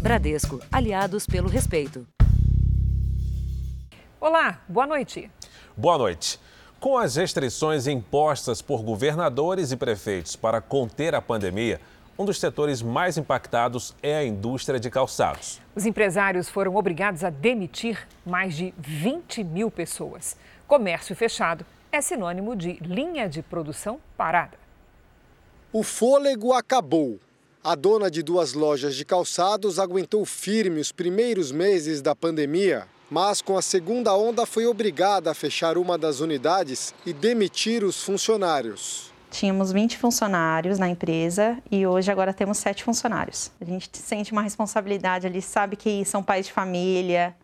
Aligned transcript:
Bradesco, 0.00 0.58
aliados 0.72 1.26
pelo 1.26 1.46
respeito. 1.46 2.06
Olá, 4.18 4.58
boa 4.66 4.86
noite. 4.86 5.30
Boa 5.76 5.98
noite. 5.98 6.40
Com 6.80 6.96
as 6.96 7.16
restrições 7.16 7.86
impostas 7.86 8.62
por 8.62 8.82
governadores 8.82 9.72
e 9.72 9.76
prefeitos 9.76 10.34
para 10.34 10.58
conter 10.62 11.14
a 11.14 11.20
pandemia, 11.20 11.78
um 12.18 12.24
dos 12.24 12.40
setores 12.40 12.80
mais 12.80 13.18
impactados 13.18 13.94
é 14.02 14.16
a 14.16 14.24
indústria 14.24 14.80
de 14.80 14.88
calçados. 14.88 15.60
Os 15.76 15.84
empresários 15.84 16.48
foram 16.48 16.76
obrigados 16.76 17.22
a 17.22 17.28
demitir 17.28 18.08
mais 18.24 18.56
de 18.56 18.72
20 18.78 19.44
mil 19.44 19.70
pessoas. 19.70 20.34
Comércio 20.66 21.14
fechado 21.14 21.62
é 21.92 22.00
sinônimo 22.00 22.56
de 22.56 22.78
linha 22.80 23.28
de 23.28 23.42
produção 23.42 24.00
parada. 24.16 24.56
O 25.70 25.82
fôlego 25.82 26.54
acabou. 26.54 27.20
A 27.62 27.74
dona 27.74 28.10
de 28.10 28.22
duas 28.22 28.54
lojas 28.54 28.96
de 28.96 29.04
calçados 29.04 29.78
aguentou 29.78 30.24
firme 30.24 30.80
os 30.80 30.90
primeiros 30.90 31.52
meses 31.52 32.00
da 32.00 32.16
pandemia, 32.16 32.88
mas 33.10 33.42
com 33.42 33.58
a 33.58 33.60
segunda 33.60 34.16
onda 34.16 34.46
foi 34.46 34.64
obrigada 34.64 35.30
a 35.30 35.34
fechar 35.34 35.76
uma 35.76 35.98
das 35.98 36.20
unidades 36.20 36.94
e 37.04 37.12
demitir 37.12 37.84
os 37.84 38.02
funcionários. 38.02 39.12
Tínhamos 39.30 39.72
20 39.72 39.98
funcionários 39.98 40.78
na 40.78 40.88
empresa 40.88 41.58
e 41.70 41.86
hoje 41.86 42.10
agora 42.10 42.32
temos 42.32 42.56
7 42.56 42.82
funcionários. 42.82 43.52
A 43.60 43.64
gente 43.66 43.90
sente 43.92 44.32
uma 44.32 44.40
responsabilidade 44.40 45.26
ali, 45.26 45.42
sabe 45.42 45.76
que 45.76 46.02
são 46.06 46.22
pais 46.22 46.46
de 46.46 46.52
família, 46.52 47.36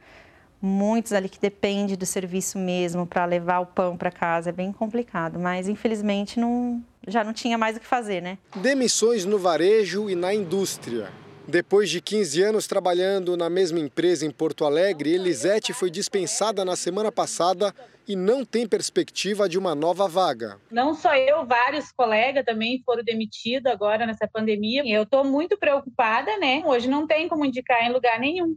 muitos 0.66 1.12
ali 1.12 1.28
que 1.28 1.40
dependem 1.40 1.96
do 1.96 2.04
serviço 2.04 2.58
mesmo 2.58 3.06
para 3.06 3.24
levar 3.24 3.60
o 3.60 3.66
pão 3.66 3.96
para 3.96 4.10
casa. 4.10 4.50
É 4.50 4.52
bem 4.52 4.72
complicado, 4.72 5.38
mas 5.38 5.68
infelizmente 5.68 6.38
não, 6.38 6.82
já 7.06 7.22
não 7.22 7.32
tinha 7.32 7.56
mais 7.56 7.76
o 7.76 7.80
que 7.80 7.86
fazer, 7.86 8.20
né? 8.20 8.38
Demissões 8.56 9.24
no 9.24 9.38
varejo 9.38 10.10
e 10.10 10.14
na 10.14 10.34
indústria. 10.34 11.08
Depois 11.48 11.88
de 11.88 12.00
15 12.00 12.42
anos 12.42 12.66
trabalhando 12.66 13.36
na 13.36 13.48
mesma 13.48 13.78
empresa 13.78 14.26
em 14.26 14.30
Porto 14.32 14.64
Alegre, 14.64 15.14
Elisete 15.14 15.72
foi 15.72 15.88
dispensada 15.88 16.64
na 16.64 16.74
semana 16.74 17.12
passada 17.12 17.72
e 18.08 18.16
não 18.16 18.44
tem 18.44 18.66
perspectiva 18.66 19.48
de 19.48 19.56
uma 19.56 19.72
nova 19.72 20.08
vaga. 20.08 20.58
Não 20.70 20.92
só 20.92 21.14
eu, 21.16 21.46
vários 21.46 21.92
colegas 21.92 22.44
também 22.44 22.82
foram 22.84 23.04
demitidos 23.04 23.70
agora 23.70 24.06
nessa 24.06 24.26
pandemia. 24.26 24.82
Eu 24.86 25.04
estou 25.04 25.24
muito 25.24 25.56
preocupada, 25.56 26.36
né? 26.38 26.62
Hoje 26.66 26.88
não 26.88 27.06
tem 27.06 27.28
como 27.28 27.44
indicar 27.44 27.80
em 27.84 27.92
lugar 27.92 28.18
nenhum. 28.18 28.56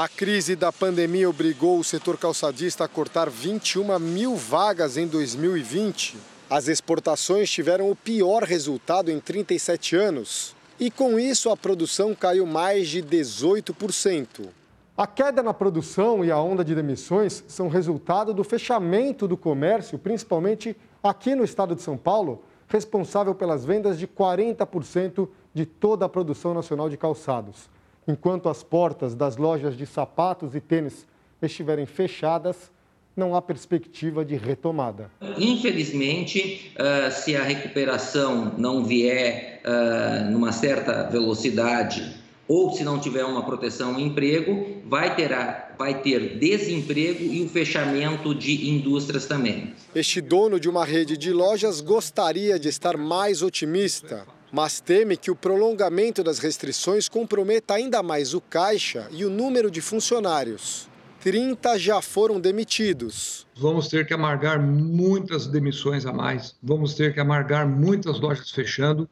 A 0.00 0.08
crise 0.08 0.56
da 0.56 0.72
pandemia 0.72 1.28
obrigou 1.28 1.78
o 1.78 1.84
setor 1.84 2.16
calçadista 2.16 2.84
a 2.84 2.88
cortar 2.88 3.28
21 3.28 3.98
mil 3.98 4.34
vagas 4.34 4.96
em 4.96 5.06
2020. 5.06 6.16
As 6.48 6.68
exportações 6.68 7.50
tiveram 7.50 7.90
o 7.90 7.94
pior 7.94 8.42
resultado 8.42 9.10
em 9.10 9.20
37 9.20 9.96
anos 9.96 10.56
e 10.80 10.90
com 10.90 11.20
isso 11.20 11.50
a 11.50 11.56
produção 11.56 12.14
caiu 12.14 12.46
mais 12.46 12.88
de 12.88 13.02
18%. 13.02 14.48
A 14.96 15.06
queda 15.06 15.42
na 15.42 15.52
produção 15.52 16.24
e 16.24 16.30
a 16.30 16.40
onda 16.40 16.64
de 16.64 16.74
demissões 16.74 17.44
são 17.46 17.68
resultado 17.68 18.32
do 18.32 18.42
fechamento 18.42 19.28
do 19.28 19.36
comércio, 19.36 19.98
principalmente 19.98 20.74
aqui 21.02 21.34
no 21.34 21.44
estado 21.44 21.74
de 21.74 21.82
São 21.82 21.98
Paulo, 21.98 22.42
responsável 22.68 23.34
pelas 23.34 23.66
vendas 23.66 23.98
de 23.98 24.08
40% 24.08 25.28
de 25.52 25.66
toda 25.66 26.06
a 26.06 26.08
produção 26.08 26.54
nacional 26.54 26.88
de 26.88 26.96
calçados. 26.96 27.68
Enquanto 28.10 28.48
as 28.48 28.64
portas 28.64 29.14
das 29.14 29.36
lojas 29.36 29.76
de 29.76 29.86
sapatos 29.86 30.56
e 30.56 30.60
tênis 30.60 31.06
estiverem 31.40 31.86
fechadas, 31.86 32.68
não 33.16 33.36
há 33.36 33.40
perspectiva 33.40 34.24
de 34.24 34.34
retomada. 34.34 35.12
Infelizmente, 35.38 36.72
uh, 36.74 37.12
se 37.12 37.36
a 37.36 37.44
recuperação 37.44 38.54
não 38.58 38.84
vier 38.84 39.62
uh, 39.64 40.28
numa 40.32 40.50
certa 40.50 41.04
velocidade 41.04 42.18
ou 42.48 42.72
se 42.72 42.82
não 42.82 42.98
tiver 42.98 43.24
uma 43.24 43.44
proteção 43.44 43.94
ao 43.94 44.00
emprego, 44.00 44.82
vai 44.84 45.14
ter, 45.14 45.30
vai 45.78 46.02
ter 46.02 46.36
desemprego 46.36 47.22
e 47.22 47.44
o 47.44 47.48
fechamento 47.48 48.34
de 48.34 48.70
indústrias 48.70 49.24
também. 49.26 49.72
Este 49.94 50.20
dono 50.20 50.58
de 50.58 50.68
uma 50.68 50.84
rede 50.84 51.16
de 51.16 51.32
lojas 51.32 51.80
gostaria 51.80 52.58
de 52.58 52.68
estar 52.68 52.96
mais 52.96 53.40
otimista, 53.40 54.26
mas 54.52 54.80
teme 54.80 55.16
que 55.16 55.30
o 55.30 55.36
prolongamento 55.36 56.22
das 56.22 56.38
restrições 56.38 57.08
comprometa 57.08 57.74
ainda 57.74 58.02
mais 58.02 58.34
o 58.34 58.40
caixa 58.40 59.08
e 59.10 59.24
o 59.24 59.30
número 59.30 59.70
de 59.70 59.80
funcionários. 59.80 60.88
30 61.20 61.78
já 61.78 62.00
foram 62.00 62.40
demitidos. 62.40 63.46
Vamos 63.56 63.88
ter 63.88 64.06
que 64.06 64.14
amargar 64.14 64.60
muitas 64.60 65.46
demissões 65.46 66.06
a 66.06 66.12
mais, 66.12 66.56
vamos 66.62 66.94
ter 66.94 67.12
que 67.12 67.20
amargar 67.20 67.68
muitas 67.68 68.18
lojas 68.18 68.50
fechando 68.50 69.08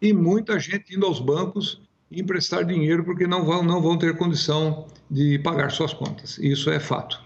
e 0.00 0.12
muita 0.12 0.58
gente 0.58 0.94
indo 0.94 1.04
aos 1.04 1.18
bancos 1.18 1.80
emprestar 2.10 2.64
dinheiro 2.64 3.04
porque 3.04 3.26
não 3.26 3.44
vão, 3.44 3.62
não 3.62 3.82
vão 3.82 3.98
ter 3.98 4.16
condição 4.16 4.86
de 5.10 5.38
pagar 5.40 5.70
suas 5.70 5.92
contas. 5.92 6.38
Isso 6.38 6.70
é 6.70 6.80
fato. 6.80 7.20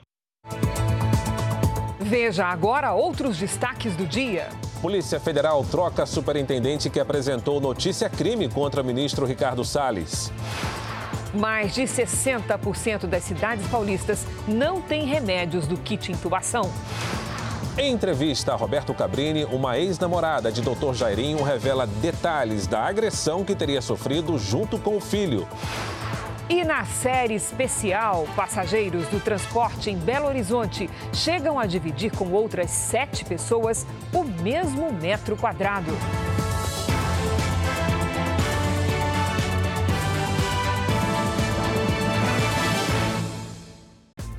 Veja 2.00 2.46
agora 2.46 2.92
outros 2.92 3.38
destaques 3.38 3.94
do 3.96 4.06
dia. 4.06 4.48
Polícia 4.82 5.20
Federal 5.20 5.64
troca 5.64 6.04
superintendente 6.04 6.90
que 6.90 6.98
apresentou 6.98 7.60
notícia 7.60 8.10
crime 8.10 8.48
contra 8.48 8.82
o 8.82 8.84
ministro 8.84 9.24
Ricardo 9.24 9.64
Salles. 9.64 10.32
Mais 11.32 11.72
de 11.72 11.82
60% 11.82 13.06
das 13.06 13.22
cidades 13.22 13.64
paulistas 13.68 14.26
não 14.48 14.82
têm 14.82 15.04
remédios 15.04 15.68
do 15.68 15.76
kit 15.76 16.10
intubação. 16.10 16.68
Em 17.78 17.92
entrevista 17.92 18.54
a 18.54 18.56
Roberto 18.56 18.92
Cabrini, 18.92 19.44
uma 19.44 19.78
ex-namorada 19.78 20.50
de 20.50 20.60
Dr. 20.60 20.94
Jairinho 20.94 21.44
revela 21.44 21.86
detalhes 21.86 22.66
da 22.66 22.80
agressão 22.80 23.44
que 23.44 23.54
teria 23.54 23.80
sofrido 23.80 24.36
junto 24.36 24.80
com 24.80 24.96
o 24.96 25.00
filho. 25.00 25.46
E 26.52 26.64
na 26.64 26.84
série 26.84 27.32
especial, 27.32 28.28
passageiros 28.36 29.08
do 29.08 29.18
transporte 29.18 29.88
em 29.88 29.96
Belo 29.96 30.26
Horizonte 30.26 30.90
chegam 31.10 31.58
a 31.58 31.64
dividir 31.64 32.12
com 32.14 32.30
outras 32.30 32.70
sete 32.70 33.24
pessoas 33.24 33.86
o 34.12 34.22
mesmo 34.22 34.92
metro 34.92 35.34
quadrado. 35.34 35.90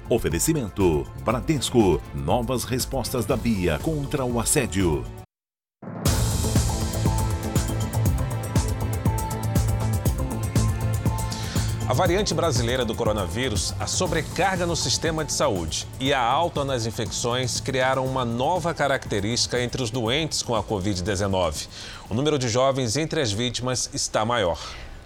Oferecimento: 0.08 1.08
Bradesco. 1.26 2.00
Novas 2.14 2.64
respostas 2.64 3.26
da 3.26 3.36
Bia 3.36 3.80
contra 3.80 4.24
o 4.24 4.40
assédio. 4.40 5.04
A 11.86 11.92
variante 11.92 12.34
brasileira 12.34 12.86
do 12.86 12.96
coronavírus, 12.96 13.74
a 13.78 13.86
sobrecarga 13.86 14.66
no 14.66 14.74
sistema 14.74 15.26
de 15.26 15.34
saúde 15.34 15.86
e 16.00 16.14
a 16.14 16.22
alta 16.22 16.64
nas 16.64 16.86
infecções 16.86 17.60
criaram 17.60 18.06
uma 18.06 18.24
nova 18.24 18.74
característica 18.74 19.62
entre 19.62 19.84
os 19.84 19.92
doentes 19.92 20.42
com 20.42 20.56
a 20.56 20.64
Covid-19. 20.64 21.68
O 22.10 22.14
número 22.14 22.40
de 22.40 22.48
jovens 22.48 22.96
entre 22.96 23.20
as 23.20 23.34
vítimas 23.34 23.90
está 23.94 24.24
maior. 24.24 24.58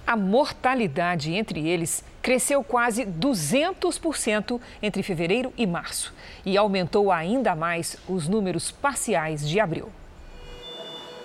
A 0.06 0.16
mortalidade 0.16 1.34
entre 1.34 1.68
eles 1.68 2.04
cresceu 2.22 2.64
quase 2.64 3.06
200% 3.06 4.62
entre 4.80 5.02
fevereiro 5.02 5.52
e 5.58 5.66
março 5.66 6.14
e 6.46 6.56
aumentou 6.56 7.12
ainda 7.12 7.56
mais 7.56 7.98
os 8.08 8.28
números 8.28 8.70
parciais 8.70 9.50
de 9.50 9.60
abril. 9.60 9.92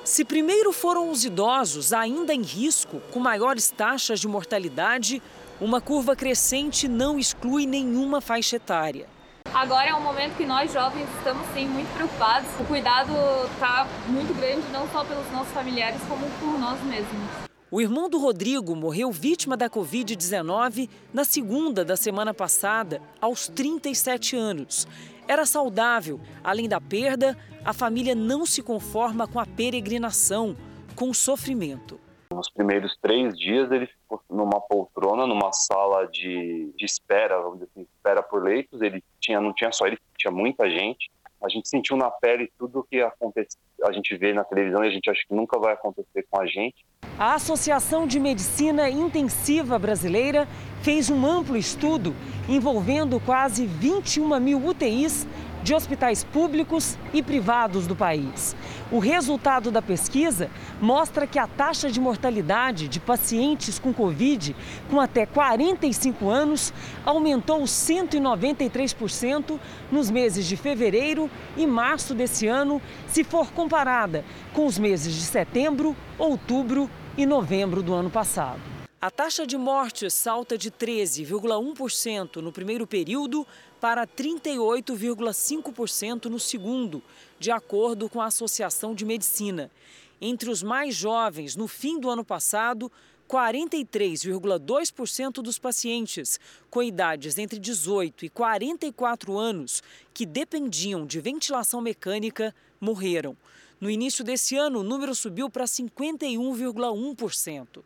Se 0.05 0.25
primeiro 0.25 0.73
foram 0.73 1.11
os 1.11 1.25
idosos 1.25 1.93
ainda 1.93 2.35
em 2.35 2.43
risco, 2.43 3.01
com 3.13 3.21
maiores 3.21 3.71
taxas 3.71 4.19
de 4.19 4.27
mortalidade, 4.27 5.23
uma 5.63 5.81
curva 5.81 6.17
crescente 6.17 6.89
não 6.89 7.17
exclui 7.17 7.67
nenhuma 7.67 8.21
faixa 8.21 8.57
etária. 8.57 9.07
Agora 9.55 9.91
é 9.91 9.95
um 9.95 10.03
momento 10.03 10.37
que 10.37 10.45
nós 10.45 10.73
jovens 10.73 11.09
estamos 11.19 11.47
sim 11.55 11.69
muito 11.69 11.89
preocupados. 11.95 12.49
O 12.59 12.65
cuidado 12.65 13.13
está 13.53 13.87
muito 14.09 14.35
grande 14.35 14.67
não 14.73 14.89
só 14.89 15.05
pelos 15.05 15.31
nossos 15.31 15.53
familiares 15.53 16.01
como 16.09 16.29
por 16.41 16.59
nós 16.59 16.83
mesmos. 16.83 17.47
O 17.71 17.81
irmão 17.81 18.11
do 18.11 18.19
Rodrigo 18.19 18.75
morreu 18.75 19.13
vítima 19.13 19.57
da 19.57 19.71
Covid-19 19.71 20.91
na 21.15 21.25
segunda 21.25 21.85
da 21.85 21.97
semana 21.97 22.35
passada, 22.35 23.01
aos 23.21 23.47
37 23.47 24.35
anos. 24.35 24.89
Era 25.29 25.47
saudável. 25.47 26.21
Além 26.43 26.69
da 26.69 26.81
perda, 26.81 27.39
a 27.65 27.73
família 27.73 28.17
não 28.17 28.45
se 28.45 28.63
conforma 28.63 29.29
com 29.29 29.39
a 29.39 29.47
peregrinação, 29.47 30.57
com 30.97 31.09
o 31.09 31.15
sofrimento. 31.15 32.01
Nos 32.35 32.51
primeiros 32.51 32.97
três 33.01 33.39
dias, 33.39 33.71
ele 33.71 33.89
numa 34.31 34.61
poltrona, 34.61 35.27
numa 35.27 35.53
sala 35.53 36.07
de, 36.07 36.73
de 36.77 36.85
espera, 36.85 37.41
vamos 37.41 37.59
dizer 37.59 37.71
assim, 37.73 37.87
espera 37.97 38.23
por 38.23 38.43
leitos. 38.43 38.81
Ele 38.81 39.03
tinha, 39.21 39.41
não 39.41 39.53
tinha 39.53 39.73
só 39.73 39.87
ele, 39.87 39.99
tinha 40.19 40.33
muita 40.33 40.69
gente. 40.69 41.11
A 41.43 41.49
gente 41.49 41.69
sentiu 41.69 41.97
na 41.97 42.11
pele 42.11 42.53
tudo 42.57 42.81
o 42.81 42.85
que 42.85 43.01
acontece, 43.01 43.57
a 43.85 43.93
gente 43.93 44.17
vê 44.17 44.33
na 44.33 44.45
televisão 44.45 44.85
e 44.85 44.89
a 44.89 44.91
gente 44.91 45.11
acha 45.11 45.23
que 45.27 45.35
nunca 45.35 45.59
vai 45.59 45.73
acontecer 45.73 46.25
com 46.31 46.41
a 46.41 46.47
gente. 46.47 46.87
A 47.19 47.35
Associação 47.35 48.07
de 48.07 48.19
Medicina 48.19 48.89
Intensiva 48.89 49.79
Brasileira 49.79 50.47
fez 50.83 51.11
um 51.11 51.27
amplo 51.27 51.57
estudo 51.57 52.15
envolvendo 52.49 53.21
quase 53.21 53.67
21 53.67 54.39
mil 54.41 54.65
UTIs 54.65 55.27
de 55.63 55.75
hospitais 55.75 56.25
públicos 56.25 56.99
e 57.13 57.23
privados 57.23 57.87
do 57.87 57.95
país. 57.95 58.57
O 58.91 58.99
resultado 58.99 59.71
da 59.71 59.81
pesquisa 59.81 60.51
mostra 60.81 61.27
que 61.27 61.39
a 61.39 61.47
taxa 61.47 61.91
de 61.91 62.01
mortalidade 62.01 62.89
de 62.89 62.99
pacientes 63.01 63.79
com 63.79 63.93
Covid 63.93 64.57
com 64.91 65.01
até 65.01 65.25
45 65.25 66.29
anos 66.29 66.73
aumentou 67.05 67.63
193% 67.63 69.59
nos 69.91 70.11
meses 70.11 70.47
de 70.47 70.57
fevereiro 70.57 71.31
e 71.57 71.67
março 71.67 72.15
desse 72.15 72.47
ano, 72.47 72.83
se 73.07 73.23
for 73.23 73.53
comparada 73.53 74.25
com 74.53 74.67
os 74.67 74.79
meses 74.79 75.15
de 75.15 75.23
setembro, 75.23 75.97
outubro 76.19 76.91
e 77.17 77.25
novembro 77.27 77.83
do 77.83 77.95
ano 77.95 78.11
passado. 78.11 78.72
A 79.05 79.11
taxa 79.11 79.45
de 79.45 79.59
mortes 79.59 80.15
salta 80.15 80.57
de 80.57 80.71
13,1% 80.71 82.37
no 82.37 82.53
primeiro 82.53 82.87
período 82.87 83.45
para 83.81 84.07
38,5% 84.07 86.27
no 86.27 86.39
segundo, 86.39 87.03
de 87.37 87.51
acordo 87.51 88.09
com 88.09 88.21
a 88.21 88.27
Associação 88.27 88.95
de 88.95 89.05
Medicina. 89.05 89.73
Entre 90.21 90.49
os 90.49 90.63
mais 90.63 90.95
jovens, 90.95 91.57
no 91.57 91.67
fim 91.67 91.99
do 91.99 92.09
ano 92.09 92.25
passado, 92.25 92.93
43,2% 93.29 95.43
dos 95.43 95.59
pacientes 95.59 96.39
com 96.71 96.81
idades 96.81 97.39
entre 97.39 97.59
18 97.59 98.27
e 98.27 98.29
44 98.29 99.37
anos 99.37 99.83
que 100.15 100.25
dependiam 100.25 101.05
de 101.05 101.21
ventilação 101.21 101.81
mecânica 101.81 102.55
morreram. 102.81 103.37
No 103.81 103.91
início 103.91 104.23
desse 104.23 104.55
ano, 104.55 104.79
o 104.79 104.85
número 104.85 105.13
subiu 105.13 105.51
para 105.51 105.65
51,1%. 105.65 107.83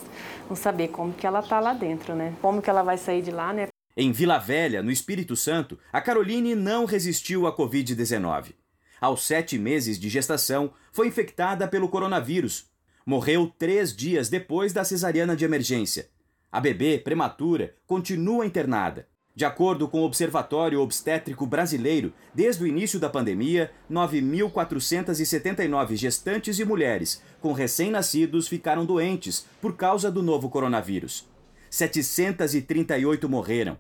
não 0.49 0.57
saber 0.57 0.89
como 0.89 1.13
que 1.13 1.27
ela 1.27 1.43
tá 1.43 1.61
lá 1.61 1.73
dentro, 1.73 2.15
né? 2.15 2.35
Como 2.41 2.61
que 2.61 2.69
ela 2.69 2.83
vai 2.83 2.99
sair 2.99 3.23
de 3.23 3.31
lá, 3.31 3.53
né? 3.53 3.69
Em 3.97 4.13
Vila 4.13 4.39
Velha, 4.39 4.83
no 4.83 4.91
Espírito 4.91 5.35
Santo, 5.35 5.79
a 5.93 6.01
Caroline 6.01 6.55
não 6.55 6.85
resistiu 6.85 7.47
à 7.47 7.57
Covid-19. 7.57 8.55
Aos 9.01 9.25
sete 9.25 9.59
meses 9.59 9.99
de 9.99 10.09
gestação, 10.09 10.73
foi 10.93 11.09
infectada 11.09 11.67
pelo 11.67 11.89
coronavírus. 11.89 12.67
Morreu 13.05 13.53
três 13.59 13.95
dias 13.95 14.29
depois 14.29 14.73
da 14.73 14.85
cesariana 14.85 15.35
de 15.35 15.45
emergência. 15.45 16.09
A 16.51 16.61
bebê, 16.61 16.99
prematura, 16.99 17.75
continua 17.87 18.47
internada. 18.47 19.07
De 19.39 19.45
acordo 19.45 19.87
com 19.87 20.01
o 20.01 20.05
Observatório 20.05 20.81
Obstétrico 20.81 21.47
Brasileiro, 21.47 22.13
desde 22.35 22.65
o 22.65 22.67
início 22.67 22.99
da 22.99 23.09
pandemia, 23.09 23.71
9.479 23.89 25.95
gestantes 25.95 26.59
e 26.59 26.65
mulheres 26.65 27.23
com 27.41 27.53
recém-nascidos 27.53 28.49
ficaram 28.49 28.85
doentes 28.85 29.47
por 29.61 29.77
causa 29.77 30.11
do 30.11 30.25
novo 30.25 30.51
coronavírus. 30.51 31.25
738 31.71 33.29
morreram. 33.29 33.79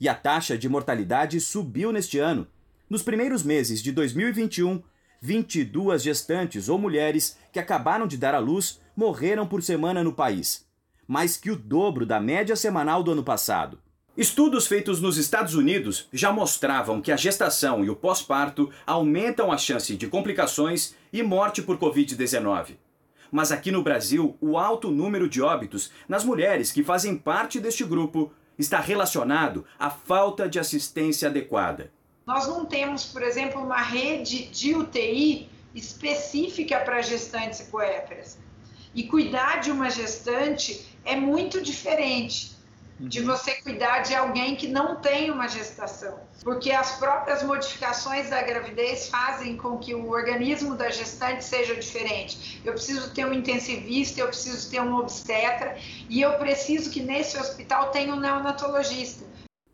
E 0.00 0.08
a 0.08 0.14
taxa 0.14 0.56
de 0.56 0.68
mortalidade 0.68 1.40
subiu 1.40 1.90
neste 1.90 2.20
ano. 2.20 2.46
Nos 2.88 3.02
primeiros 3.02 3.42
meses 3.42 3.82
de 3.82 3.90
2021, 3.90 4.80
22 5.20 6.00
gestantes 6.00 6.68
ou 6.68 6.78
mulheres 6.78 7.36
que 7.50 7.58
acabaram 7.58 8.06
de 8.06 8.16
dar 8.16 8.36
à 8.36 8.38
luz 8.38 8.80
morreram 8.94 9.48
por 9.48 9.64
semana 9.64 10.04
no 10.04 10.12
país, 10.12 10.64
mais 11.08 11.36
que 11.36 11.50
o 11.50 11.56
dobro 11.56 12.06
da 12.06 12.20
média 12.20 12.54
semanal 12.54 13.02
do 13.02 13.10
ano 13.10 13.24
passado. 13.24 13.81
Estudos 14.14 14.66
feitos 14.66 15.00
nos 15.00 15.16
Estados 15.16 15.54
Unidos 15.54 16.06
já 16.12 16.30
mostravam 16.30 17.00
que 17.00 17.10
a 17.10 17.16
gestação 17.16 17.82
e 17.82 17.88
o 17.88 17.96
pós-parto 17.96 18.70
aumentam 18.86 19.50
a 19.50 19.56
chance 19.56 19.96
de 19.96 20.06
complicações 20.06 20.94
e 21.10 21.22
morte 21.22 21.62
por 21.62 21.78
Covid-19. 21.78 22.76
Mas 23.30 23.50
aqui 23.50 23.70
no 23.70 23.82
Brasil, 23.82 24.36
o 24.38 24.58
alto 24.58 24.90
número 24.90 25.30
de 25.30 25.40
óbitos 25.40 25.90
nas 26.06 26.24
mulheres 26.24 26.70
que 26.70 26.84
fazem 26.84 27.16
parte 27.16 27.58
deste 27.58 27.84
grupo 27.84 28.30
está 28.58 28.80
relacionado 28.80 29.64
à 29.78 29.88
falta 29.88 30.46
de 30.46 30.58
assistência 30.58 31.30
adequada. 31.30 31.90
Nós 32.26 32.46
não 32.46 32.66
temos, 32.66 33.06
por 33.06 33.22
exemplo, 33.22 33.62
uma 33.62 33.80
rede 33.80 34.44
de 34.48 34.74
UTI 34.74 35.48
específica 35.74 36.80
para 36.80 37.00
gestantes 37.00 37.60
e 37.60 37.64
puérperas. 37.70 38.38
E 38.94 39.04
cuidar 39.04 39.60
de 39.60 39.70
uma 39.70 39.88
gestante 39.88 40.86
é 41.02 41.16
muito 41.16 41.62
diferente 41.62 42.51
de 43.08 43.20
uhum. 43.20 43.26
você 43.26 43.54
cuidar 43.62 44.00
de 44.00 44.14
alguém 44.14 44.54
que 44.54 44.68
não 44.68 44.96
tem 44.96 45.30
uma 45.30 45.48
gestação, 45.48 46.20
porque 46.42 46.70
as 46.70 46.98
próprias 46.98 47.42
modificações 47.42 48.30
da 48.30 48.40
gravidez 48.42 49.08
fazem 49.08 49.56
com 49.56 49.78
que 49.78 49.92
o 49.92 50.08
organismo 50.08 50.76
da 50.76 50.88
gestante 50.88 51.44
seja 51.44 51.74
diferente. 51.74 52.60
Eu 52.64 52.72
preciso 52.72 53.12
ter 53.12 53.26
um 53.26 53.32
intensivista, 53.32 54.20
eu 54.20 54.28
preciso 54.28 54.70
ter 54.70 54.80
um 54.80 54.94
obstetra 54.94 55.76
e 56.08 56.20
eu 56.20 56.32
preciso 56.34 56.90
que 56.90 57.02
nesse 57.02 57.36
hospital 57.36 57.90
tenha 57.90 58.14
um 58.14 58.20
neonatologista. 58.20 59.24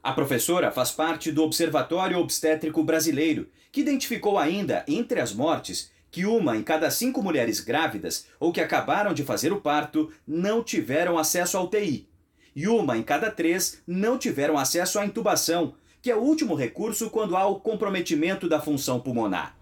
A 0.03 0.13
professora 0.13 0.71
faz 0.71 0.91
parte 0.91 1.31
do 1.31 1.43
Observatório 1.43 2.19
Obstétrico 2.19 2.83
Brasileiro, 2.83 3.49
que 3.71 3.83
identificou 3.83 4.39
ainda 4.39 4.85
entre 4.89 5.21
as 5.21 5.35
mortes 5.35 5.91
que 6.11 6.25
uma 6.25 6.57
em 6.57 6.63
cada 6.63 6.91
cinco 6.91 7.23
mulheres 7.23 7.61
grávidas 7.61 8.27
ou 8.41 8.51
que 8.51 8.63
acabaram 8.63 9.13
de 9.13 9.23
fazer 9.23 9.53
o 9.53 9.61
parto 9.61 10.11
não 10.27 10.65
tiveram 10.65 11.19
acesso 11.19 11.59
à 11.59 11.63
UTI 11.63 12.09
e 12.55 12.69
uma 12.69 12.97
em 12.97 13.03
cada 13.03 13.31
três 13.31 13.83
não 13.87 14.19
tiveram 14.19 14.59
acesso 14.59 14.99
à 14.99 15.05
intubação, 15.05 15.75
que 16.01 16.11
é 16.11 16.17
o 16.17 16.21
último 16.21 16.55
recurso 16.55 17.11
quando 17.11 17.37
há 17.37 17.47
o 17.47 17.61
comprometimento 17.61 18.49
da 18.49 18.61
função 18.61 19.01
pulmonar. 19.01 19.59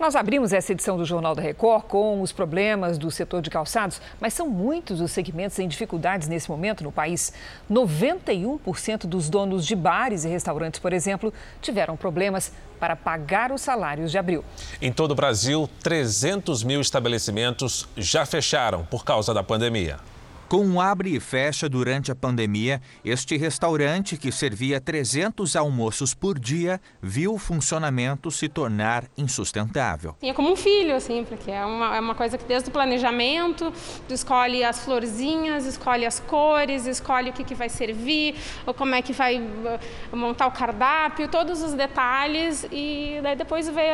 Nós 0.00 0.16
abrimos 0.16 0.50
essa 0.54 0.72
edição 0.72 0.96
do 0.96 1.04
Jornal 1.04 1.34
da 1.34 1.42
Record 1.42 1.84
com 1.84 2.22
os 2.22 2.32
problemas 2.32 2.96
do 2.96 3.10
setor 3.10 3.42
de 3.42 3.50
calçados, 3.50 4.00
mas 4.18 4.32
são 4.32 4.48
muitos 4.48 4.98
os 4.98 5.12
segmentos 5.12 5.58
em 5.58 5.68
dificuldades 5.68 6.26
nesse 6.26 6.48
momento 6.48 6.82
no 6.82 6.90
país. 6.90 7.34
91% 7.70 9.06
dos 9.06 9.28
donos 9.28 9.66
de 9.66 9.76
bares 9.76 10.24
e 10.24 10.28
restaurantes, 10.28 10.80
por 10.80 10.94
exemplo, 10.94 11.34
tiveram 11.60 11.98
problemas 11.98 12.50
para 12.80 12.96
pagar 12.96 13.52
os 13.52 13.60
salários 13.60 14.10
de 14.10 14.16
abril. 14.16 14.42
Em 14.80 14.90
todo 14.90 15.10
o 15.10 15.14
Brasil, 15.14 15.68
300 15.82 16.64
mil 16.64 16.80
estabelecimentos 16.80 17.86
já 17.94 18.24
fecharam 18.24 18.86
por 18.86 19.04
causa 19.04 19.34
da 19.34 19.42
pandemia. 19.42 19.98
Com 20.50 20.66
um 20.66 20.80
abre 20.80 21.14
e 21.14 21.20
fecha 21.20 21.68
durante 21.68 22.10
a 22.10 22.14
pandemia, 22.16 22.82
este 23.04 23.36
restaurante, 23.36 24.16
que 24.16 24.32
servia 24.32 24.80
300 24.80 25.54
almoços 25.54 26.12
por 26.12 26.40
dia, 26.40 26.80
viu 27.00 27.34
o 27.34 27.38
funcionamento 27.38 28.32
se 28.32 28.48
tornar 28.48 29.04
insustentável. 29.16 30.16
É 30.20 30.32
como 30.32 30.50
um 30.50 30.56
filho, 30.56 30.96
assim, 30.96 31.24
porque 31.24 31.52
é 31.52 31.64
uma, 31.64 31.94
é 31.94 32.00
uma 32.00 32.16
coisa 32.16 32.36
que 32.36 32.44
desde 32.44 32.68
o 32.68 32.72
planejamento, 32.72 33.72
tu 34.08 34.12
escolhe 34.12 34.64
as 34.64 34.84
florzinhas, 34.84 35.66
escolhe 35.66 36.04
as 36.04 36.18
cores, 36.18 36.84
escolhe 36.84 37.30
o 37.30 37.32
que, 37.32 37.44
que 37.44 37.54
vai 37.54 37.68
servir, 37.68 38.34
ou 38.66 38.74
como 38.74 38.96
é 38.96 39.02
que 39.02 39.12
vai 39.12 39.40
uh, 39.40 40.16
montar 40.16 40.48
o 40.48 40.50
cardápio, 40.50 41.28
todos 41.28 41.62
os 41.62 41.74
detalhes, 41.74 42.66
e 42.72 43.20
daí 43.22 43.36
depois 43.36 43.68
vê 43.68 43.92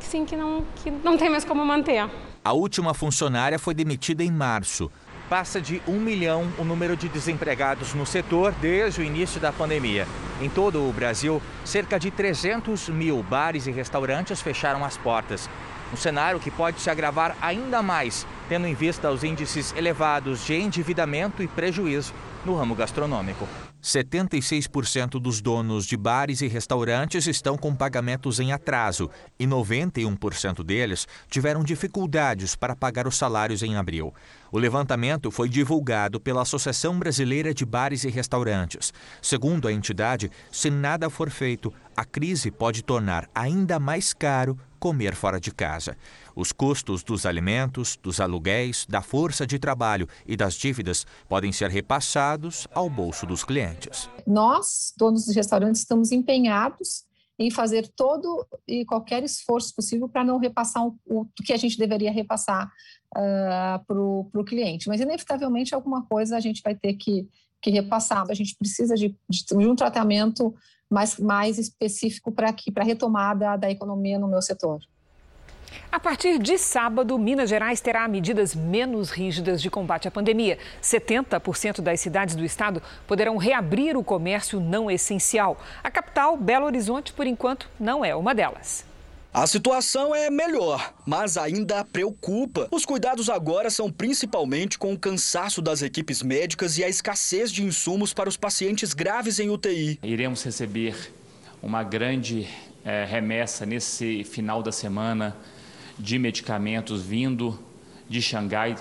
sim, 0.00 0.24
que, 0.24 0.34
não, 0.34 0.64
que 0.82 0.90
não 0.90 1.16
tem 1.16 1.30
mais 1.30 1.44
como 1.44 1.64
manter. 1.64 2.10
A 2.44 2.52
última 2.52 2.92
funcionária 2.92 3.56
foi 3.56 3.72
demitida 3.72 4.24
em 4.24 4.32
março. 4.32 4.90
Passa 5.32 5.62
de 5.62 5.80
um 5.88 5.98
milhão 5.98 6.52
o 6.58 6.62
número 6.62 6.94
de 6.94 7.08
desempregados 7.08 7.94
no 7.94 8.04
setor 8.04 8.52
desde 8.60 9.00
o 9.00 9.02
início 9.02 9.40
da 9.40 9.50
pandemia. 9.50 10.06
Em 10.42 10.50
todo 10.50 10.86
o 10.86 10.92
Brasil, 10.92 11.40
cerca 11.64 11.98
de 11.98 12.10
300 12.10 12.90
mil 12.90 13.22
bares 13.22 13.66
e 13.66 13.70
restaurantes 13.70 14.42
fecharam 14.42 14.84
as 14.84 14.98
portas. 14.98 15.48
Um 15.90 15.96
cenário 15.96 16.38
que 16.38 16.50
pode 16.50 16.82
se 16.82 16.90
agravar 16.90 17.34
ainda 17.40 17.80
mais, 17.80 18.26
tendo 18.46 18.66
em 18.66 18.74
vista 18.74 19.10
os 19.10 19.24
índices 19.24 19.72
elevados 19.74 20.44
de 20.44 20.52
endividamento 20.52 21.42
e 21.42 21.48
prejuízo 21.48 22.12
no 22.44 22.54
ramo 22.54 22.74
gastronômico. 22.74 23.48
76% 23.82 25.20
dos 25.20 25.40
donos 25.40 25.84
de 25.86 25.96
bares 25.96 26.40
e 26.40 26.46
restaurantes 26.46 27.26
estão 27.26 27.58
com 27.58 27.74
pagamentos 27.74 28.38
em 28.38 28.52
atraso 28.52 29.10
e 29.38 29.44
91% 29.44 30.62
deles 30.62 31.08
tiveram 31.28 31.64
dificuldades 31.64 32.54
para 32.54 32.76
pagar 32.76 33.08
os 33.08 33.16
salários 33.16 33.62
em 33.62 33.76
abril. 33.76 34.14
O 34.52 34.58
levantamento 34.58 35.30
foi 35.30 35.48
divulgado 35.48 36.20
pela 36.20 36.42
Associação 36.42 36.96
Brasileira 36.98 37.52
de 37.52 37.64
Bares 37.64 38.04
e 38.04 38.08
Restaurantes. 38.08 38.92
Segundo 39.20 39.66
a 39.66 39.72
entidade, 39.72 40.30
se 40.52 40.70
nada 40.70 41.10
for 41.10 41.28
feito, 41.28 41.72
a 41.96 42.04
crise 42.04 42.50
pode 42.50 42.84
tornar 42.84 43.28
ainda 43.34 43.80
mais 43.80 44.12
caro 44.12 44.56
comer 44.82 45.14
fora 45.14 45.38
de 45.38 45.52
casa. 45.52 45.96
Os 46.34 46.50
custos 46.50 47.04
dos 47.04 47.24
alimentos, 47.24 47.96
dos 48.02 48.18
aluguéis, 48.18 48.84
da 48.88 49.00
força 49.00 49.46
de 49.46 49.56
trabalho 49.56 50.08
e 50.26 50.36
das 50.36 50.54
dívidas 50.54 51.06
podem 51.28 51.52
ser 51.52 51.70
repassados 51.70 52.66
ao 52.74 52.90
bolso 52.90 53.24
dos 53.24 53.44
clientes. 53.44 54.10
Nós, 54.26 54.92
donos 54.98 55.26
de 55.26 55.34
restaurantes, 55.34 55.82
estamos 55.82 56.10
empenhados 56.10 57.04
em 57.38 57.48
fazer 57.48 57.86
todo 57.94 58.44
e 58.66 58.84
qualquer 58.84 59.22
esforço 59.22 59.72
possível 59.72 60.08
para 60.08 60.24
não 60.24 60.38
repassar 60.38 60.84
o, 60.84 60.98
o, 61.06 61.26
que 61.44 61.52
a 61.52 61.56
gente 61.56 61.78
deveria 61.78 62.10
repassar 62.10 62.66
uh, 63.16 63.84
para 63.86 64.00
o 64.00 64.44
cliente. 64.44 64.88
Mas, 64.88 65.00
inevitavelmente, 65.00 65.76
alguma 65.76 66.04
coisa 66.06 66.36
a 66.36 66.40
gente 66.40 66.60
vai 66.60 66.74
ter 66.74 66.94
que, 66.94 67.28
que 67.60 67.70
repassar. 67.70 68.24
A 68.28 68.34
gente 68.34 68.56
precisa 68.56 68.96
de, 68.96 69.16
de, 69.30 69.44
de 69.46 69.54
um 69.68 69.76
tratamento 69.76 70.52
mais, 70.92 71.18
mais 71.18 71.58
específico 71.58 72.30
para 72.30 72.50
a 72.50 72.84
retomada 72.84 73.56
da 73.56 73.70
economia 73.70 74.18
no 74.18 74.28
meu 74.28 74.42
setor. 74.42 74.80
A 75.90 75.98
partir 75.98 76.38
de 76.38 76.58
sábado, 76.58 77.18
Minas 77.18 77.50
Gerais 77.50 77.80
terá 77.80 78.06
medidas 78.06 78.54
menos 78.54 79.10
rígidas 79.10 79.60
de 79.60 79.70
combate 79.70 80.08
à 80.08 80.10
pandemia. 80.10 80.58
70% 80.82 81.80
das 81.80 82.00
cidades 82.00 82.34
do 82.34 82.44
estado 82.44 82.82
poderão 83.06 83.36
reabrir 83.36 83.96
o 83.96 84.04
comércio 84.04 84.60
não 84.60 84.90
essencial. 84.90 85.58
A 85.82 85.90
capital, 85.90 86.36
Belo 86.36 86.66
Horizonte, 86.66 87.12
por 87.12 87.26
enquanto, 87.26 87.68
não 87.78 88.04
é 88.04 88.14
uma 88.14 88.34
delas. 88.34 88.91
A 89.34 89.46
situação 89.46 90.14
é 90.14 90.28
melhor, 90.28 90.92
mas 91.06 91.38
ainda 91.38 91.82
preocupa. 91.82 92.68
Os 92.70 92.84
cuidados 92.84 93.30
agora 93.30 93.70
são 93.70 93.90
principalmente 93.90 94.78
com 94.78 94.92
o 94.92 94.98
cansaço 94.98 95.62
das 95.62 95.80
equipes 95.80 96.22
médicas 96.22 96.76
e 96.76 96.84
a 96.84 96.88
escassez 96.88 97.50
de 97.50 97.64
insumos 97.64 98.12
para 98.12 98.28
os 98.28 98.36
pacientes 98.36 98.92
graves 98.92 99.38
em 99.38 99.48
UTI. 99.48 99.98
Iremos 100.02 100.42
receber 100.42 101.14
uma 101.62 101.82
grande 101.82 102.46
é, 102.84 103.06
remessa 103.06 103.64
nesse 103.64 104.22
final 104.22 104.62
da 104.62 104.70
semana 104.70 105.34
de 105.98 106.18
medicamentos 106.18 107.00
vindo 107.00 107.58
de 108.10 108.20
Xangai. 108.20 108.76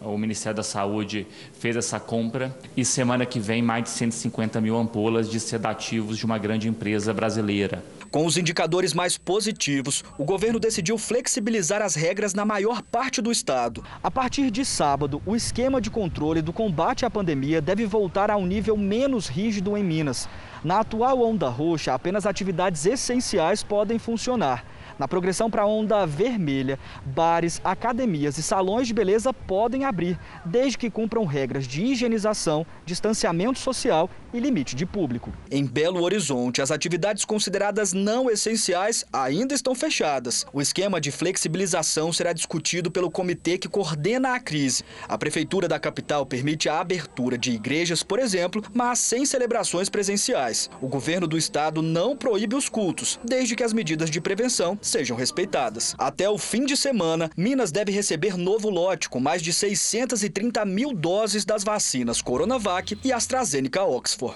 O 0.00 0.16
Ministério 0.16 0.58
da 0.58 0.62
Saúde 0.62 1.26
fez 1.58 1.74
essa 1.74 1.98
compra 1.98 2.56
e 2.76 2.84
semana 2.84 3.26
que 3.26 3.40
vem 3.40 3.60
mais 3.60 3.82
de 3.82 3.90
150 3.90 4.60
mil 4.60 4.76
ampolas 4.76 5.28
de 5.28 5.40
sedativos 5.40 6.16
de 6.16 6.24
uma 6.24 6.38
grande 6.38 6.68
empresa 6.68 7.12
brasileira. 7.12 7.82
Com 8.10 8.24
os 8.24 8.38
indicadores 8.38 8.94
mais 8.94 9.18
positivos, 9.18 10.02
o 10.16 10.24
governo 10.24 10.58
decidiu 10.58 10.96
flexibilizar 10.96 11.82
as 11.82 11.94
regras 11.94 12.32
na 12.32 12.42
maior 12.42 12.80
parte 12.80 13.20
do 13.20 13.30
estado. 13.30 13.84
A 14.02 14.10
partir 14.10 14.50
de 14.50 14.64
sábado, 14.64 15.20
o 15.26 15.36
esquema 15.36 15.78
de 15.78 15.90
controle 15.90 16.40
do 16.40 16.50
combate 16.50 17.04
à 17.04 17.10
pandemia 17.10 17.60
deve 17.60 17.84
voltar 17.84 18.30
a 18.30 18.36
um 18.38 18.46
nível 18.46 18.78
menos 18.78 19.28
rígido 19.28 19.76
em 19.76 19.84
Minas. 19.84 20.26
Na 20.64 20.80
atual 20.80 21.20
onda 21.20 21.50
roxa, 21.50 21.92
apenas 21.92 22.24
atividades 22.24 22.86
essenciais 22.86 23.62
podem 23.62 23.98
funcionar. 23.98 24.64
Na 24.98 25.06
progressão 25.06 25.48
para 25.48 25.62
a 25.62 25.66
onda 25.66 26.04
vermelha, 26.04 26.78
bares, 27.04 27.60
academias 27.62 28.36
e 28.36 28.42
salões 28.42 28.88
de 28.88 28.94
beleza 28.94 29.32
podem 29.32 29.84
abrir, 29.84 30.18
desde 30.44 30.76
que 30.76 30.90
cumpram 30.90 31.24
regras 31.24 31.68
de 31.68 31.84
higienização, 31.84 32.66
distanciamento 32.84 33.60
social 33.60 34.10
e 34.32 34.40
limite 34.40 34.74
de 34.74 34.84
público. 34.84 35.32
Em 35.50 35.64
Belo 35.64 36.02
Horizonte, 36.02 36.60
as 36.62 36.70
atividades 36.70 37.24
consideradas 37.24 37.92
não 37.92 38.30
essenciais 38.30 39.04
ainda 39.12 39.54
estão 39.54 39.74
fechadas. 39.74 40.46
O 40.52 40.60
esquema 40.60 41.00
de 41.00 41.10
flexibilização 41.10 42.12
será 42.12 42.32
discutido 42.32 42.90
pelo 42.90 43.10
comitê 43.10 43.58
que 43.58 43.68
coordena 43.68 44.34
a 44.34 44.40
crise. 44.40 44.84
A 45.08 45.16
prefeitura 45.16 45.68
da 45.68 45.78
capital 45.78 46.26
permite 46.26 46.68
a 46.68 46.80
abertura 46.80 47.36
de 47.38 47.52
igrejas, 47.52 48.02
por 48.02 48.18
exemplo, 48.18 48.62
mas 48.72 48.98
sem 48.98 49.24
celebrações 49.24 49.88
presenciais. 49.88 50.70
O 50.80 50.88
governo 50.88 51.26
do 51.26 51.38
estado 51.38 51.82
não 51.82 52.16
proíbe 52.16 52.56
os 52.56 52.68
cultos, 52.68 53.18
desde 53.24 53.54
que 53.56 53.62
as 53.62 53.72
medidas 53.72 54.10
de 54.10 54.20
prevenção 54.20 54.78
sejam 54.80 55.16
respeitadas. 55.16 55.94
Até 55.98 56.28
o 56.28 56.38
fim 56.38 56.64
de 56.64 56.76
semana, 56.76 57.30
Minas 57.36 57.72
deve 57.72 57.92
receber 57.92 58.36
novo 58.36 58.68
lote 58.68 59.08
com 59.08 59.20
mais 59.20 59.42
de 59.42 59.52
630 59.52 60.64
mil 60.64 60.92
doses 60.92 61.44
das 61.44 61.64
vacinas 61.64 62.22
Coronavac 62.22 62.98
e 63.04 63.12
AstraZeneca 63.12 63.82
Oxford. 63.84 64.27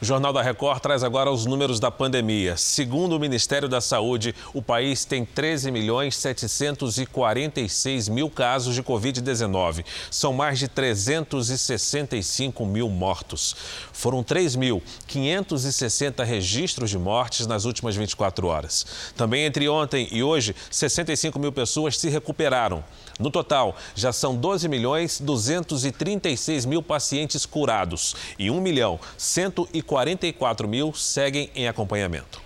O 0.00 0.04
Jornal 0.04 0.32
da 0.32 0.40
Record 0.40 0.80
traz 0.80 1.02
agora 1.02 1.28
os 1.28 1.44
números 1.44 1.80
da 1.80 1.90
pandemia. 1.90 2.56
Segundo 2.56 3.16
o 3.16 3.18
Ministério 3.18 3.68
da 3.68 3.80
Saúde, 3.80 4.32
o 4.54 4.62
país 4.62 5.04
tem 5.04 5.24
13 5.24 5.72
milhões 5.72 6.16
746 6.16 8.08
mil 8.08 8.30
casos 8.30 8.76
de 8.76 8.82
Covid-19. 8.84 9.84
São 10.08 10.32
mais 10.32 10.60
de 10.60 10.68
365 10.68 12.64
mil 12.64 12.88
mortos. 12.88 13.56
Foram 13.92 14.22
3.560 14.22 16.24
registros 16.24 16.90
de 16.90 16.98
mortes 16.98 17.48
nas 17.48 17.64
últimas 17.64 17.96
24 17.96 18.46
horas. 18.46 18.86
Também 19.16 19.46
entre 19.46 19.68
ontem 19.68 20.06
e 20.12 20.22
hoje, 20.22 20.54
65 20.70 21.40
mil 21.40 21.50
pessoas 21.50 21.98
se 21.98 22.08
recuperaram. 22.08 22.84
No 23.18 23.30
total, 23.30 23.74
já 23.96 24.12
são 24.12 24.36
12 24.36 24.68
milhões 24.68 25.20
236 25.20 26.64
mil 26.64 26.82
pacientes 26.82 27.44
curados 27.44 28.14
e 28.38 28.48
1 28.48 28.60
milhão 28.60 29.00
144 29.16 30.68
mil 30.68 30.94
seguem 30.94 31.50
em 31.54 31.66
acompanhamento. 31.66 32.40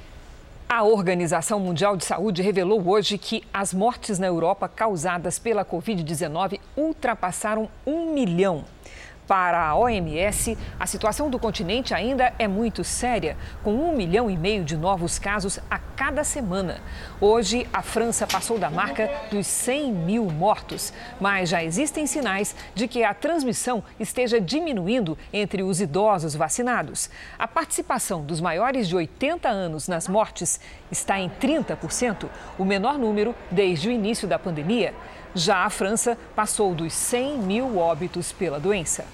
A 0.66 0.82
Organização 0.84 1.60
Mundial 1.60 1.98
de 1.98 2.04
Saúde 2.06 2.40
revelou 2.40 2.82
hoje 2.88 3.18
que 3.18 3.44
as 3.52 3.74
mortes 3.74 4.18
na 4.18 4.26
Europa 4.26 4.66
causadas 4.66 5.38
pela 5.38 5.66
Covid-19 5.66 6.58
ultrapassaram 6.74 7.68
um 7.86 8.14
milhão. 8.14 8.64
Para 9.32 9.66
a 9.66 9.74
OMS, 9.74 10.58
a 10.78 10.86
situação 10.86 11.30
do 11.30 11.38
continente 11.38 11.94
ainda 11.94 12.34
é 12.38 12.46
muito 12.46 12.84
séria, 12.84 13.34
com 13.64 13.72
um 13.72 13.96
milhão 13.96 14.30
e 14.30 14.36
meio 14.36 14.62
de 14.62 14.76
novos 14.76 15.18
casos 15.18 15.58
a 15.70 15.78
cada 15.78 16.22
semana. 16.22 16.82
Hoje, 17.18 17.66
a 17.72 17.80
França 17.80 18.26
passou 18.26 18.58
da 18.58 18.68
marca 18.68 19.10
dos 19.30 19.46
100 19.46 19.90
mil 19.90 20.26
mortos, 20.26 20.92
mas 21.18 21.48
já 21.48 21.64
existem 21.64 22.06
sinais 22.06 22.54
de 22.74 22.86
que 22.86 23.02
a 23.02 23.14
transmissão 23.14 23.82
esteja 23.98 24.38
diminuindo 24.38 25.16
entre 25.32 25.62
os 25.62 25.80
idosos 25.80 26.34
vacinados. 26.34 27.08
A 27.38 27.48
participação 27.48 28.22
dos 28.22 28.38
maiores 28.38 28.86
de 28.86 28.94
80 28.94 29.48
anos 29.48 29.88
nas 29.88 30.08
mortes 30.08 30.60
está 30.90 31.18
em 31.18 31.30
30%, 31.30 32.28
o 32.58 32.66
menor 32.66 32.98
número 32.98 33.34
desde 33.50 33.88
o 33.88 33.92
início 33.92 34.28
da 34.28 34.38
pandemia. 34.38 34.92
Já 35.34 35.64
a 35.64 35.70
França 35.70 36.18
passou 36.36 36.74
dos 36.74 36.92
100 36.92 37.38
mil 37.38 37.78
óbitos 37.78 38.30
pela 38.30 38.60
doença. 38.60 39.06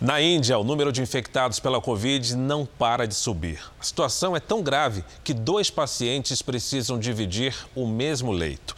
Na 0.00 0.18
Índia, 0.18 0.58
o 0.58 0.64
número 0.64 0.90
de 0.90 1.02
infectados 1.02 1.60
pela 1.60 1.78
Covid 1.78 2.34
não 2.34 2.64
para 2.64 3.06
de 3.06 3.14
subir. 3.14 3.60
A 3.78 3.84
situação 3.84 4.34
é 4.34 4.40
tão 4.40 4.62
grave 4.62 5.04
que 5.22 5.34
dois 5.34 5.70
pacientes 5.70 6.40
precisam 6.40 6.98
dividir 6.98 7.54
o 7.76 7.86
mesmo 7.86 8.32
leito. 8.32 8.74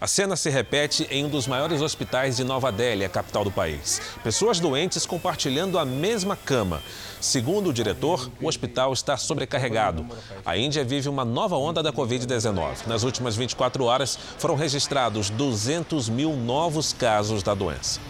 A 0.00 0.06
cena 0.06 0.36
se 0.36 0.48
repete 0.48 1.08
em 1.10 1.24
um 1.24 1.28
dos 1.28 1.48
maiores 1.48 1.82
hospitais 1.82 2.36
de 2.36 2.44
Nova 2.44 2.70
Delhi, 2.70 3.04
a 3.04 3.08
capital 3.08 3.42
do 3.42 3.50
país. 3.50 4.00
Pessoas 4.22 4.60
doentes 4.60 5.04
compartilhando 5.04 5.76
a 5.76 5.84
mesma 5.84 6.36
cama. 6.36 6.80
Segundo 7.20 7.70
o 7.70 7.72
diretor, 7.72 8.30
o 8.40 8.46
hospital 8.46 8.92
está 8.92 9.16
sobrecarregado. 9.16 10.06
A 10.46 10.56
Índia 10.56 10.84
vive 10.84 11.08
uma 11.08 11.24
nova 11.24 11.56
onda 11.56 11.82
da 11.82 11.92
Covid-19. 11.92 12.86
Nas 12.86 13.02
últimas 13.02 13.34
24 13.34 13.82
horas, 13.82 14.16
foram 14.38 14.54
registrados 14.54 15.30
200 15.30 16.08
mil 16.08 16.36
novos 16.36 16.92
casos 16.92 17.42
da 17.42 17.54
doença. 17.54 18.00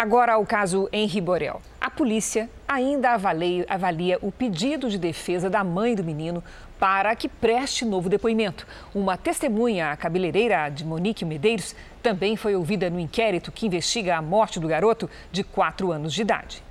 Agora 0.00 0.38
o 0.38 0.46
caso 0.46 0.88
Henri 0.90 1.20
Borel. 1.20 1.60
A 1.78 1.90
polícia 1.90 2.48
ainda 2.66 3.10
avalia, 3.10 3.66
avalia, 3.68 4.18
o 4.22 4.32
pedido 4.32 4.88
de 4.88 4.96
defesa 4.96 5.50
da 5.50 5.62
mãe 5.62 5.94
do 5.94 6.02
menino 6.02 6.42
para 6.78 7.14
que 7.14 7.28
preste 7.28 7.84
novo 7.84 8.08
depoimento. 8.08 8.66
Uma 8.94 9.18
testemunha, 9.18 9.92
a 9.92 9.96
cabeleireira 9.98 10.70
de 10.70 10.86
Monique 10.86 11.22
Medeiros, 11.22 11.76
também 12.02 12.34
foi 12.34 12.56
ouvida 12.56 12.88
no 12.88 12.98
inquérito 12.98 13.52
que 13.52 13.66
investiga 13.66 14.16
a 14.16 14.22
morte 14.22 14.58
do 14.58 14.66
garoto 14.66 15.06
de 15.30 15.44
4 15.44 15.92
anos 15.92 16.14
de 16.14 16.22
idade. 16.22 16.62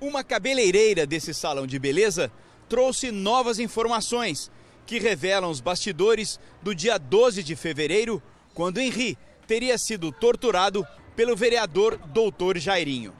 Uma 0.00 0.24
cabeleireira 0.24 1.06
desse 1.06 1.32
salão 1.32 1.68
de 1.68 1.78
beleza 1.78 2.32
trouxe 2.68 3.12
novas 3.12 3.60
informações 3.60 4.50
que 4.84 4.98
revelam 4.98 5.52
os 5.52 5.60
bastidores 5.60 6.40
do 6.60 6.74
dia 6.74 6.98
12 6.98 7.44
de 7.44 7.54
fevereiro, 7.54 8.20
quando 8.52 8.80
Henri 8.80 9.16
teria 9.46 9.78
sido 9.78 10.10
torturado 10.10 10.84
pelo 11.16 11.34
vereador 11.34 11.96
Doutor 12.12 12.58
Jairinho. 12.58 13.14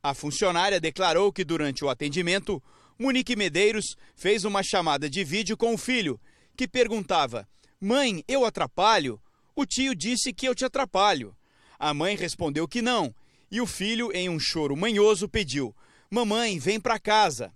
A 0.00 0.14
funcionária 0.14 0.80
declarou 0.80 1.32
que 1.32 1.44
durante 1.44 1.84
o 1.84 1.88
atendimento, 1.88 2.62
Monique 2.96 3.34
Medeiros 3.34 3.96
fez 4.14 4.44
uma 4.44 4.62
chamada 4.62 5.10
de 5.10 5.24
vídeo 5.24 5.56
com 5.56 5.74
o 5.74 5.78
filho, 5.78 6.20
que 6.56 6.68
perguntava: 6.68 7.48
Mãe, 7.80 8.24
eu 8.28 8.44
atrapalho? 8.44 9.20
O 9.56 9.66
tio 9.66 9.94
disse 9.94 10.32
que 10.32 10.46
eu 10.46 10.54
te 10.54 10.64
atrapalho. 10.64 11.36
A 11.78 11.92
mãe 11.92 12.14
respondeu 12.14 12.68
que 12.68 12.80
não, 12.80 13.12
e 13.50 13.60
o 13.60 13.66
filho, 13.66 14.10
em 14.14 14.28
um 14.28 14.38
choro 14.38 14.76
manhoso, 14.76 15.28
pediu: 15.28 15.74
Mamãe, 16.08 16.58
vem 16.60 16.80
para 16.80 16.98
casa. 16.98 17.52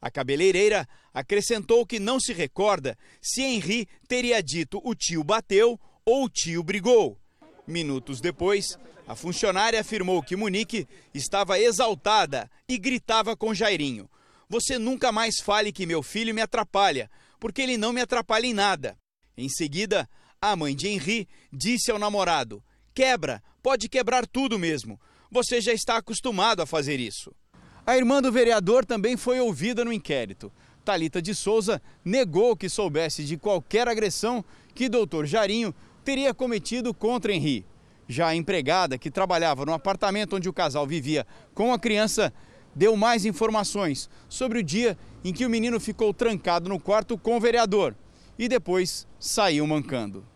A 0.00 0.10
cabeleireira 0.10 0.86
acrescentou 1.12 1.84
que 1.84 1.98
não 1.98 2.20
se 2.20 2.32
recorda 2.32 2.96
se 3.20 3.42
Henri 3.42 3.88
teria 4.06 4.42
dito 4.42 4.80
o 4.84 4.94
tio 4.94 5.24
bateu 5.24 5.80
ou 6.04 6.24
o 6.24 6.28
tio 6.28 6.62
brigou. 6.62 7.18
Minutos 7.66 8.20
depois, 8.20 8.78
a 9.06 9.14
funcionária 9.14 9.80
afirmou 9.80 10.22
que 10.22 10.36
Monique 10.36 10.88
estava 11.12 11.58
exaltada 11.58 12.50
e 12.68 12.78
gritava 12.78 13.36
com 13.36 13.54
Jairinho: 13.54 14.08
Você 14.48 14.78
nunca 14.78 15.12
mais 15.12 15.40
fale 15.40 15.72
que 15.72 15.86
meu 15.86 16.02
filho 16.02 16.34
me 16.34 16.40
atrapalha, 16.40 17.10
porque 17.38 17.60
ele 17.60 17.76
não 17.76 17.92
me 17.92 18.00
atrapalha 18.00 18.46
em 18.46 18.54
nada. 18.54 18.96
Em 19.36 19.48
seguida, 19.48 20.08
a 20.40 20.56
mãe 20.56 20.74
de 20.74 20.88
Henri 20.88 21.28
disse 21.52 21.90
ao 21.90 21.98
namorado: 21.98 22.62
Quebra, 22.94 23.42
pode 23.62 23.88
quebrar 23.88 24.26
tudo 24.26 24.58
mesmo. 24.58 24.98
Você 25.30 25.60
já 25.60 25.72
está 25.72 25.96
acostumado 25.96 26.62
a 26.62 26.66
fazer 26.66 26.98
isso. 27.00 27.34
A 27.86 27.96
irmã 27.96 28.22
do 28.22 28.32
vereador 28.32 28.86
também 28.86 29.16
foi 29.16 29.40
ouvida 29.40 29.84
no 29.84 29.92
inquérito. 29.92 30.50
Talita 30.84 31.20
de 31.20 31.34
Souza 31.34 31.82
negou 32.04 32.56
que 32.56 32.68
soubesse 32.68 33.24
de 33.24 33.36
qualquer 33.36 33.88
agressão 33.88 34.44
que 34.74 34.88
doutor 34.88 35.26
Jarinho 35.26 35.74
teria 36.04 36.32
cometido 36.32 36.94
contra 36.94 37.32
Henri. 37.32 37.66
Já 38.08 38.34
empregada, 38.34 38.98
que 38.98 39.10
trabalhava 39.10 39.64
no 39.64 39.72
apartamento 39.72 40.36
onde 40.36 40.48
o 40.48 40.52
casal 40.52 40.86
vivia 40.86 41.26
com 41.54 41.72
a 41.72 41.78
criança, 41.78 42.32
deu 42.74 42.96
mais 42.96 43.24
informações 43.24 44.10
sobre 44.28 44.58
o 44.58 44.62
dia 44.62 44.98
em 45.24 45.32
que 45.32 45.46
o 45.46 45.50
menino 45.50 45.80
ficou 45.80 46.12
trancado 46.12 46.68
no 46.68 46.78
quarto 46.78 47.16
com 47.16 47.36
o 47.36 47.40
vereador 47.40 47.94
e 48.38 48.48
depois 48.48 49.06
saiu 49.18 49.66
mancando. 49.66 50.26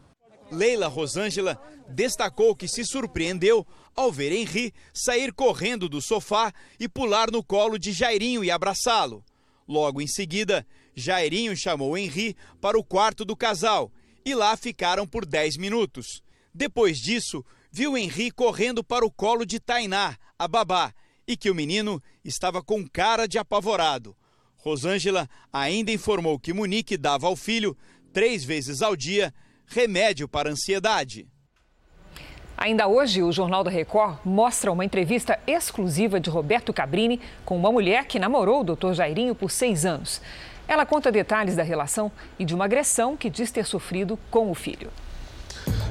Leila 0.51 0.87
Rosângela 0.87 1.61
destacou 1.89 2.55
que 2.57 2.69
se 2.69 2.85
surpreendeu 2.85 3.67
ao 3.95 4.11
ver 4.11 4.33
Henri 4.33 4.73
sair 4.95 5.33
correndo 5.33 5.89
do 5.89 6.01
sofá 6.01 6.53
e 6.79 6.89
pular 6.89 7.31
no 7.31 7.43
colo 7.43 7.79
de 7.79 7.93
Jairinho 7.93 8.43
e 8.43 8.51
abraçá-lo. 8.51 9.25
Logo 9.67 10.01
em 10.01 10.07
seguida, 10.07 10.67
Jairinho 10.95 11.55
chamou 11.57 11.99
Henri 11.99 12.35
para 12.61 12.79
o 12.79 12.85
quarto 12.85 13.25
do 13.25 13.37
casal 13.37 13.93
e 14.25 14.35
lá 14.35 14.57
ficaram 14.57 15.07
por 15.07 15.27
10 15.27 15.59
minutos. 15.59 16.23
Depois 16.55 16.99
disso, 16.99 17.45
viu 17.71 17.97
Henri 17.97 18.31
correndo 18.31 18.83
para 18.83 19.05
o 19.05 19.11
colo 19.11 19.45
de 19.45 19.61
Tainá, 19.61 20.17
a 20.39 20.49
babá, 20.49 20.93
e 21.27 21.37
que 21.37 21.51
o 21.51 21.55
menino 21.55 22.03
estava 22.25 22.63
com 22.63 22.89
cara 22.89 23.27
de 23.27 23.39
apavorado. 23.39 24.17
Rosângela 24.57 25.29
ainda 25.53 25.93
informou 25.93 26.39
que 26.39 26.53
Monique 26.53 26.97
dava 26.97 27.27
ao 27.27 27.37
filho, 27.37 27.77
três 28.13 28.45
vezes 28.45 28.83
ao 28.83 28.97
dia, 28.97 29.33
remédio 29.67 30.27
para 30.27 30.51
ansiedade. 30.51 31.29
Ainda 32.57 32.89
hoje, 32.89 33.23
o 33.23 33.31
Jornal 33.31 33.63
da 33.63 33.71
Record 33.71 34.19
mostra 34.25 34.73
uma 34.73 34.85
entrevista 34.85 35.39
exclusiva 35.47 36.19
de 36.19 36.29
Roberto 36.29 36.73
Cabrini 36.73 37.21
com 37.45 37.57
uma 37.57 37.71
mulher 37.71 38.07
que 38.07 38.19
namorou 38.19 38.63
o 38.63 38.65
doutor 38.65 38.95
Jairinho 38.95 39.33
por 39.33 39.51
seis 39.51 39.87
anos. 39.87 40.21
Ela 40.67 40.85
conta 40.85 41.13
detalhes 41.13 41.55
da 41.55 41.63
relação 41.63 42.11
e 42.37 42.45
de 42.45 42.55
uma 42.55 42.65
agressão 42.65 43.17
que 43.17 43.31
diz 43.31 43.53
ter 43.53 43.65
sofrido 43.65 44.19
com 44.29 44.51
o 44.51 44.55
filho. 44.55 44.91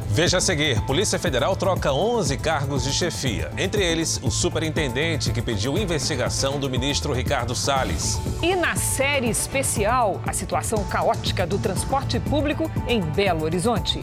Veja 0.10 0.38
a 0.38 0.42
seguir: 0.42 0.82
Polícia 0.82 1.20
Federal 1.20 1.56
troca 1.56 1.94
11 1.94 2.38
cargos 2.38 2.84
de 2.84 2.92
chefia. 2.92 3.52
Entre 3.58 3.84
eles, 3.84 4.20
o 4.24 4.32
superintendente 4.32 5.32
que 5.32 5.42
pediu 5.42 5.78
investigação 5.78 6.60
do 6.60 6.70
ministro 6.70 7.14
Ricardo 7.14 7.54
Salles. 7.54 8.20
E 8.42 8.56
na 8.56 8.76
série 8.76 9.30
especial, 9.30 10.22
a 10.26 10.34
situação 10.34 10.84
caótica 10.86 11.46
do 11.46 11.60
transporte 11.60 12.20
público 12.20 12.72
em 12.88 13.02
Belo 13.02 13.44
Horizonte. 13.44 14.02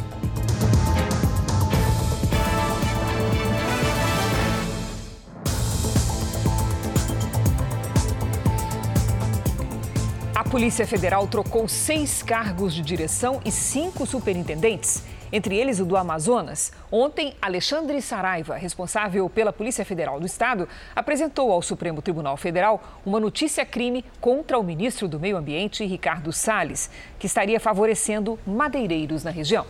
Polícia 10.54 10.86
Federal 10.86 11.26
trocou 11.26 11.66
seis 11.66 12.22
cargos 12.22 12.72
de 12.72 12.80
direção 12.80 13.40
e 13.44 13.50
cinco 13.50 14.06
superintendentes 14.06 15.02
entre 15.32 15.56
eles 15.56 15.80
o 15.80 15.84
do 15.84 15.96
Amazonas. 15.96 16.70
Ontem, 16.92 17.34
Alexandre 17.42 18.00
Saraiva, 18.00 18.54
responsável 18.54 19.28
pela 19.28 19.52
Polícia 19.52 19.84
Federal 19.84 20.20
do 20.20 20.26
Estado, 20.26 20.68
apresentou 20.94 21.50
ao 21.50 21.60
Supremo 21.60 22.00
Tribunal 22.00 22.36
Federal 22.36 22.80
uma 23.04 23.18
notícia-crime 23.18 24.04
contra 24.20 24.56
o 24.56 24.62
ministro 24.62 25.08
do 25.08 25.18
Meio 25.18 25.36
Ambiente, 25.36 25.84
Ricardo 25.84 26.32
Salles, 26.32 26.88
que 27.18 27.26
estaria 27.26 27.58
favorecendo 27.58 28.38
madeireiros 28.46 29.24
na 29.24 29.32
região. 29.32 29.66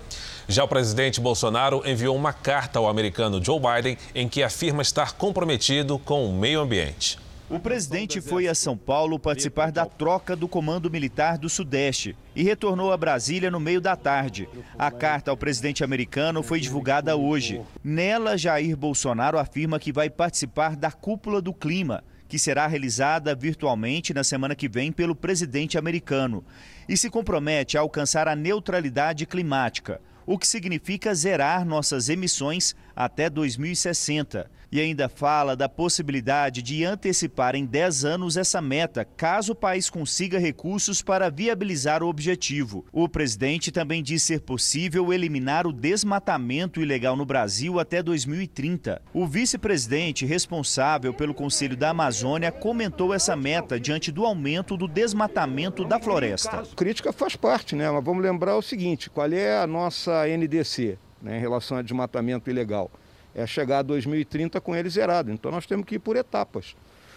Já 0.47 0.65
o 0.65 0.69
presidente 0.69 1.19
Bolsonaro 1.19 1.83
enviou 1.87 2.15
uma 2.15 2.35
carta 2.35 2.79
ao 2.79 2.91
americano 2.91 3.43
Joe 3.43 3.59
Biden 3.59 3.97
em 4.15 4.29
que 4.29 4.43
afirma 4.43 4.83
estar 4.83 5.15
comprometido 5.15 5.99
com 5.99 6.27
o 6.27 6.33
meio 6.35 6.61
ambiente. 6.61 7.24
O 7.51 7.59
presidente 7.59 8.23
foi 8.23 8.49
a 8.49 8.55
São 8.55 8.75
Paulo 8.75 9.19
participar 9.19 9.71
da 9.71 9.85
troca 9.85 10.35
do 10.35 10.49
Comando 10.49 10.91
Militar 10.91 11.37
do 11.37 11.51
Sudeste 11.51 12.17
e 12.35 12.43
retornou 12.43 12.91
a 12.91 12.97
Brasília 12.97 13.51
no 13.51 13.61
meio 13.61 13.83
da 13.83 13.95
tarde. 13.95 14.49
A 14.79 14.91
carta 14.91 15.31
ao 15.31 15.37
presidente 15.37 15.85
americano 15.85 16.43
foi 16.43 16.59
divulgada 16.59 17.15
hoje. 17.17 17.61
Nela, 17.83 18.39
Jair 18.39 18.75
Bolsonaro 18.75 19.39
afirma 19.39 19.79
que 19.79 19.93
vai 19.93 20.09
participar 20.09 20.75
da 20.75 20.91
Cúpula 20.91 21.43
do 21.43 21.53
Clima, 21.53 22.03
que 22.27 22.39
será 22.39 22.67
realizada 22.67 23.35
virtualmente 23.35 24.15
na 24.15 24.25
semana 24.25 24.55
que 24.55 24.67
vem 24.67 24.91
pelo 24.91 25.15
presidente 25.15 25.77
americano, 25.77 26.43
e 26.89 26.97
se 26.97 27.11
compromete 27.11 27.77
a 27.77 27.83
alcançar 27.83 28.27
a 28.27 28.35
neutralidade 28.35 29.27
climática, 29.27 30.01
o 30.25 30.39
que 30.39 30.49
significa 30.49 31.15
zerar 31.15 31.67
nossas 31.67 32.09
emissões 32.09 32.75
até 32.97 33.29
2060 33.29 34.51
e 34.75 34.81
ainda 34.81 35.09
fala 35.09 35.55
da 35.55 35.69
possibilidade 35.69 36.61
de 36.61 36.85
antecipar 36.85 37.55
em 37.55 37.65
10 37.65 38.05
anos 38.05 38.37
essa 38.37 38.61
meta, 38.61 39.05
caso 39.05 39.53
o 39.53 39.55
país 39.55 39.89
consiga 39.89 40.37
recursos 40.37 41.01
para 41.01 41.31
viabilizar 41.31 42.03
o 42.03 42.09
objetivo. 42.09 42.85
O 42.93 43.09
presidente 43.09 43.71
também 43.71 44.03
diz 44.03 44.25
ser 44.25 44.41
possível 44.41 45.13
eliminar 45.13 45.65
o 45.65 45.73
desmatamento 45.73 46.81
ilegal 46.81 47.15
no 47.15 47.25
Brasil 47.25 47.79
até 47.79 48.03
2030. 48.03 49.01
O 49.13 49.29
vice-presidente 49.29 50.27
responsável 50.27 51.15
pelo 51.15 51.35
Conselho 51.35 51.77
da 51.77 51.91
Amazônia 51.91 52.51
comentou 52.51 53.15
essa 53.15 53.37
meta 53.37 53.79
diante 53.79 54.11
do 54.11 54.25
aumento 54.25 54.77
do 54.77 54.89
desmatamento 54.89 55.85
da 55.85 56.01
floresta. 56.01 56.63
A 56.63 56.75
crítica 56.75 57.13
faz 57.13 57.37
parte, 57.37 57.77
né? 57.77 57.89
Mas 57.89 58.03
vamos 58.03 58.25
lembrar 58.25 58.57
o 58.57 58.63
seguinte: 58.63 59.09
qual 59.09 59.31
é 59.31 59.57
a 59.57 59.69
nossa 59.69 60.25
NDC 60.27 60.99
né, 61.23 61.37
em 61.39 61.41
relação 61.41 61.77
a 61.77 61.83
desmatamento 61.83 62.51
ilegal? 62.51 62.91
É 63.35 63.47
chegar 63.47 63.79
a 63.79 63.83
2030 63.83 64.61
com 64.61 64.75
ele 64.75 64.89
zerado. 64.89 65.31
Então 65.31 65.51
nós 65.51 65.67
temos 65.67 65.85
que 65.85 65.97
ir 65.97 65.99
por 65.99 66.17
etapas. 66.17 66.77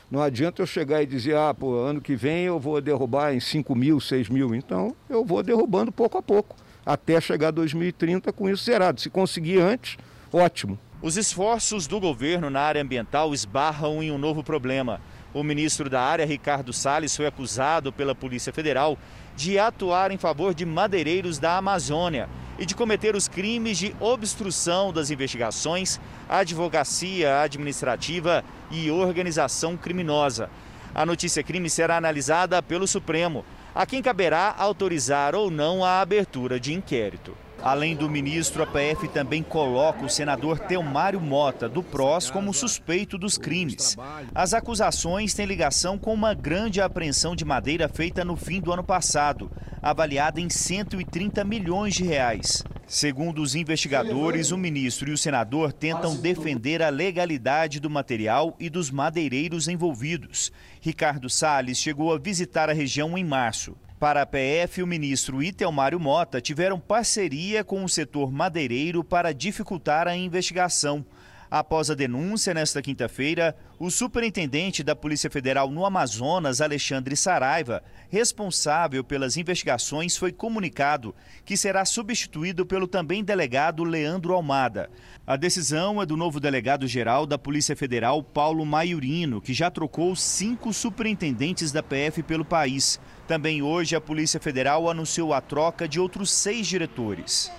Não 0.09 0.21
adianta 0.21 0.61
eu 0.61 0.65
chegar 0.65 1.03
e 1.03 1.05
dizer, 1.05 1.35
ah, 1.35 1.53
pô, 1.53 1.75
ano 1.75 1.99
que 1.99 2.15
vem 2.15 2.45
eu 2.45 2.59
vou 2.59 2.79
derrubar 2.79 3.33
em 3.33 3.39
5 3.39 3.75
mil, 3.75 3.99
6 3.99 4.29
mil. 4.29 4.55
Então 4.55 4.95
eu 5.09 5.23
vou 5.23 5.43
derrubando 5.43 5.91
pouco 5.91 6.17
a 6.17 6.21
pouco, 6.21 6.55
até 6.85 7.19
chegar 7.19 7.49
a 7.49 7.51
2030 7.51 8.31
com 8.31 8.49
isso 8.49 8.63
zerado. 8.63 9.01
Se 9.01 9.09
conseguir 9.09 9.59
antes, 9.59 9.97
ótimo. 10.31 10.79
Os 11.01 11.17
esforços 11.17 11.85
do 11.85 11.99
governo 11.99 12.49
na 12.49 12.61
área 12.61 12.81
ambiental 12.81 13.33
esbarram 13.33 14.01
em 14.01 14.11
um 14.11 14.17
novo 14.17 14.43
problema. 14.43 14.99
O 15.33 15.43
ministro 15.43 15.89
da 15.89 16.01
área, 16.01 16.25
Ricardo 16.25 16.73
Salles, 16.73 17.15
foi 17.15 17.27
acusado 17.27 17.93
pela 17.93 18.15
Polícia 18.15 18.51
Federal 18.51 18.97
de 19.35 19.59
atuar 19.59 20.09
em 20.09 20.17
favor 20.17 20.55
de 20.55 20.65
madeireiros 20.65 21.37
da 21.37 21.57
Amazônia 21.57 22.27
e 22.57 22.65
de 22.65 22.75
cometer 22.75 23.15
os 23.15 23.27
crimes 23.27 23.77
de 23.77 23.95
obstrução 23.99 24.91
das 24.91 25.09
investigações, 25.09 25.99
advocacia 26.27 27.41
administrativa 27.41 28.43
e 28.71 28.89
organização 28.89 29.77
criminosa. 29.77 30.49
A 30.93 31.05
notícia 31.05 31.43
crime 31.43 31.69
será 31.69 31.97
analisada 31.97 32.61
pelo 32.61 32.87
Supremo, 32.87 33.45
a 33.75 33.85
quem 33.85 34.01
caberá 34.01 34.55
autorizar 34.57 35.35
ou 35.35 35.51
não 35.51 35.83
a 35.83 36.01
abertura 36.01 36.59
de 36.59 36.73
inquérito. 36.73 37.46
Além 37.61 37.95
do 37.95 38.09
ministro, 38.09 38.63
a 38.63 38.67
PF 38.67 39.07
também 39.07 39.41
coloca 39.41 40.05
o 40.05 40.09
senador 40.09 40.59
Teomário 40.59 41.19
Mota, 41.19 41.67
do 41.67 41.81
PROS, 41.81 42.29
como 42.29 42.53
suspeito 42.53 43.17
dos 43.17 43.37
crimes. 43.37 43.97
As 44.33 44.53
acusações 44.53 45.33
têm 45.33 45.45
ligação 45.45 45.97
com 45.97 46.13
uma 46.13 46.33
grande 46.33 46.79
apreensão 46.79 47.35
de 47.35 47.43
madeira 47.43 47.89
feita 47.89 48.23
no 48.23 48.35
fim 48.35 48.61
do 48.61 48.71
ano 48.71 48.83
passado, 48.83 49.51
avaliada 49.81 50.39
em 50.39 50.49
130 50.49 51.43
milhões 51.43 51.95
de 51.95 52.03
reais. 52.03 52.63
Segundo 52.85 53.41
os 53.41 53.53
investigadores, 53.53 54.51
o 54.51 54.57
ministro 54.57 55.09
e 55.09 55.13
o 55.13 55.17
senador 55.17 55.73
tentam 55.73 56.15
defender 56.15 56.81
a 56.81 56.87
legalidade 56.87 57.81
do 57.81 57.89
material 57.89 58.55
e 58.57 58.69
dos 58.69 58.89
madeireiros 58.89 59.67
envolvidos. 59.67 60.53
Ricardo 60.79 61.29
Salles 61.29 61.77
chegou 61.77 62.13
a 62.13 62.17
visitar 62.17 62.69
a 62.69 62.73
região 62.73 63.17
em 63.17 63.25
março. 63.25 63.75
Para 63.99 64.21
a 64.21 64.25
PF, 64.27 64.83
o 64.83 64.87
ministro 64.87 65.41
Itelmário 65.41 65.99
Mota 65.99 66.39
tiveram 66.39 66.79
parceria 66.79 67.63
com 67.63 67.83
o 67.83 67.89
setor 67.89 68.31
madeireiro 68.31 69.03
para 69.03 69.33
dificultar 69.33 70.07
a 70.07 70.15
investigação. 70.15 71.03
Após 71.49 71.89
a 71.89 71.95
denúncia, 71.95 72.53
nesta 72.53 72.79
quinta-feira, 72.79 73.55
o 73.79 73.89
superintendente 73.89 74.83
da 74.83 74.95
Polícia 74.95 75.31
Federal 75.31 75.71
no 75.71 75.83
Amazonas, 75.83 76.61
Alexandre 76.61 77.15
Saraiva, 77.15 77.81
responsável 78.09 79.03
pelas 79.03 79.35
investigações, 79.35 80.15
foi 80.15 80.31
comunicado 80.31 81.15
que 81.43 81.57
será 81.57 81.83
substituído 81.83 82.67
pelo 82.67 82.85
também 82.85 83.23
delegado 83.23 83.83
Leandro 83.83 84.33
Almada. 84.33 84.91
A 85.25 85.35
decisão 85.35 85.99
é 85.99 86.05
do 86.05 86.15
novo 86.15 86.39
delegado-geral 86.39 87.25
da 87.25 87.37
Polícia 87.37 87.75
Federal, 87.75 88.21
Paulo 88.21 88.63
Maiorino, 88.63 89.41
que 89.41 89.53
já 89.55 89.71
trocou 89.71 90.15
cinco 90.15 90.71
superintendentes 90.71 91.71
da 91.71 91.81
PF 91.81 92.21
pelo 92.21 92.45
país. 92.45 92.99
Também 93.27 93.61
hoje, 93.61 93.95
a 93.95 94.01
Polícia 94.01 94.39
Federal 94.39 94.89
anunciou 94.89 95.33
a 95.33 95.41
troca 95.41 95.87
de 95.87 95.99
outros 95.99 96.31
seis 96.31 96.65
diretores. 96.65 97.51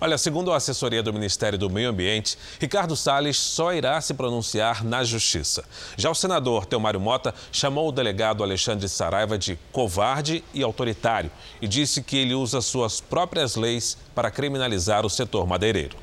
Olha, 0.00 0.18
segundo 0.18 0.52
a 0.52 0.56
assessoria 0.56 1.02
do 1.02 1.12
Ministério 1.12 1.58
do 1.58 1.70
Meio 1.70 1.88
Ambiente, 1.88 2.38
Ricardo 2.60 2.94
Salles 2.94 3.36
só 3.36 3.72
irá 3.72 4.00
se 4.00 4.14
pronunciar 4.14 4.84
na 4.84 5.02
Justiça. 5.04 5.64
Já 5.96 6.10
o 6.10 6.14
senador 6.14 6.66
Teomário 6.66 7.00
Mota 7.00 7.34
chamou 7.50 7.88
o 7.88 7.92
delegado 7.92 8.42
Alexandre 8.42 8.88
Saraiva 8.88 9.38
de 9.38 9.58
covarde 9.72 10.44
e 10.52 10.62
autoritário 10.62 11.30
e 11.60 11.68
disse 11.68 12.02
que 12.02 12.16
ele 12.16 12.34
usa 12.34 12.60
suas 12.60 13.00
próprias 13.00 13.56
leis 13.56 13.96
para 14.14 14.30
criminalizar 14.30 15.04
o 15.04 15.10
setor 15.10 15.46
madeireiro. 15.46 15.96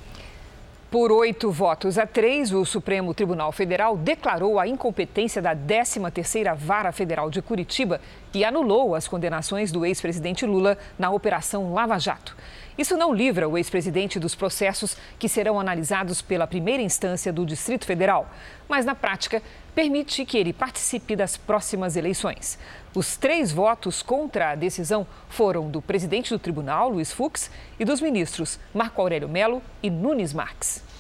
Por 0.94 1.12
oito 1.12 1.50
votos 1.50 1.98
a 1.98 2.06
três, 2.06 2.54
o 2.54 2.64
Supremo 2.64 3.16
Tribunal 3.16 3.52
Federal 3.52 3.98
declarou 3.98 4.60
a 4.60 4.68
incompetência 4.68 5.42
da 5.42 5.56
13ª 5.56 6.56
Vara 6.56 6.92
Federal 6.92 7.32
de 7.32 7.42
Curitiba 7.42 8.00
e 8.32 8.46
anulou 8.46 8.94
as 8.94 9.08
condenações 9.08 9.72
do 9.72 9.88
ex-presidente 9.88 10.46
Lula 10.46 10.78
na 11.00 11.10
Operação 11.10 11.74
Lava 11.74 11.98
Jato. 11.98 12.38
Isso 12.78 12.98
não 12.98 13.14
livra 13.14 13.48
o 13.48 13.58
ex-presidente 13.58 14.20
dos 14.20 14.34
processos 14.34 14.98
que 15.20 15.30
serão 15.30 15.60
analisados 15.60 16.22
pela 16.22 16.48
primeira 16.48 16.82
instância 16.82 17.32
do 17.32 17.46
Distrito 17.46 17.86
Federal, 17.86 18.28
mas 18.68 18.86
na 18.86 18.96
prática 18.96 19.42
permite 19.76 20.26
que 20.26 20.38
ele 20.38 20.52
participe 20.52 21.16
das 21.16 21.38
próximas 21.38 21.96
eleições. 21.96 22.58
Os 22.96 23.16
três 23.16 23.52
votos 23.52 24.02
contra 24.02 24.52
a 24.52 24.56
decisão 24.56 25.06
foram 25.30 25.70
do 25.70 25.82
presidente 25.82 26.32
do 26.32 26.40
tribunal, 26.40 26.90
Luiz 26.90 27.12
Fux, 27.12 27.52
e 27.80 27.86
dos 27.86 28.02
ministros 28.02 28.60
Marco 28.74 29.02
Aurélio 29.02 29.30
Melo 29.30 29.62
e 29.82 29.90
Nunes 29.90 30.34
Marques. 30.34 30.93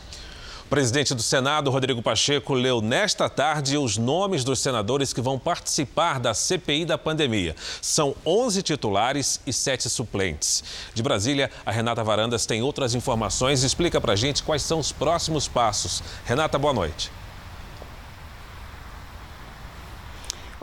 Presidente 0.73 1.13
do 1.13 1.21
Senado, 1.21 1.69
Rodrigo 1.69 2.01
Pacheco, 2.01 2.51
leu 2.55 2.81
nesta 2.81 3.29
tarde 3.29 3.77
os 3.77 3.95
nomes 3.95 4.43
dos 4.43 4.57
senadores 4.57 5.13
que 5.13 5.21
vão 5.21 5.38
participar 5.38 6.19
da 6.19 6.33
CPI 6.33 6.83
da 6.83 6.97
pandemia. 6.97 7.55
São 7.79 8.15
11 8.25 8.63
titulares 8.63 9.39
e 9.45 9.53
7 9.53 9.88
suplentes. 9.88 10.63
De 10.91 11.03
Brasília, 11.03 11.51
a 11.63 11.71
Renata 11.71 12.03
Varandas 12.03 12.47
tem 12.47 12.63
outras 12.63 12.95
informações 12.95 13.62
e 13.62 13.67
explica 13.67 14.01
para 14.01 14.13
a 14.13 14.15
gente 14.15 14.41
quais 14.41 14.63
são 14.63 14.79
os 14.79 14.91
próximos 14.91 15.47
passos. 15.47 16.01
Renata, 16.25 16.57
boa 16.57 16.73
noite. 16.73 17.12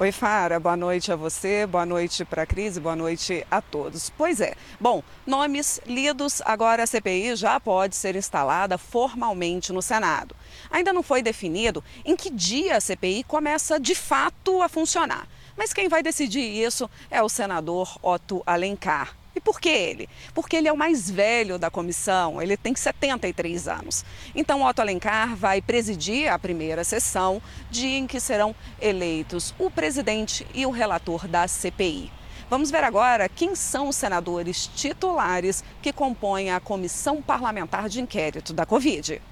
Oi, 0.02 0.10
Fara, 0.12 0.58
boa 0.58 0.78
noite 0.78 1.12
a 1.12 1.16
você, 1.16 1.66
boa 1.66 1.84
noite 1.84 2.24
para 2.24 2.44
a 2.44 2.46
Cris, 2.46 2.78
boa 2.78 2.96
noite 2.96 3.46
a 3.50 3.60
todos. 3.60 4.08
Pois 4.08 4.40
é, 4.40 4.54
bom, 4.80 5.02
nomes 5.26 5.78
lidos, 5.84 6.40
agora 6.46 6.84
a 6.84 6.86
CPI 6.86 7.36
já 7.36 7.60
pode 7.60 7.94
ser 7.94 8.16
instalada 8.16 8.78
formalmente 8.78 9.74
no 9.74 9.82
Senado. 9.82 10.34
Ainda 10.70 10.90
não 10.90 11.02
foi 11.02 11.20
definido 11.20 11.84
em 12.02 12.16
que 12.16 12.30
dia 12.30 12.78
a 12.78 12.80
CPI 12.80 13.24
começa 13.24 13.78
de 13.78 13.94
fato 13.94 14.62
a 14.62 14.70
funcionar. 14.70 15.28
Mas 15.54 15.74
quem 15.74 15.86
vai 15.86 16.02
decidir 16.02 16.40
isso 16.40 16.88
é 17.10 17.22
o 17.22 17.28
senador 17.28 17.98
Otto 18.02 18.42
Alencar. 18.46 19.19
E 19.34 19.40
por 19.40 19.60
que 19.60 19.68
ele? 19.68 20.08
Porque 20.34 20.56
ele 20.56 20.68
é 20.68 20.72
o 20.72 20.76
mais 20.76 21.10
velho 21.10 21.58
da 21.58 21.70
comissão, 21.70 22.42
ele 22.42 22.56
tem 22.56 22.74
73 22.74 23.68
anos. 23.68 24.04
Então, 24.34 24.64
Otto 24.64 24.80
Alencar 24.80 25.36
vai 25.36 25.62
presidir 25.62 26.28
a 26.28 26.38
primeira 26.38 26.82
sessão, 26.82 27.40
dia 27.70 27.98
em 27.98 28.06
que 28.06 28.18
serão 28.18 28.54
eleitos 28.80 29.54
o 29.58 29.70
presidente 29.70 30.46
e 30.52 30.66
o 30.66 30.70
relator 30.70 31.28
da 31.28 31.46
CPI. 31.46 32.10
Vamos 32.50 32.68
ver 32.68 32.82
agora 32.82 33.28
quem 33.28 33.54
são 33.54 33.88
os 33.88 33.94
senadores 33.94 34.66
titulares 34.66 35.62
que 35.80 35.92
compõem 35.92 36.50
a 36.50 36.58
Comissão 36.58 37.22
Parlamentar 37.22 37.88
de 37.88 38.00
Inquérito 38.00 38.52
da 38.52 38.66
Covid. 38.66 39.22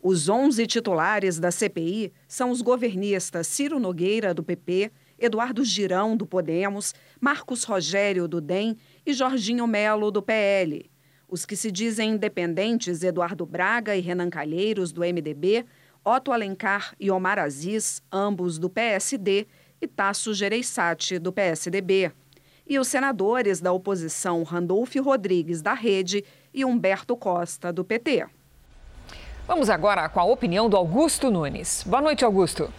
Os 0.00 0.28
11 0.28 0.64
titulares 0.68 1.40
da 1.40 1.50
CPI 1.50 2.12
são 2.28 2.52
os 2.52 2.62
governistas 2.62 3.48
Ciro 3.48 3.80
Nogueira, 3.80 4.32
do 4.32 4.44
PP, 4.44 4.92
Eduardo 5.18 5.64
Girão, 5.64 6.16
do 6.16 6.24
Podemos, 6.24 6.94
Marcos 7.20 7.64
Rogério, 7.64 8.28
do 8.28 8.40
DEM 8.40 8.76
e 9.04 9.12
Jorginho 9.12 9.66
Melo, 9.66 10.10
do 10.10 10.22
PL. 10.22 10.90
Os 11.28 11.44
que 11.44 11.56
se 11.56 11.70
dizem 11.70 12.12
independentes, 12.12 13.02
Eduardo 13.02 13.44
Braga 13.44 13.94
e 13.94 14.00
Renan 14.00 14.30
Calheiros, 14.30 14.92
do 14.92 15.02
MDB, 15.02 15.66
Otto 16.04 16.32
Alencar 16.32 16.94
e 16.98 17.10
Omar 17.10 17.38
Aziz, 17.38 18.02
ambos 18.10 18.58
do 18.58 18.70
PSD, 18.70 19.46
e 19.80 19.86
Tasso 19.86 20.32
Gereissati, 20.32 21.18
do 21.18 21.32
PSDB. 21.32 22.10
E 22.66 22.78
os 22.78 22.88
senadores 22.88 23.60
da 23.60 23.72
oposição 23.72 24.42
Randolfo 24.42 25.00
Rodrigues, 25.02 25.62
da 25.62 25.74
Rede, 25.74 26.24
e 26.52 26.64
Humberto 26.64 27.16
Costa, 27.16 27.72
do 27.72 27.84
PT. 27.84 28.26
Vamos 29.46 29.70
agora 29.70 30.08
com 30.08 30.20
a 30.20 30.24
opinião 30.24 30.68
do 30.68 30.76
Augusto 30.76 31.30
Nunes. 31.30 31.82
Boa 31.86 32.02
noite, 32.02 32.24
Augusto. 32.24 32.72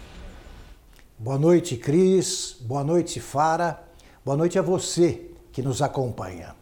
Boa 1.17 1.38
noite, 1.38 1.75
Cris. 1.78 2.58
Boa 2.62 2.84
noite, 2.84 3.19
Fara. 3.19 3.88
Boa 4.25 4.36
noite 4.36 4.60
a 4.60 4.62
você 4.62 5.32
que 5.49 5.62
nos 5.62 5.82
acompanha. 5.82 6.53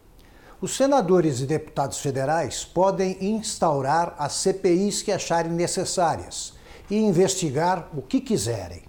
Os 0.60 0.76
senadores 0.76 1.40
e 1.40 1.46
deputados 1.46 1.98
federais 1.98 2.64
podem 2.64 3.18
instaurar 3.20 4.14
as 4.16 4.34
CPIs 4.34 5.02
que 5.02 5.10
acharem 5.10 5.50
necessárias 5.50 6.54
e 6.88 6.96
investigar 6.96 7.88
o 7.96 8.00
que 8.00 8.20
quiserem. 8.20 8.82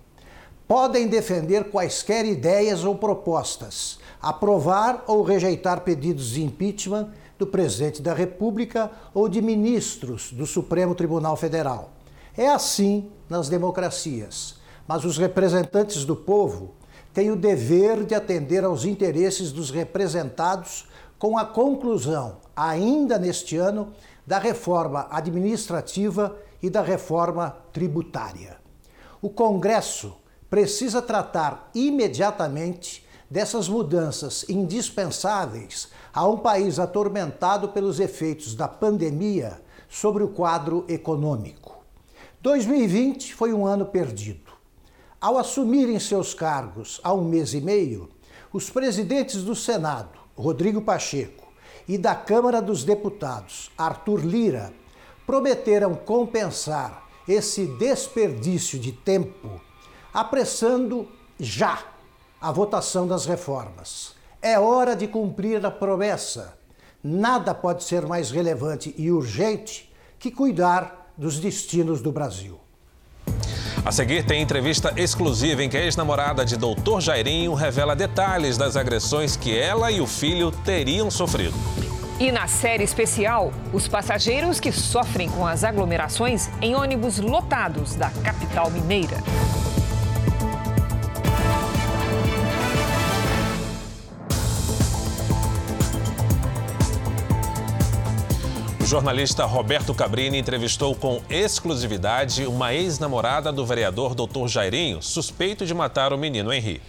Podem 0.67 1.07
defender 1.07 1.71
quaisquer 1.71 2.27
ideias 2.27 2.83
ou 2.83 2.93
propostas, 2.93 3.97
aprovar 4.21 5.03
ou 5.07 5.23
rejeitar 5.23 5.81
pedidos 5.81 6.29
de 6.29 6.43
impeachment 6.43 7.09
do 7.39 7.47
presidente 7.47 8.03
da 8.03 8.13
República 8.13 8.91
ou 9.15 9.27
de 9.27 9.41
ministros 9.41 10.31
do 10.31 10.45
Supremo 10.45 10.93
Tribunal 10.93 11.35
Federal. 11.35 11.89
É 12.37 12.47
assim 12.47 13.09
nas 13.27 13.49
democracias, 13.49 14.57
mas 14.87 15.05
os 15.05 15.17
representantes 15.17 16.05
do 16.05 16.15
povo 16.15 16.75
tem 17.13 17.31
o 17.31 17.35
dever 17.35 18.03
de 18.03 18.13
atender 18.13 18.63
aos 18.63 18.85
interesses 18.85 19.51
dos 19.51 19.71
representados 19.71 20.87
com 21.17 21.37
a 21.37 21.45
conclusão, 21.45 22.37
ainda 22.55 23.17
neste 23.17 23.57
ano, 23.57 23.93
da 24.25 24.37
reforma 24.37 25.07
administrativa 25.09 26.37
e 26.61 26.69
da 26.69 26.81
reforma 26.81 27.57
tributária. 27.73 28.57
O 29.21 29.29
Congresso 29.29 30.15
precisa 30.49 31.01
tratar 31.01 31.69
imediatamente 31.75 33.05
dessas 33.29 33.67
mudanças 33.67 34.45
indispensáveis 34.49 35.89
a 36.13 36.27
um 36.27 36.37
país 36.37 36.79
atormentado 36.79 37.69
pelos 37.69 37.99
efeitos 37.99 38.55
da 38.55 38.67
pandemia 38.67 39.61
sobre 39.87 40.23
o 40.23 40.29
quadro 40.29 40.85
econômico. 40.87 41.77
2020 42.41 43.35
foi 43.35 43.53
um 43.53 43.65
ano 43.65 43.85
perdido. 43.85 44.48
Ao 45.21 45.37
assumirem 45.37 45.99
seus 45.99 46.33
cargos 46.33 47.01
há 47.03 47.13
um 47.13 47.25
mês 47.25 47.53
e 47.53 47.59
meio, 47.59 48.09
os 48.53 48.69
presidentes 48.69 49.43
do 49.43 49.53
Senado, 49.53 50.17
Rodrigo 50.33 50.81
Pacheco, 50.81 51.51
e 51.85 51.97
da 51.97 52.15
Câmara 52.15 52.61
dos 52.61 52.85
Deputados, 52.85 53.69
Arthur 53.77 54.25
Lira, 54.25 54.71
prometeram 55.27 55.93
compensar 55.93 57.05
esse 57.27 57.65
desperdício 57.65 58.79
de 58.79 58.93
tempo, 58.93 59.59
apressando 60.13 61.05
já 61.37 61.83
a 62.39 62.49
votação 62.53 63.05
das 63.05 63.25
reformas. 63.25 64.15
É 64.41 64.57
hora 64.57 64.95
de 64.95 65.05
cumprir 65.05 65.65
a 65.65 65.69
promessa. 65.69 66.57
Nada 67.03 67.53
pode 67.53 67.83
ser 67.83 68.05
mais 68.05 68.31
relevante 68.31 68.95
e 68.97 69.11
urgente 69.11 69.93
que 70.17 70.31
cuidar 70.31 71.11
dos 71.17 71.39
destinos 71.39 72.01
do 72.01 72.09
Brasil. 72.09 72.57
A 73.85 73.91
seguir 73.91 74.23
tem 74.25 74.41
entrevista 74.41 74.93
exclusiva 74.97 75.63
em 75.63 75.69
que 75.69 75.77
a 75.77 75.81
ex-namorada 75.81 76.45
de 76.45 76.57
Doutor 76.57 77.01
Jairinho 77.01 77.53
revela 77.53 77.95
detalhes 77.95 78.57
das 78.57 78.75
agressões 78.75 79.35
que 79.35 79.57
ela 79.57 79.89
e 79.89 80.01
o 80.01 80.07
filho 80.07 80.51
teriam 80.51 81.09
sofrido. 81.09 81.53
E 82.19 82.31
na 82.31 82.47
série 82.47 82.83
especial, 82.83 83.53
os 83.71 83.87
passageiros 83.87 84.59
que 84.59 84.73
sofrem 84.73 85.29
com 85.29 85.47
as 85.47 85.63
aglomerações 85.63 86.49
em 86.61 86.75
ônibus 86.75 87.17
lotados 87.17 87.95
da 87.95 88.09
capital 88.09 88.69
mineira. 88.69 89.23
Jornalista 98.89 99.45
Roberto 99.45 99.93
Cabrini 99.93 100.39
entrevistou 100.39 100.95
com 100.95 101.21
exclusividade 101.29 102.47
uma 102.47 102.73
ex-namorada 102.73 103.51
do 103.51 103.63
vereador 103.63 104.15
Dr. 104.15 104.47
Jairinho, 104.47 104.99
suspeito 104.99 105.63
de 105.63 105.75
matar 105.75 106.11
o 106.11 106.17
menino 106.17 106.51
Henri. 106.51 106.81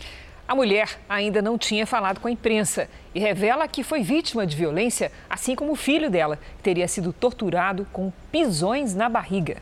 A 0.48 0.54
mulher 0.54 0.98
ainda 1.06 1.42
não 1.42 1.58
tinha 1.58 1.86
falado 1.86 2.18
com 2.18 2.26
a 2.26 2.30
imprensa 2.30 2.88
e 3.14 3.20
revela 3.20 3.68
que 3.68 3.84
foi 3.84 4.02
vítima 4.02 4.46
de 4.46 4.56
violência, 4.56 5.12
assim 5.28 5.54
como 5.54 5.72
o 5.72 5.76
filho 5.76 6.08
dela, 6.08 6.38
que 6.56 6.62
teria 6.62 6.88
sido 6.88 7.12
torturado 7.12 7.86
com 7.92 8.10
pisões 8.32 8.94
na 8.94 9.10
barriga. 9.10 9.58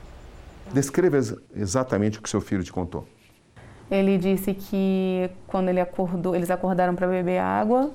Descreva 0.73 1.19
exatamente 1.57 2.21
o 2.21 2.23
que 2.23 2.31
seu 2.31 2.41
filho 2.41 2.63
te 2.63 2.73
contou. 2.73 3.05
Ele 3.91 4.17
disse 4.17 4.55
que 4.55 5.29
quando 5.49 5.71
ele 5.71 5.81
acordou, 5.81 6.37
eles 6.37 6.53
acordaram 6.53 6.95
para 6.95 7.09
beber 7.09 7.41
água 7.41 7.91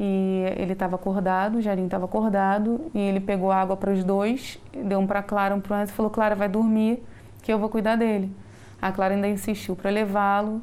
e 0.00 0.44
ele 0.56 0.74
estava 0.74 0.94
acordado, 0.94 1.56
o 1.56 1.60
Jairinho 1.60 1.86
estava 1.86 2.04
acordado 2.04 2.80
e 2.94 2.98
ele 2.98 3.18
pegou 3.18 3.50
água 3.50 3.76
para 3.76 3.92
os 3.92 4.04
dois, 4.04 4.58
deu 4.72 5.00
um 5.00 5.06
para 5.06 5.22
Clara, 5.22 5.54
um 5.54 5.60
para 5.60 5.78
o 5.78 5.82
Enzo 5.82 5.92
e 5.92 5.94
falou: 5.94 6.10
Clara, 6.10 6.34
vai 6.36 6.48
dormir 6.48 7.02
que 7.42 7.52
eu 7.52 7.58
vou 7.58 7.68
cuidar 7.68 7.96
dele. 7.96 8.30
A 8.80 8.92
Clara 8.92 9.14
ainda 9.14 9.26
insistiu 9.26 9.74
para 9.74 9.90
levá-lo 9.90 10.62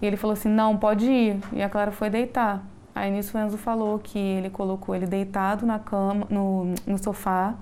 e 0.00 0.06
ele 0.06 0.16
falou 0.16 0.34
assim: 0.34 0.50
não, 0.50 0.76
pode 0.76 1.06
ir. 1.10 1.38
E 1.52 1.62
a 1.62 1.68
Clara 1.70 1.90
foi 1.90 2.10
deitar. 2.10 2.62
Aí 2.94 3.10
nisso 3.10 3.36
o 3.36 3.40
Enzo 3.40 3.56
falou 3.56 3.98
que 3.98 4.18
ele 4.18 4.50
colocou 4.50 4.94
ele 4.94 5.06
deitado 5.06 5.64
na 5.66 5.78
cama, 5.78 6.26
no, 6.30 6.74
no 6.86 7.02
sofá, 7.02 7.54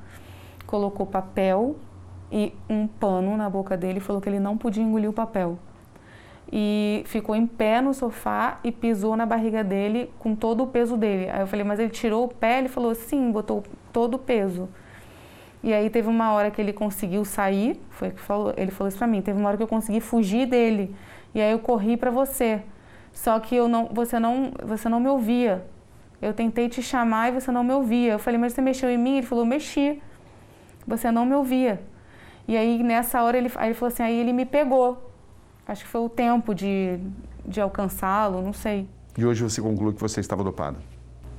colocou 0.66 1.06
papel 1.06 1.76
e 2.30 2.52
um 2.68 2.86
pano 2.86 3.36
na 3.36 3.48
boca 3.48 3.76
dele 3.76 3.98
e 3.98 4.00
falou 4.00 4.20
que 4.20 4.28
ele 4.28 4.40
não 4.40 4.58
podia 4.58 4.82
engolir 4.82 5.08
o 5.08 5.12
papel. 5.12 5.58
E 6.52 7.02
ficou 7.06 7.34
em 7.34 7.46
pé 7.46 7.80
no 7.80 7.94
sofá 7.94 8.58
e 8.62 8.70
pisou 8.70 9.16
na 9.16 9.24
barriga 9.24 9.64
dele 9.64 10.10
com 10.18 10.34
todo 10.34 10.64
o 10.64 10.66
peso 10.66 10.98
dele. 10.98 11.30
Aí 11.30 11.40
eu 11.40 11.46
falei, 11.46 11.64
mas 11.64 11.80
ele 11.80 11.88
tirou 11.88 12.24
o 12.24 12.28
pé? 12.28 12.58
Ele 12.58 12.68
falou, 12.68 12.94
sim, 12.94 13.32
botou 13.32 13.62
todo 13.90 14.14
o 14.14 14.18
peso. 14.18 14.68
E 15.62 15.72
aí 15.72 15.88
teve 15.88 16.08
uma 16.08 16.32
hora 16.32 16.50
que 16.50 16.60
ele 16.60 16.72
conseguiu 16.72 17.24
sair, 17.24 17.80
foi 17.90 18.10
que 18.10 18.20
falou, 18.20 18.52
ele 18.56 18.70
falou 18.70 18.88
isso 18.88 18.98
pra 18.98 19.06
mim, 19.06 19.22
teve 19.22 19.38
uma 19.38 19.48
hora 19.48 19.56
que 19.56 19.62
eu 19.62 19.68
consegui 19.68 20.00
fugir 20.00 20.44
dele. 20.44 20.94
E 21.34 21.40
aí 21.40 21.52
eu 21.52 21.58
corri 21.58 21.96
para 21.96 22.10
você. 22.10 22.60
Só 23.12 23.38
que 23.38 23.54
eu 23.54 23.68
não, 23.68 23.88
você 23.90 24.18
não, 24.18 24.52
você 24.62 24.88
não 24.88 25.00
me 25.00 25.08
ouvia. 25.08 25.64
Eu 26.20 26.34
tentei 26.34 26.68
te 26.68 26.82
chamar 26.82 27.28
e 27.28 27.40
você 27.40 27.50
não 27.50 27.64
me 27.64 27.72
ouvia. 27.72 28.12
Eu 28.12 28.18
falei, 28.18 28.38
mas 28.38 28.52
você 28.52 28.60
mexeu 28.60 28.90
em 28.90 28.98
mim? 28.98 29.18
Ele 29.18 29.26
falou, 29.26 29.46
mexi. 29.46 30.02
Você 30.86 31.10
não 31.10 31.24
me 31.24 31.34
ouvia. 31.34 31.80
E 32.46 32.56
aí 32.56 32.82
nessa 32.82 33.22
hora 33.22 33.38
ele, 33.38 33.50
aí 33.56 33.68
ele 33.68 33.74
falou 33.74 33.92
assim, 33.92 34.02
aí 34.02 34.18
ele 34.18 34.32
me 34.32 34.44
pegou. 34.44 35.11
Acho 35.66 35.84
que 35.84 35.90
foi 35.90 36.00
o 36.00 36.08
tempo 36.08 36.54
de, 36.54 36.98
de 37.46 37.60
alcançá-lo, 37.60 38.42
não 38.42 38.52
sei. 38.52 38.88
E 39.16 39.24
hoje 39.24 39.42
você 39.42 39.60
conclui 39.60 39.92
que 39.92 40.00
você 40.00 40.20
estava 40.20 40.42
dopada? 40.42 40.78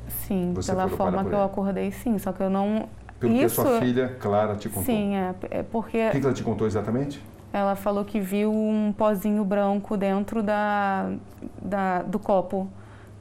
Sim, 0.08 0.54
você 0.54 0.72
pela 0.72 0.88
forma 0.88 1.26
que 1.26 1.34
eu 1.34 1.44
acordei, 1.44 1.92
sim. 1.92 2.18
Só 2.18 2.32
que 2.32 2.42
eu 2.42 2.50
não. 2.50 2.88
Pelo 3.20 3.34
Isso... 3.34 3.56
que 3.56 3.62
a 3.62 3.66
sua 3.66 3.80
filha, 3.80 4.18
Clara, 4.20 4.56
te 4.56 4.70
contou? 4.70 4.84
Sim, 4.84 5.16
é, 5.16 5.36
é 5.50 5.64
porque. 5.64 6.08
O 6.08 6.12
que 6.12 6.18
ela 6.18 6.34
te 6.34 6.44
contou 6.44 6.68
exatamente? 6.68 7.22
Ela 7.52 7.76
falou 7.76 8.04
que 8.04 8.20
viu 8.20 8.52
um 8.52 8.94
pozinho 8.98 9.46
branco 9.46 9.96
dentro 9.96 10.42
da, 10.42 11.14
da, 11.62 12.02
do 12.02 12.18
copo, 12.18 12.68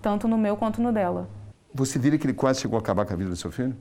tanto 0.01 0.27
no 0.27 0.38
meu 0.38 0.57
quanto 0.57 0.81
no 0.81 0.91
dela. 0.91 1.29
Você 1.75 1.99
diria 1.99 2.19
que 2.19 2.27
ele 2.27 2.35
quase 2.35 2.61
chegou 2.61 2.77
a 2.77 2.81
acabar 2.81 3.05
com 3.05 3.12
a 3.12 3.17
vida 3.17 3.29
do 3.29 3.37
seu 3.37 3.51
filho? 3.53 3.77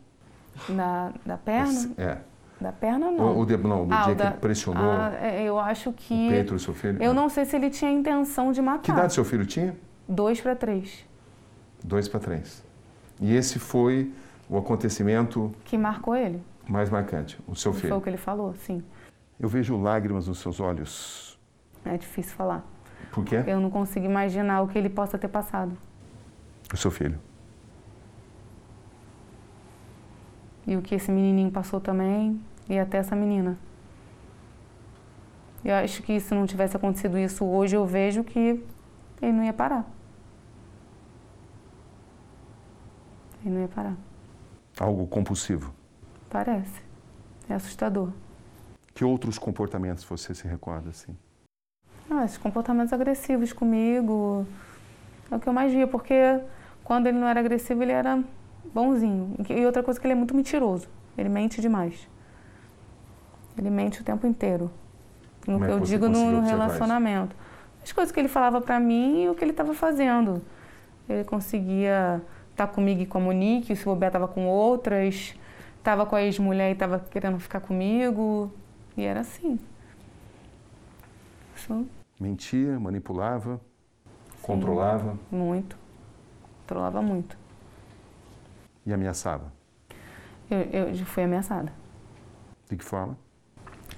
Da, 0.68 1.12
da 1.26 1.38
perna? 1.38 1.92
É. 1.98 2.18
Da 2.62 2.71
perna, 2.71 3.10
não. 3.10 3.39
O, 3.39 3.43
de, 3.43 3.58
não, 3.58 3.88
do 3.88 3.93
ah, 3.93 4.04
dia 4.04 4.15
que 4.15 4.21
ele 4.21 4.32
pressionou 4.34 4.91
ah, 4.91 5.12
é, 5.19 5.43
eu 5.43 5.58
acho 5.60 5.91
que... 5.93 6.28
O 6.28 6.30
peito 6.30 6.54
do 6.54 6.60
seu 6.60 6.76
filho? 6.76 7.02
Eu 7.02 7.12
não 7.12 7.28
sei 7.28 7.43
se 7.43 7.56
ele 7.56 7.71
tinha 7.71 7.89
intenção 7.89 8.52
de 8.52 8.62
matar. 8.62 8.84
Que 8.84 8.91
idade 8.91 9.13
seu 9.13 9.26
filho 9.26 9.47
tinha? 9.47 9.76
Dois 10.08 10.39
para 10.39 10.56
três. 10.56 11.04
Dois 11.84 12.08
para 12.08 12.19
três. 12.19 12.63
E 13.19 13.34
esse 13.34 13.58
foi 13.58 14.13
o 14.47 14.60
acontecimento... 14.60 15.52
Que 15.65 15.76
marcou 15.76 16.15
ele. 16.15 16.39
Mais 16.69 16.88
marcante, 16.88 17.39
o 17.47 17.56
seu 17.56 17.74
filho. 17.74 17.89
Foi 17.89 17.97
o 17.97 18.02
que 18.02 18.10
ele 18.10 18.17
falou, 18.17 18.54
sim. 18.54 18.84
Eu 19.39 19.50
vejo 19.50 19.76
lágrimas 19.82 20.28
nos 20.28 20.38
seus 20.38 20.60
olhos. 20.60 21.39
É 21.84 21.97
difícil 21.97 22.36
falar. 22.36 22.63
Por 23.12 23.26
quê? 23.26 23.43
Eu 23.47 23.60
não 23.60 23.71
consigo 23.71 24.06
imaginar 24.06 24.62
o 24.62 24.67
que 24.67 24.78
ele 24.78 24.89
possa 24.89 25.17
ter 25.17 25.30
passado. 25.30 25.76
O 26.71 26.78
seu 26.78 26.91
filho. 26.91 27.17
E 30.67 30.78
o 30.78 30.82
que 30.84 30.93
esse 30.93 31.12
menininho 31.12 31.50
passou 31.50 31.82
também, 31.82 32.39
e 32.69 32.80
até 32.80 32.97
essa 32.97 33.15
menina. 33.15 33.58
Eu 35.63 35.76
acho 35.76 36.02
que 36.02 36.19
se 36.19 36.34
não 36.34 36.47
tivesse 36.47 36.76
acontecido 36.76 37.17
isso 37.17 37.45
hoje, 37.45 37.76
eu 37.76 37.86
vejo 37.86 38.24
que 38.24 38.63
ele 39.21 39.32
não 39.32 39.43
ia 39.43 39.54
parar. 39.54 39.86
Ele 43.43 43.56
não 43.56 43.62
ia 43.62 43.67
parar. 43.67 43.95
Algo 44.80 45.06
compulsivo? 45.08 45.74
Parece. 46.30 46.82
É 47.47 47.54
assustador. 47.54 48.10
Que 48.93 49.06
outros 49.06 49.38
comportamentos 49.38 50.04
você 50.04 50.34
se 50.34 50.47
recorda 50.47 50.89
assim? 50.89 51.15
Ah, 52.10 52.26
esses 52.26 52.38
comportamentos 52.38 52.91
agressivos 52.91 53.54
comigo 53.54 54.45
é 55.30 55.36
o 55.36 55.39
que 55.39 55.47
eu 55.47 55.54
mais 55.54 55.71
via, 55.71 55.88
porque 55.88 56.41
quando 56.84 57.08
ele 57.08 57.17
não 57.17 57.28
era 57.28 57.39
agressivo, 57.39 57.84
ele 57.84 57.91
era 57.91 58.21
bonzinho. 58.74 59.36
E 59.50 59.65
outra 59.65 59.84
coisa 59.84 60.00
que 60.00 60.06
ele 60.06 60.13
é 60.13 60.15
muito 60.15 60.36
mentiroso. 60.36 60.88
Ele 61.17 61.30
mente 61.30 61.62
demais. 61.62 62.08
Ele 63.62 63.69
mente 63.69 64.02
o 64.02 64.04
tempo 64.04 64.26
inteiro. 64.26 64.71
No 65.47 65.54
Como 65.54 65.65
é 65.65 65.67
que 65.67 65.74
eu 65.76 65.80
digo 65.82 66.10
no, 66.10 66.32
no 66.32 66.41
relacionamento. 66.41 67.36
As 67.84 67.91
coisas 67.91 68.12
que 68.12 68.19
ele 68.19 68.28
falava 68.28 68.60
para 68.60 68.80
mim 68.80 69.24
e 69.24 69.30
o 69.30 69.36
que 69.36 69.43
ele 69.43 69.52
estava 69.52 69.76
fazendo. 69.76 70.41
Ele 71.08 71.24
conseguia 71.24 72.19
estar 72.50 72.65
tá 72.65 72.74
comigo 72.74 73.02
e 73.02 73.06
com 73.06 73.19
a 73.19 73.21
Monique, 73.21 73.76
se 73.76 73.88
o 73.88 73.91
Roberto 73.91 74.15
estava 74.15 74.28
com 74.28 74.47
outras, 74.47 75.36
estava 75.78 76.08
com 76.08 76.15
a 76.15 76.24
ex-mulher 76.24 76.69
e 76.69 76.74
estava 76.74 77.00
querendo 77.00 77.39
ficar 77.39 77.60
comigo. 77.60 78.52
E 78.97 79.04
era 79.04 79.19
assim. 79.19 79.60
Isso... 81.56 81.86
Mentia, 82.19 82.80
manipulava, 82.80 83.60
Sim, 84.38 84.41
controlava? 84.41 85.17
Muito. 85.32 85.78
Controlava 86.62 87.02
muito. 87.02 87.38
E 88.86 88.93
ameaçava? 88.93 89.52
Eu, 90.50 90.60
eu 90.60 91.06
fui 91.06 91.24
ameaçada. 91.24 91.71
De 92.69 92.78
que 92.78 92.84
forma? 92.84 93.17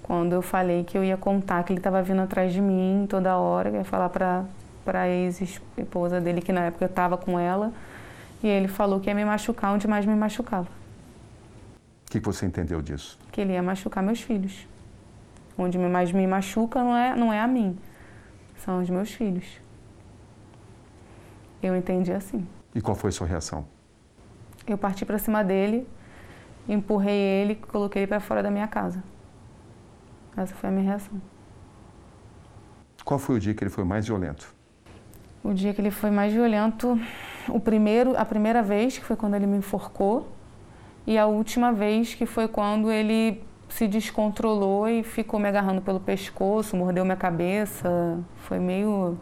Quando 0.03 0.33
eu 0.33 0.41
falei 0.41 0.83
que 0.83 0.97
eu 0.97 1.03
ia 1.03 1.17
contar 1.17 1.63
que 1.63 1.71
ele 1.71 1.79
estava 1.79 2.03
vindo 2.03 2.21
atrás 2.21 2.53
de 2.53 2.61
mim 2.61 3.07
toda 3.09 3.37
hora, 3.37 3.69
eu 3.69 3.75
ia 3.75 3.83
falar 3.83 4.09
para 4.09 4.45
para 4.83 5.01
a 5.01 5.09
ex-esposa 5.09 6.19
dele, 6.19 6.41
que 6.41 6.51
na 6.51 6.65
época 6.65 6.83
eu 6.83 6.89
estava 6.89 7.17
com 7.17 7.39
ela, 7.39 7.71
e 8.41 8.47
ele 8.47 8.67
falou 8.67 8.99
que 8.99 9.09
ia 9.09 9.15
me 9.15 9.23
machucar 9.23 9.73
onde 9.73 9.87
mais 9.87 10.05
me 10.05 10.15
machucava. 10.15 10.67
O 12.07 12.11
que, 12.11 12.19
que 12.19 12.25
você 12.25 12.45
entendeu 12.45 12.81
disso? 12.81 13.17
Que 13.31 13.41
ele 13.41 13.53
ia 13.53 13.63
machucar 13.63 14.03
meus 14.03 14.21
filhos. 14.21 14.67
Onde 15.57 15.77
mais 15.77 16.11
me 16.11 16.27
machuca 16.27 16.83
não 16.83 16.95
é, 16.95 17.15
não 17.15 17.31
é 17.31 17.39
a 17.39 17.47
mim, 17.47 17.77
são 18.57 18.81
os 18.81 18.89
meus 18.89 19.11
filhos. 19.11 19.45
Eu 21.61 21.75
entendi 21.75 22.11
assim. 22.11 22.45
E 22.75 22.81
qual 22.81 22.95
foi 22.95 23.09
a 23.09 23.13
sua 23.13 23.27
reação? 23.27 23.65
Eu 24.67 24.77
parti 24.77 25.05
para 25.05 25.17
cima 25.17 25.43
dele, 25.43 25.87
empurrei 26.67 27.15
ele 27.15 27.53
e 27.53 27.55
coloquei 27.55 28.01
ele 28.01 28.07
para 28.07 28.19
fora 28.19 28.43
da 28.43 28.51
minha 28.51 28.67
casa. 28.67 29.03
Essa 30.35 30.53
foi 30.55 30.69
a 30.69 30.71
minha 30.71 30.85
reação. 30.85 31.21
Qual 33.03 33.19
foi 33.19 33.35
o 33.35 33.39
dia 33.39 33.53
que 33.53 33.63
ele 33.63 33.69
foi 33.69 33.83
mais 33.83 34.07
violento? 34.07 34.53
O 35.43 35.53
dia 35.53 35.73
que 35.73 35.81
ele 35.81 35.91
foi 35.91 36.09
mais 36.09 36.31
violento, 36.31 36.99
o 37.49 37.59
primeiro, 37.59 38.17
a 38.17 38.23
primeira 38.23 38.63
vez, 38.63 38.97
que 38.97 39.03
foi 39.03 39.15
quando 39.15 39.35
ele 39.35 39.45
me 39.45 39.57
enforcou, 39.57 40.29
e 41.05 41.17
a 41.17 41.25
última 41.25 41.73
vez, 41.73 42.15
que 42.15 42.25
foi 42.25 42.47
quando 42.47 42.89
ele 42.89 43.43
se 43.73 43.87
descontrolou 43.87 44.87
e 44.87 45.03
ficou 45.03 45.39
me 45.39 45.47
agarrando 45.47 45.81
pelo 45.81 45.99
pescoço, 45.99 46.77
mordeu 46.77 47.03
minha 47.03 47.17
cabeça. 47.17 48.19
Foi 48.37 48.59
meio. 48.59 49.17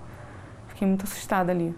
Fiquei 0.68 0.88
muito 0.88 1.06
assustada 1.06 1.52
ali. 1.52 1.76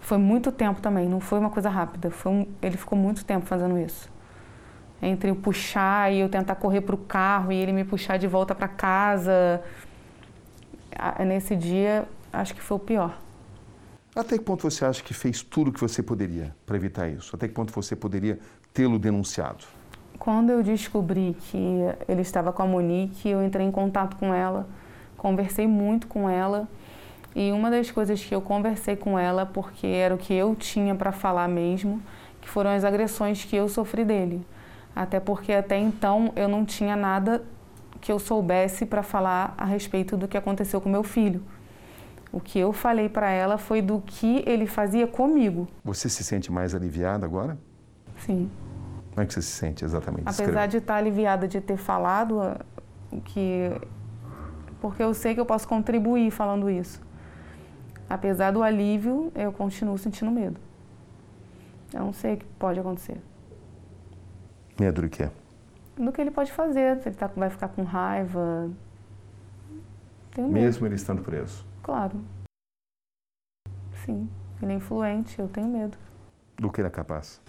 Foi 0.00 0.18
muito 0.18 0.52
tempo 0.52 0.82
também, 0.82 1.08
não 1.08 1.20
foi 1.20 1.38
uma 1.38 1.48
coisa 1.48 1.70
rápida. 1.70 2.12
Um... 2.26 2.46
Ele 2.60 2.76
ficou 2.76 2.98
muito 2.98 3.24
tempo 3.24 3.46
fazendo 3.46 3.78
isso. 3.78 4.12
Entre 5.06 5.30
eu 5.30 5.36
puxar 5.36 6.10
e 6.10 6.20
eu 6.20 6.30
tentar 6.30 6.54
correr 6.54 6.80
para 6.80 6.94
o 6.94 6.98
carro 6.98 7.52
e 7.52 7.56
ele 7.56 7.72
me 7.72 7.84
puxar 7.84 8.16
de 8.16 8.26
volta 8.26 8.54
para 8.54 8.66
casa. 8.66 9.62
Nesse 11.26 11.54
dia, 11.54 12.08
acho 12.32 12.54
que 12.54 12.62
foi 12.62 12.76
o 12.78 12.80
pior. 12.80 13.18
Até 14.16 14.38
que 14.38 14.44
ponto 14.44 14.62
você 14.62 14.84
acha 14.84 15.02
que 15.02 15.12
fez 15.12 15.42
tudo 15.42 15.68
o 15.68 15.72
que 15.72 15.80
você 15.80 16.02
poderia 16.02 16.56
para 16.64 16.76
evitar 16.76 17.08
isso? 17.08 17.36
Até 17.36 17.48
que 17.48 17.52
ponto 17.52 17.72
você 17.72 17.94
poderia 17.94 18.38
tê-lo 18.72 18.98
denunciado? 18.98 19.64
Quando 20.18 20.50
eu 20.50 20.62
descobri 20.62 21.36
que 21.50 21.80
ele 22.08 22.22
estava 22.22 22.52
com 22.52 22.62
a 22.62 22.66
Monique, 22.66 23.28
eu 23.28 23.44
entrei 23.44 23.66
em 23.66 23.72
contato 23.72 24.16
com 24.16 24.32
ela, 24.32 24.66
conversei 25.18 25.66
muito 25.66 26.06
com 26.06 26.30
ela. 26.30 26.66
E 27.34 27.50
uma 27.50 27.70
das 27.70 27.90
coisas 27.90 28.24
que 28.24 28.34
eu 28.34 28.40
conversei 28.40 28.94
com 28.94 29.18
ela, 29.18 29.44
porque 29.44 29.86
era 29.86 30.14
o 30.14 30.18
que 30.18 30.32
eu 30.32 30.54
tinha 30.54 30.94
para 30.94 31.10
falar 31.10 31.48
mesmo, 31.48 32.00
que 32.40 32.48
foram 32.48 32.70
as 32.70 32.84
agressões 32.84 33.44
que 33.44 33.56
eu 33.56 33.68
sofri 33.68 34.04
dele. 34.04 34.46
Até 34.94 35.18
porque 35.18 35.52
até 35.52 35.76
então 35.78 36.32
eu 36.36 36.48
não 36.48 36.64
tinha 36.64 36.94
nada 36.94 37.42
que 38.00 38.12
eu 38.12 38.18
soubesse 38.18 38.86
para 38.86 39.02
falar 39.02 39.54
a 39.56 39.64
respeito 39.64 40.16
do 40.16 40.28
que 40.28 40.36
aconteceu 40.36 40.80
com 40.80 40.88
meu 40.88 41.02
filho. 41.02 41.42
O 42.30 42.40
que 42.40 42.58
eu 42.58 42.72
falei 42.72 43.08
para 43.08 43.30
ela 43.30 43.56
foi 43.56 43.80
do 43.80 44.00
que 44.00 44.42
ele 44.46 44.66
fazia 44.66 45.06
comigo. 45.06 45.68
Você 45.84 46.08
se 46.08 46.22
sente 46.22 46.52
mais 46.52 46.74
aliviada 46.74 47.24
agora? 47.24 47.56
Sim. 48.18 48.50
Como 49.10 49.22
é 49.22 49.26
que 49.26 49.32
você 49.32 49.42
se 49.42 49.52
sente 49.52 49.84
exatamente? 49.84 50.22
Apesar 50.22 50.42
Escreva. 50.42 50.68
de 50.68 50.76
estar 50.78 50.96
aliviada 50.96 51.48
de 51.48 51.60
ter 51.60 51.76
falado 51.76 52.40
o 53.12 53.20
que. 53.20 53.70
Porque 54.80 55.02
eu 55.02 55.14
sei 55.14 55.34
que 55.34 55.40
eu 55.40 55.46
posso 55.46 55.66
contribuir 55.66 56.30
falando 56.30 56.68
isso. 56.68 57.00
apesar 58.10 58.50
do 58.50 58.62
alívio, 58.62 59.32
eu 59.34 59.52
continuo 59.52 59.96
sentindo 59.96 60.30
medo. 60.30 60.60
Eu 61.92 62.00
não 62.00 62.12
sei 62.12 62.34
o 62.34 62.36
que 62.36 62.44
pode 62.58 62.78
acontecer. 62.78 63.16
Medo 64.78 65.02
do 65.02 65.08
quê? 65.08 65.28
Do 65.96 66.10
que 66.10 66.20
ele 66.20 66.30
pode 66.30 66.50
fazer, 66.52 67.00
se 67.00 67.08
ele 67.08 67.16
tá, 67.16 67.28
vai 67.28 67.50
ficar 67.50 67.68
com 67.68 67.82
raiva. 67.84 68.70
Tenho 70.32 70.48
medo. 70.48 70.64
Mesmo 70.64 70.86
ele 70.86 70.96
estando 70.96 71.22
preso? 71.22 71.64
Claro. 71.82 72.20
Sim, 74.04 74.28
ele 74.60 74.72
é 74.72 74.74
influente, 74.76 75.38
eu 75.38 75.48
tenho 75.48 75.68
medo. 75.68 75.96
Do 76.58 76.70
que 76.70 76.80
ele 76.80 76.88
é 76.88 76.90
capaz? 76.90 77.40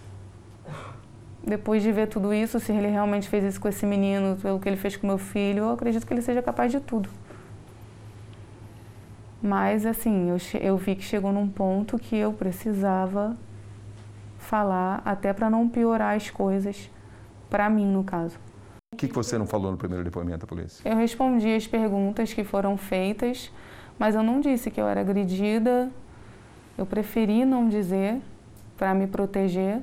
Depois 1.44 1.84
de 1.84 1.92
ver 1.92 2.08
tudo 2.08 2.34
isso, 2.34 2.60
se 2.60 2.72
ele 2.72 2.88
realmente 2.88 3.28
fez 3.28 3.44
isso 3.44 3.60
com 3.60 3.68
esse 3.68 3.86
menino, 3.86 4.36
pelo 4.38 4.60
que 4.60 4.70
ele 4.70 4.78
fez 4.78 4.96
com 4.96 5.06
meu 5.06 5.18
filho, 5.18 5.64
eu 5.64 5.72
acredito 5.72 6.06
que 6.06 6.14
ele 6.14 6.22
seja 6.22 6.42
capaz 6.42 6.72
de 6.72 6.80
tudo. 6.80 7.10
Mas, 9.42 9.86
assim, 9.86 10.30
eu, 10.30 10.38
eu 10.60 10.78
vi 10.78 10.96
que 10.96 11.04
chegou 11.04 11.32
num 11.32 11.48
ponto 11.48 12.00
que 12.00 12.16
eu 12.16 12.34
precisava 12.34 13.38
falar, 14.40 15.02
até 15.06 15.34
para 15.34 15.50
não 15.50 15.70
piorar 15.70 16.16
as 16.16 16.32
coisas, 16.32 16.90
para 17.56 17.70
mim, 17.70 17.86
no 17.86 18.04
caso. 18.04 18.38
O 18.94 18.98
que, 18.98 19.08
que 19.08 19.16
você 19.16 19.38
não 19.38 19.48
falou 19.48 19.72
no 19.72 19.78
primeiro 19.78 20.04
depoimento 20.04 20.44
à 20.44 20.48
polícia? 20.48 20.82
Eu 20.84 20.98
respondi 20.98 21.56
as 21.56 21.66
perguntas 21.66 22.34
que 22.34 22.44
foram 22.44 22.76
feitas, 22.76 23.50
mas 23.98 24.14
eu 24.14 24.22
não 24.22 24.42
disse 24.42 24.70
que 24.70 24.82
eu 24.82 24.86
era 24.86 25.00
agredida. 25.00 25.90
Eu 26.78 26.86
preferi 26.86 27.46
não 27.46 27.70
dizer 27.70 28.22
para 28.76 28.94
me 28.94 29.08
proteger. 29.08 29.82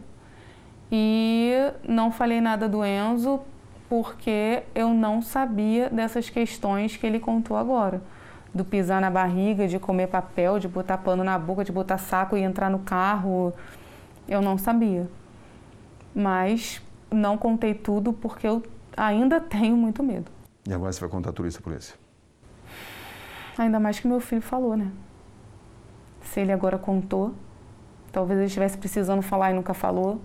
E 0.91 1.55
não 1.89 2.13
falei 2.13 2.43
nada 2.43 2.69
do 2.69 2.85
Enzo 2.85 3.41
porque 3.89 4.65
eu 4.75 4.91
não 4.91 5.23
sabia 5.23 5.89
dessas 5.89 6.29
questões 6.29 6.99
que 6.99 7.07
ele 7.07 7.19
contou 7.19 7.57
agora. 7.57 8.03
Do 8.53 8.67
pisar 8.67 9.01
na 9.01 9.11
barriga, 9.11 9.67
de 9.67 9.79
comer 9.79 10.09
papel, 10.09 10.59
de 10.59 10.69
botar 10.69 10.99
pano 10.99 11.25
na 11.25 11.39
boca, 11.39 11.65
de 11.65 11.73
botar 11.73 11.97
saco 11.97 12.37
e 12.37 12.43
entrar 12.43 12.69
no 12.69 12.81
carro. 12.81 13.51
Eu 14.29 14.43
não 14.43 14.59
sabia. 14.59 15.09
Mas 16.15 16.83
não 17.13 17.37
contei 17.37 17.75
tudo 17.75 18.13
porque 18.13 18.47
eu 18.47 18.63
ainda 18.97 19.41
tenho 19.43 19.77
muito 19.77 20.03
medo. 20.03 20.31
E 20.67 20.73
agora 20.73 20.93
você 20.93 21.01
vai 21.01 21.09
contar 21.09 21.33
tudo 21.33 21.49
isso 21.49 21.59
à 21.59 21.63
polícia? 21.63 21.95
Ainda 23.59 23.79
mais 23.79 24.01
que 24.01 24.09
meu 24.09 24.21
filho 24.21 24.43
falou, 24.43 24.77
né? 24.77 24.91
Se 26.23 26.41
ele 26.41 26.53
agora 26.53 26.79
contou, 26.79 27.35
talvez 28.11 28.39
ele 28.39 28.47
estivesse 28.47 28.79
precisando 28.79 29.23
falar 29.23 29.51
e 29.51 29.55
nunca 29.55 29.75
falou. 29.75 30.21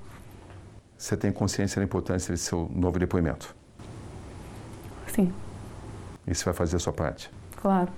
Você 0.98 1.18
tem 1.18 1.32
consciência 1.32 1.80
da 1.80 1.86
importância 1.86 2.32
desse 2.32 2.46
seu 2.46 2.70
novo 2.74 2.98
depoimento? 2.98 3.56
Sim. 5.08 5.34
E 6.26 6.34
você 6.34 6.46
vai 6.46 6.54
fazer 6.54 6.78
a 6.78 6.80
sua 6.80 6.94
parte? 6.94 7.30
Claro. 7.56 7.92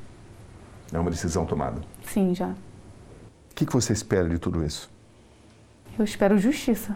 É 0.92 0.98
uma 0.98 1.12
decisão 1.12 1.46
tomada? 1.46 1.82
Sim, 2.04 2.34
já. 2.34 2.50
O 2.50 3.56
que, 3.56 3.66
que 3.66 3.74
você 3.74 3.94
espera 3.94 4.28
de 4.28 4.40
tudo 4.40 4.64
isso? 4.66 4.90
Eu 5.98 6.06
espero 6.06 6.38
justiça. 6.38 6.96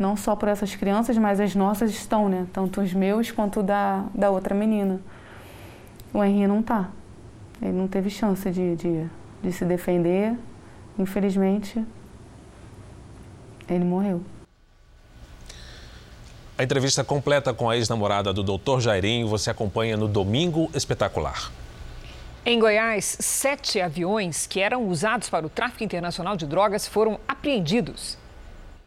Não 0.00 0.16
só 0.16 0.34
por 0.34 0.48
essas 0.48 0.74
crianças, 0.74 1.18
mas 1.18 1.38
as 1.38 1.54
nossas 1.54 1.90
estão, 1.90 2.26
né? 2.26 2.46
Tanto 2.54 2.80
os 2.80 2.94
meus 2.94 3.30
quanto 3.30 3.62
da, 3.62 4.06
da 4.14 4.30
outra 4.30 4.54
menina. 4.54 4.98
O 6.10 6.24
Henri 6.24 6.46
não 6.46 6.62
tá. 6.62 6.88
Ele 7.60 7.72
não 7.72 7.86
teve 7.86 8.08
chance 8.08 8.50
de, 8.50 8.76
de, 8.76 9.06
de 9.42 9.52
se 9.52 9.62
defender. 9.66 10.34
Infelizmente, 10.98 11.84
ele 13.68 13.84
morreu. 13.84 14.22
A 16.56 16.62
entrevista 16.62 17.04
completa 17.04 17.52
com 17.52 17.68
a 17.68 17.76
ex-namorada 17.76 18.32
do 18.32 18.42
Dr. 18.42 18.80
Jairinho 18.80 19.28
você 19.28 19.50
acompanha 19.50 19.98
no 19.98 20.08
Domingo 20.08 20.70
Espetacular. 20.72 21.52
Em 22.46 22.58
Goiás, 22.58 23.18
sete 23.20 23.82
aviões 23.82 24.46
que 24.46 24.60
eram 24.60 24.88
usados 24.88 25.28
para 25.28 25.44
o 25.44 25.50
tráfico 25.50 25.84
internacional 25.84 26.38
de 26.38 26.46
drogas 26.46 26.88
foram 26.88 27.20
apreendidos. 27.28 28.16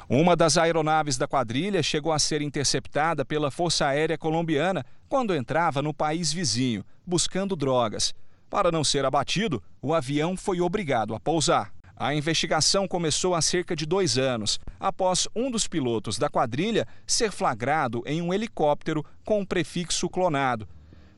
Uma 0.09 0.35
das 0.35 0.57
aeronaves 0.57 1.17
da 1.17 1.27
quadrilha 1.27 1.81
chegou 1.81 2.11
a 2.11 2.19
ser 2.19 2.41
interceptada 2.41 3.23
pela 3.23 3.49
Força 3.49 3.87
Aérea 3.87 4.17
Colombiana 4.17 4.85
quando 5.07 5.33
entrava 5.33 5.81
no 5.81 5.93
país 5.93 6.33
vizinho, 6.33 6.83
buscando 7.05 7.55
drogas. 7.55 8.13
Para 8.49 8.71
não 8.71 8.83
ser 8.83 9.05
abatido, 9.05 9.63
o 9.81 9.93
avião 9.93 10.35
foi 10.35 10.59
obrigado 10.59 11.15
a 11.15 11.19
pousar. 11.19 11.73
A 11.95 12.13
investigação 12.13 12.87
começou 12.87 13.33
há 13.33 13.41
cerca 13.41 13.75
de 13.75 13.85
dois 13.85 14.17
anos, 14.17 14.59
após 14.79 15.27
um 15.35 15.49
dos 15.49 15.67
pilotos 15.67 16.17
da 16.17 16.29
quadrilha 16.29 16.87
ser 17.07 17.31
flagrado 17.31 18.03
em 18.05 18.21
um 18.21 18.33
helicóptero 18.33 19.05
com 19.23 19.39
um 19.39 19.45
prefixo 19.45 20.09
clonado. 20.09 20.67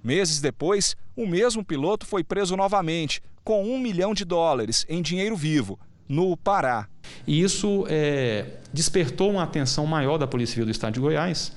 Meses 0.03 0.39
depois, 0.39 0.95
o 1.15 1.25
mesmo 1.25 1.65
piloto 1.65 2.05
foi 2.05 2.23
preso 2.23 2.55
novamente, 2.55 3.21
com 3.43 3.63
um 3.63 3.79
milhão 3.79 4.13
de 4.13 4.23
dólares 4.23 4.85
em 4.87 5.01
dinheiro 5.01 5.35
vivo, 5.35 5.79
no 6.07 6.35
Pará. 6.37 6.87
E 7.27 7.41
isso 7.41 7.85
é, 7.89 8.45
despertou 8.71 9.31
uma 9.31 9.43
atenção 9.43 9.85
maior 9.85 10.17
da 10.17 10.27
Polícia 10.27 10.53
Civil 10.53 10.65
do 10.65 10.71
Estado 10.71 10.93
de 10.93 10.99
Goiás, 10.99 11.51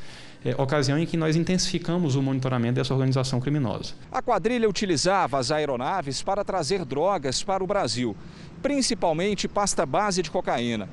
é, 0.45 0.55
ocasião 0.61 0.99
em 0.99 1.05
que 1.05 1.17
nós 1.17 1.37
intensificamos 1.37 2.15
o 2.15 2.23
monitoramento 2.23 2.75
dessa 2.75 2.95
organização 2.95 3.41
criminosa. 3.41 3.95
A 4.11 4.23
quadrilha 4.23 4.69
utilizava 4.69 5.39
as 5.39 5.51
aeronaves 5.51 6.23
para 6.23 6.45
trazer 6.45 6.85
drogas 6.85 7.43
para 7.43 7.63
o 7.63 7.67
Brasil, 7.67 8.17
principalmente 8.63 9.49
pasta 9.49 9.85
base 9.85 10.23
de 10.23 10.31
cocaína. 10.31 10.89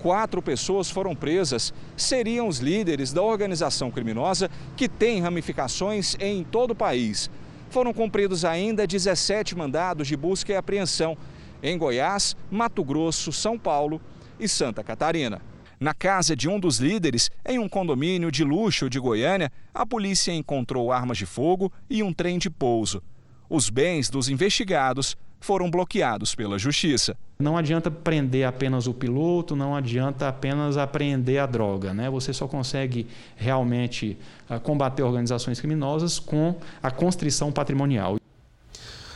Quatro 0.00 0.40
pessoas 0.40 0.90
foram 0.90 1.14
presas, 1.14 1.74
seriam 1.94 2.48
os 2.48 2.58
líderes 2.58 3.12
da 3.12 3.22
organização 3.22 3.90
criminosa 3.90 4.50
que 4.74 4.88
tem 4.88 5.20
ramificações 5.20 6.16
em 6.18 6.42
todo 6.42 6.70
o 6.70 6.74
país. 6.74 7.30
Foram 7.68 7.92
cumpridos 7.92 8.44
ainda 8.44 8.86
17 8.86 9.54
mandados 9.56 10.08
de 10.08 10.16
busca 10.16 10.52
e 10.52 10.56
apreensão 10.56 11.16
em 11.62 11.76
Goiás, 11.78 12.36
Mato 12.50 12.84
Grosso, 12.84 13.32
São 13.32 13.58
Paulo 13.58 14.00
e 14.38 14.48
Santa 14.48 14.82
Catarina. 14.82 15.40
Na 15.78 15.94
casa 15.94 16.36
de 16.36 16.48
um 16.48 16.60
dos 16.60 16.78
líderes, 16.78 17.30
em 17.46 17.58
um 17.58 17.68
condomínio 17.68 18.30
de 18.30 18.44
luxo 18.44 18.90
de 18.90 19.00
Goiânia, 19.00 19.50
a 19.72 19.86
polícia 19.86 20.30
encontrou 20.30 20.92
armas 20.92 21.16
de 21.16 21.24
fogo 21.24 21.72
e 21.88 22.02
um 22.02 22.12
trem 22.12 22.38
de 22.38 22.50
pouso. 22.50 23.02
Os 23.48 23.70
bens 23.70 24.10
dos 24.10 24.28
investigados 24.28 25.16
foram 25.40 25.70
bloqueados 25.70 26.34
pela 26.34 26.58
justiça. 26.58 27.16
Não 27.38 27.56
adianta 27.56 27.90
prender 27.90 28.46
apenas 28.46 28.86
o 28.86 28.92
piloto, 28.92 29.56
não 29.56 29.74
adianta 29.74 30.28
apenas 30.28 30.76
apreender 30.76 31.38
a 31.38 31.46
droga. 31.46 31.94
Né? 31.94 32.10
Você 32.10 32.34
só 32.34 32.46
consegue 32.46 33.06
realmente 33.36 34.18
uh, 34.50 34.60
combater 34.60 35.02
organizações 35.02 35.58
criminosas 35.58 36.18
com 36.18 36.54
a 36.82 36.90
constrição 36.90 37.50
patrimonial. 37.50 38.19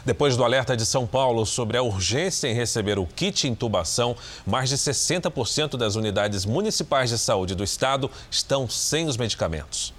Depois 0.04 0.36
do 0.36 0.44
alerta 0.44 0.76
de 0.76 0.84
São 0.84 1.06
Paulo 1.06 1.46
sobre 1.46 1.78
a 1.78 1.82
urgência 1.82 2.46
em 2.46 2.54
receber 2.54 2.98
o 2.98 3.06
kit 3.06 3.48
intubação, 3.48 4.14
mais 4.46 4.68
de 4.68 4.76
60% 4.76 5.78
das 5.78 5.96
unidades 5.96 6.44
municipais 6.44 7.08
de 7.08 7.18
saúde 7.18 7.54
do 7.54 7.64
estado 7.64 8.10
estão 8.30 8.68
sem 8.68 9.06
os 9.06 9.16
medicamentos. 9.16 9.94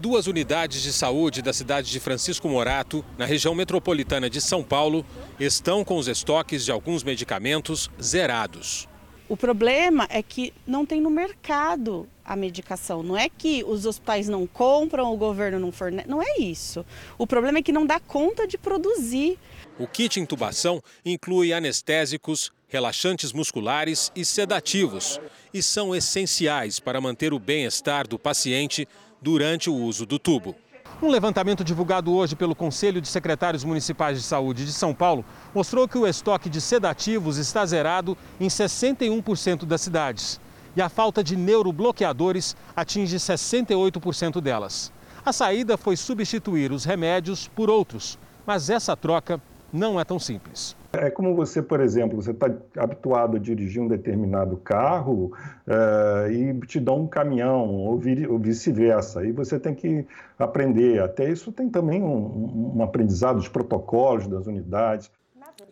Duas 0.00 0.26
unidades 0.26 0.82
de 0.82 0.92
saúde 0.92 1.42
da 1.42 1.52
cidade 1.52 1.92
de 1.92 2.00
Francisco 2.00 2.48
Morato, 2.48 3.04
na 3.16 3.24
região 3.24 3.54
metropolitana 3.54 4.28
de 4.28 4.40
São 4.40 4.64
Paulo, 4.64 5.06
estão 5.38 5.84
com 5.84 5.96
os 5.96 6.08
estoques 6.08 6.64
de 6.64 6.72
alguns 6.72 7.04
medicamentos 7.04 7.88
zerados. 8.02 8.88
O 9.30 9.36
problema 9.36 10.08
é 10.10 10.24
que 10.24 10.52
não 10.66 10.84
tem 10.84 11.00
no 11.00 11.08
mercado 11.08 12.08
a 12.24 12.34
medicação. 12.34 13.00
Não 13.00 13.16
é 13.16 13.28
que 13.28 13.62
os 13.62 13.86
hospitais 13.86 14.28
não 14.28 14.44
compram, 14.44 15.14
o 15.14 15.16
governo 15.16 15.60
não 15.60 15.70
fornece. 15.70 16.08
Não 16.08 16.20
é 16.20 16.40
isso. 16.40 16.84
O 17.16 17.28
problema 17.28 17.58
é 17.58 17.62
que 17.62 17.70
não 17.70 17.86
dá 17.86 18.00
conta 18.00 18.44
de 18.44 18.58
produzir. 18.58 19.38
O 19.78 19.86
kit 19.86 20.18
intubação 20.18 20.82
inclui 21.04 21.52
anestésicos, 21.52 22.50
relaxantes 22.66 23.32
musculares 23.32 24.10
e 24.16 24.24
sedativos 24.24 25.20
e 25.54 25.62
são 25.62 25.94
essenciais 25.94 26.80
para 26.80 27.00
manter 27.00 27.32
o 27.32 27.38
bem-estar 27.38 28.08
do 28.08 28.18
paciente 28.18 28.88
durante 29.22 29.70
o 29.70 29.74
uso 29.76 30.04
do 30.04 30.18
tubo. 30.18 30.56
Um 31.02 31.08
levantamento 31.08 31.64
divulgado 31.64 32.12
hoje 32.12 32.36
pelo 32.36 32.54
Conselho 32.54 33.00
de 33.00 33.08
Secretários 33.08 33.64
Municipais 33.64 34.18
de 34.18 34.22
Saúde 34.22 34.66
de 34.66 34.72
São 34.72 34.92
Paulo 34.92 35.24
mostrou 35.54 35.88
que 35.88 35.96
o 35.96 36.06
estoque 36.06 36.50
de 36.50 36.60
sedativos 36.60 37.38
está 37.38 37.64
zerado 37.64 38.18
em 38.38 38.48
61% 38.48 39.64
das 39.64 39.80
cidades. 39.80 40.38
E 40.76 40.82
a 40.82 40.90
falta 40.90 41.24
de 41.24 41.36
neurobloqueadores 41.36 42.54
atinge 42.76 43.16
68% 43.16 44.42
delas. 44.42 44.92
A 45.24 45.32
saída 45.32 45.78
foi 45.78 45.96
substituir 45.96 46.70
os 46.70 46.84
remédios 46.84 47.48
por 47.48 47.70
outros, 47.70 48.18
mas 48.44 48.68
essa 48.68 48.94
troca 48.94 49.40
não 49.72 49.98
é 49.98 50.04
tão 50.04 50.18
simples. 50.18 50.76
É 50.92 51.08
como 51.08 51.36
você, 51.36 51.62
por 51.62 51.80
exemplo, 51.80 52.20
você 52.20 52.32
está 52.32 52.52
habituado 52.76 53.36
a 53.36 53.40
dirigir 53.40 53.80
um 53.80 53.86
determinado 53.86 54.56
carro 54.56 55.32
uh, 55.66 56.30
e 56.30 56.58
te 56.66 56.80
dão 56.80 57.02
um 57.02 57.06
caminhão, 57.06 57.68
ou, 57.68 57.98
vice-versa. 57.98 59.24
E 59.24 59.30
você 59.30 59.58
tem 59.58 59.74
que 59.74 60.04
aprender. 60.38 61.00
Até 61.00 61.30
isso 61.30 61.52
tem 61.52 61.68
também 61.68 62.02
um, 62.02 62.74
um 62.76 62.82
aprendizado, 62.82 63.36
dos 63.36 63.48
protocolos 63.48 64.26
das 64.26 64.46
unidades. 64.46 65.10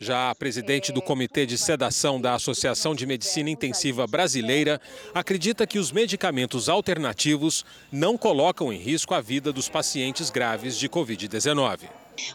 Já 0.01 0.31
a 0.31 0.35
presidente 0.35 0.93
do 0.93 1.03
Comitê 1.03 1.45
de 1.45 1.59
Sedação 1.59 2.21
da 2.21 2.35
Associação 2.35 2.95
de 2.95 3.05
Medicina 3.05 3.51
Intensiva 3.51 4.07
Brasileira 4.07 4.81
acredita 5.13 5.67
que 5.67 5.79
os 5.79 5.91
medicamentos 5.91 6.69
alternativos 6.69 7.65
não 7.91 8.17
colocam 8.17 8.73
em 8.73 8.79
risco 8.79 9.15
a 9.15 9.21
vida 9.21 9.53
dos 9.53 9.69
pacientes 9.69 10.31
graves 10.31 10.79
de 10.79 10.89
Covid-19. 10.89 11.89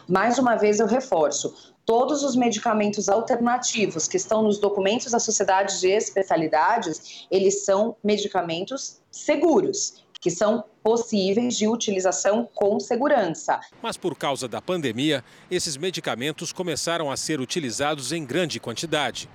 Mais 0.08 0.38
uma 0.38 0.56
vez 0.56 0.80
eu 0.80 0.86
reforço, 0.86 1.73
todos 1.86 2.22
os 2.22 2.34
medicamentos 2.34 3.08
alternativos 3.08 4.08
que 4.08 4.16
estão 4.16 4.42
nos 4.42 4.58
documentos 4.58 5.12
da 5.12 5.18
Sociedade 5.18 5.80
de 5.80 5.88
Especialidades, 5.88 7.26
eles 7.30 7.64
são 7.64 7.96
medicamentos 8.02 9.00
seguros, 9.10 10.04
que 10.20 10.30
são 10.30 10.64
possíveis 10.82 11.56
de 11.56 11.68
utilização 11.68 12.48
com 12.54 12.80
segurança. 12.80 13.60
Mas 13.82 13.96
por 13.96 14.16
causa 14.16 14.48
da 14.48 14.60
pandemia, 14.60 15.22
esses 15.50 15.76
medicamentos 15.76 16.52
começaram 16.52 17.10
a 17.10 17.16
ser 17.16 17.40
utilizados 17.40 18.12
em 18.12 18.24
grande 18.24 18.58
quantidade. 18.58 19.28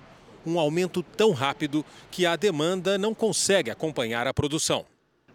Um 0.45 0.57
aumento 0.57 1.03
tão 1.03 1.31
rápido 1.31 1.85
que 2.09 2.25
a 2.25 2.35
demanda 2.35 2.97
não 2.97 3.13
consegue 3.13 3.69
acompanhar 3.69 4.25
a 4.25 4.33
produção. 4.33 4.85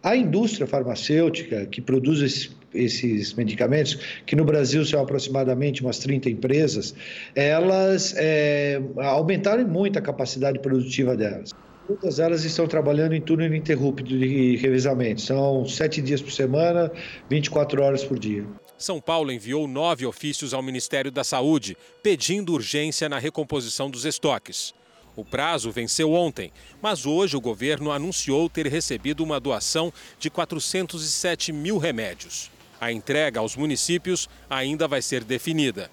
A 0.02 0.16
indústria 0.16 0.66
farmacêutica 0.66 1.66
que 1.66 1.80
produz 1.80 2.50
esses, 2.74 3.34
medicamentos, 3.34 3.98
que 4.26 4.34
no 4.36 4.44
Brasil 4.44 4.84
são 4.84 5.00
aproximadamente 5.00 5.82
umas 5.82 5.98
30 5.98 6.30
empresas, 6.30 6.94
elas 7.34 8.14
é, 8.16 8.80
aumentaram 8.98 9.66
muito 9.66 9.98
a 9.98 10.02
capacidade 10.02 10.58
produtiva 10.58 11.16
delas. 11.16 11.52
Todas 11.86 12.18
elas 12.18 12.44
estão 12.44 12.66
trabalhando 12.66 13.14
em 13.14 13.20
turno 13.20 13.44
ininterrupto 13.44 14.02
de 14.02 14.56
revezamento. 14.56 15.20
São 15.20 15.66
sete 15.66 16.00
dias 16.00 16.22
por 16.22 16.32
semana, 16.32 16.90
24 17.28 17.82
horas 17.82 18.02
por 18.02 18.18
dia. 18.18 18.46
São 18.78 19.00
Paulo 19.00 19.30
enviou 19.30 19.68
nove 19.68 20.06
ofícios 20.06 20.54
ao 20.54 20.62
Ministério 20.62 21.10
da 21.10 21.22
Saúde, 21.22 21.76
pedindo 22.02 22.54
urgência 22.54 23.08
na 23.08 23.18
recomposição 23.18 23.90
dos 23.90 24.04
estoques. 24.04 24.74
O 25.16 25.24
prazo 25.24 25.70
venceu 25.70 26.12
ontem, 26.12 26.50
mas 26.82 27.06
hoje 27.06 27.36
o 27.36 27.40
governo 27.40 27.92
anunciou 27.92 28.48
ter 28.48 28.66
recebido 28.66 29.22
uma 29.22 29.38
doação 29.38 29.92
de 30.18 30.28
407 30.28 31.52
mil 31.52 31.78
remédios. 31.78 32.50
A 32.84 32.92
entrega 32.92 33.40
aos 33.40 33.56
municípios 33.56 34.28
ainda 34.50 34.86
vai 34.86 35.00
ser 35.00 35.24
definida. 35.24 35.90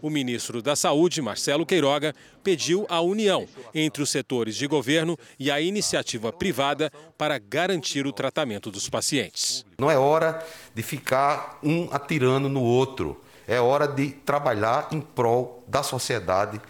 O 0.00 0.10
ministro 0.10 0.60
da 0.60 0.74
Saúde, 0.74 1.22
Marcelo 1.22 1.64
Queiroga, 1.64 2.12
pediu 2.42 2.84
a 2.88 3.00
união 3.00 3.46
entre 3.72 4.02
os 4.02 4.10
setores 4.10 4.56
de 4.56 4.66
governo 4.66 5.16
e 5.38 5.52
a 5.52 5.60
iniciativa 5.60 6.32
privada 6.32 6.90
para 7.16 7.38
garantir 7.38 8.08
o 8.08 8.12
tratamento 8.12 8.72
dos 8.72 8.88
pacientes. 8.88 9.64
Não 9.78 9.88
é 9.88 9.96
hora 9.96 10.44
de 10.74 10.82
ficar 10.82 11.60
um 11.62 11.86
atirando 11.92 12.48
no 12.48 12.60
outro, 12.60 13.22
é 13.46 13.60
hora 13.60 13.86
de 13.86 14.10
trabalhar 14.10 14.88
em 14.90 15.00
prol 15.00 15.62
da 15.68 15.84
sociedade 15.84 16.60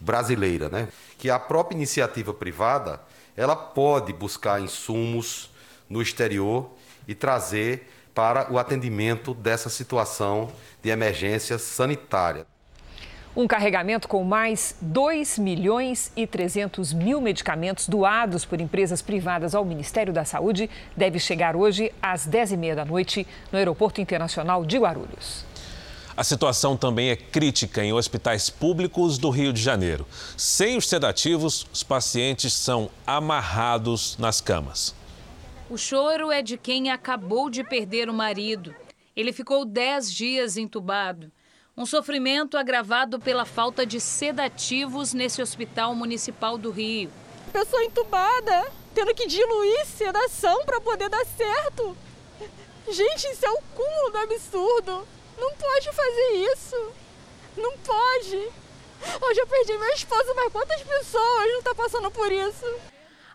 brasileira, 0.00 0.70
né? 0.70 0.88
que 1.18 1.28
a 1.28 1.38
própria 1.38 1.76
iniciativa 1.76 2.32
privada 2.32 2.98
ela 3.36 3.54
pode 3.54 4.10
buscar 4.10 4.58
insumos 4.58 5.50
no 5.86 6.00
exterior 6.00 6.70
e 7.06 7.14
trazer 7.14 7.86
para 8.14 8.52
o 8.52 8.58
atendimento 8.58 9.34
dessa 9.34 9.68
situação 9.68 10.50
de 10.82 10.90
emergência 10.90 11.58
sanitária. 11.58 12.46
Um 13.34 13.46
carregamento 13.46 14.08
com 14.08 14.22
mais 14.22 14.76
2 14.82 15.38
milhões 15.38 16.12
e 16.14 16.26
300 16.26 16.92
mil 16.92 17.18
medicamentos 17.18 17.88
doados 17.88 18.44
por 18.44 18.60
empresas 18.60 19.00
privadas 19.00 19.54
ao 19.54 19.64
Ministério 19.64 20.12
da 20.12 20.22
Saúde 20.22 20.68
deve 20.94 21.18
chegar 21.18 21.56
hoje 21.56 21.90
às 22.02 22.28
10h30 22.28 22.74
da 22.74 22.84
noite 22.84 23.26
no 23.50 23.58
Aeroporto 23.58 24.02
Internacional 24.02 24.66
de 24.66 24.76
Guarulhos. 24.76 25.46
A 26.14 26.22
situação 26.22 26.76
também 26.76 27.08
é 27.08 27.16
crítica 27.16 27.82
em 27.82 27.94
hospitais 27.94 28.50
públicos 28.50 29.16
do 29.16 29.30
Rio 29.30 29.50
de 29.50 29.62
Janeiro. 29.62 30.06
Sem 30.36 30.76
os 30.76 30.86
sedativos, 30.86 31.66
os 31.72 31.82
pacientes 31.82 32.52
são 32.52 32.90
amarrados 33.06 34.18
nas 34.18 34.42
camas. 34.42 34.94
O 35.72 35.78
choro 35.78 36.30
é 36.30 36.42
de 36.42 36.58
quem 36.58 36.90
acabou 36.90 37.48
de 37.48 37.64
perder 37.64 38.10
o 38.10 38.12
marido. 38.12 38.76
Ele 39.16 39.32
ficou 39.32 39.64
10 39.64 40.12
dias 40.12 40.58
entubado. 40.58 41.32
Um 41.74 41.86
sofrimento 41.86 42.58
agravado 42.58 43.18
pela 43.18 43.46
falta 43.46 43.86
de 43.86 43.98
sedativos 43.98 45.14
nesse 45.14 45.40
hospital 45.40 45.94
municipal 45.94 46.58
do 46.58 46.70
Rio. 46.70 47.10
Pessoa 47.50 47.82
entubada, 47.84 48.70
tendo 48.94 49.14
que 49.14 49.26
diluir 49.26 49.86
sedação 49.86 50.62
para 50.66 50.78
poder 50.78 51.08
dar 51.08 51.24
certo. 51.24 51.96
Gente, 52.90 53.28
isso 53.28 53.46
é 53.46 53.50
o 53.50 53.62
cúmulo 53.74 54.10
do 54.10 54.18
absurdo. 54.18 55.08
Não 55.38 55.54
pode 55.54 55.86
fazer 55.86 56.52
isso. 56.52 56.92
Não 57.56 57.78
pode. 57.78 58.36
Hoje 59.22 59.40
eu 59.40 59.46
perdi 59.46 59.78
meu 59.78 59.94
esposo, 59.94 60.34
mas 60.36 60.52
quantas 60.52 60.82
pessoas 60.82 61.48
não 61.48 61.58
estão 61.60 61.74
tá 61.74 61.82
passando 61.82 62.10
por 62.10 62.30
isso? 62.30 62.91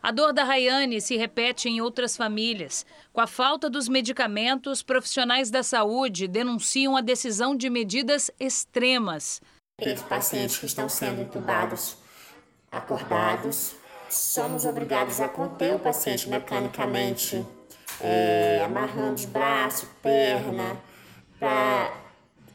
A 0.07 0.11
dor 0.11 0.31
da 0.31 0.45
Rayane 0.45 1.01
se 1.01 1.17
repete 1.17 1.67
em 1.67 1.81
outras 1.81 2.15
famílias. 2.15 2.85
Com 3.11 3.19
a 3.19 3.27
falta 3.27 3.69
dos 3.69 3.89
medicamentos, 3.89 4.81
profissionais 4.81 5.51
da 5.51 5.61
saúde 5.61 6.29
denunciam 6.29 6.95
a 6.95 7.01
decisão 7.01 7.57
de 7.57 7.69
medidas 7.69 8.31
extremas. 8.39 9.41
Os 9.81 10.01
pacientes 10.03 10.59
que 10.59 10.65
estão 10.65 10.87
sendo 10.87 11.23
entubados, 11.23 11.97
acordados, 12.71 13.75
somos 14.09 14.63
obrigados 14.63 15.19
a 15.19 15.27
conter 15.27 15.75
o 15.75 15.79
paciente 15.79 16.29
mecanicamente, 16.29 17.45
é, 17.99 18.61
amarrando 18.63 19.15
os 19.15 19.25
braços, 19.25 19.89
perna, 20.01 20.81
para 21.37 21.93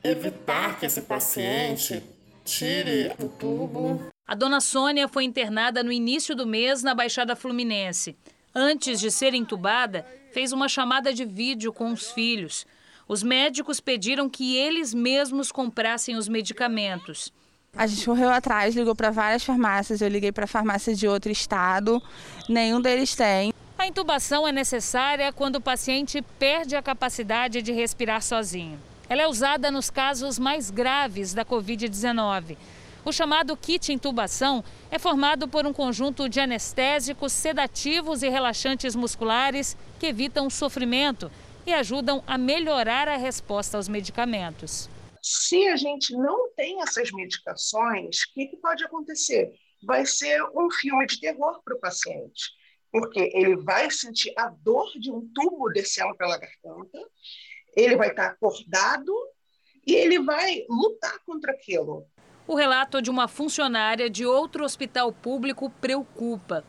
evitar 0.03 0.81
que 0.81 0.87
esse 0.87 1.03
paciente 1.03 2.03
tire 2.47 3.13
o 3.23 3.29
tubo. 3.29 4.12
A 4.27 4.35
dona 4.35 4.61
Sônia 4.61 5.09
foi 5.09 5.25
internada 5.25 5.83
no 5.83 5.93
início 5.93 6.35
do 6.35 6.47
mês 6.47 6.83
na 6.83 6.95
Baixada 6.95 7.35
Fluminense. 7.35 8.17
Antes 8.55 9.01
de 9.01 9.11
ser 9.11 9.35
entubada, 9.35 10.07
fez 10.33 10.53
uma 10.53 10.69
chamada 10.69 11.13
de 11.13 11.25
vídeo 11.25 11.73
com 11.73 11.93
os 11.93 12.13
filhos. 12.13 12.65
Os 13.09 13.23
médicos 13.23 13.81
pediram 13.81 14.31
que 14.31 14.57
eles 14.57 14.95
mesmos 14.95 15.51
comprassem 15.51 16.17
os 16.17 16.29
medicamentos. 16.29 17.33
A 17.77 17.87
gente 17.87 18.05
correu 18.05 18.31
atrás, 18.31 18.77
ligou 18.77 18.95
para 18.95 19.11
várias 19.11 19.43
farmácias, 19.43 20.01
eu 20.01 20.09
liguei 20.09 20.31
para 20.31 20.45
a 20.45 20.49
farmácia 20.49 20.95
de 20.95 21.09
outro 21.09 21.33
estado, 21.33 22.01
nenhum 22.49 22.81
deles 22.81 23.17
tem. 23.17 23.53
A 23.77 23.87
intubação 23.87 24.47
é 24.47 24.53
necessária 24.53 25.33
quando 25.33 25.57
o 25.57 25.61
paciente 25.61 26.23
perde 26.39 26.77
a 26.77 26.83
capacidade 26.83 27.61
de 27.61 27.73
respirar 27.73 28.23
sozinho. 28.23 28.79
Ela 29.09 29.23
é 29.23 29.27
usada 29.27 29.71
nos 29.71 29.91
casos 29.91 30.39
mais 30.39 30.71
graves 30.71 31.35
da 31.35 31.45
Covid-19. 31.45 32.57
O 33.05 33.13
chamado 33.13 33.57
kit 33.57 33.93
intubação 33.93 34.63
é 34.91 34.99
formado 34.99 35.49
por 35.49 35.67
um 35.67 35.73
conjunto 35.73 36.29
de 36.29 36.41
anestésicos, 36.41 37.33
sedativos 37.33 38.23
e 38.23 38.29
relaxantes 38.29 38.95
musculares 38.95 39.77
que 39.99 40.07
evitam 40.07 40.49
sofrimento 40.49 41.31
e 41.67 41.73
ajudam 41.73 42.23
a 42.27 42.39
melhorar 42.39 43.09
a 43.09 43.17
resposta 43.17 43.77
aos 43.77 43.89
medicamentos. 43.89 44.89
Se 45.21 45.69
a 45.69 45.77
gente 45.77 46.13
não 46.17 46.51
tem 46.55 46.81
essas 46.83 47.11
medicações, 47.13 48.23
o 48.23 48.35
que, 48.35 48.47
que 48.47 48.57
pode 48.57 48.85
acontecer? 48.85 49.53
Vai 49.85 50.07
ser 50.07 50.43
um 50.55 50.71
filme 50.71 51.07
de 51.07 51.21
terror 51.21 51.61
para 51.65 51.77
o 51.77 51.81
paciente 51.81 52.53
porque 52.93 53.31
ele 53.33 53.57
vai 53.57 53.91
sentir 53.91 54.35
a 54.37 54.51
dor 54.51 54.87
de 55.01 55.11
um 55.11 55.27
tubo 55.35 55.71
descendo 55.71 56.15
pela 56.15 56.39
garganta, 56.39 56.99
ele 57.75 57.97
vai 57.97 58.11
estar 58.11 58.27
acordado 58.27 59.13
e 59.87 59.95
ele 59.95 60.21
vai 60.21 60.63
lutar 60.69 61.19
contra 61.25 61.53
aquilo. 61.53 62.07
O 62.53 62.55
relato 62.55 63.01
de 63.01 63.09
uma 63.09 63.29
funcionária 63.29 64.11
de 64.11 64.27
outro 64.27 64.63
hospital 64.63 65.11
público 65.11 65.71
preocupa. 65.81 66.63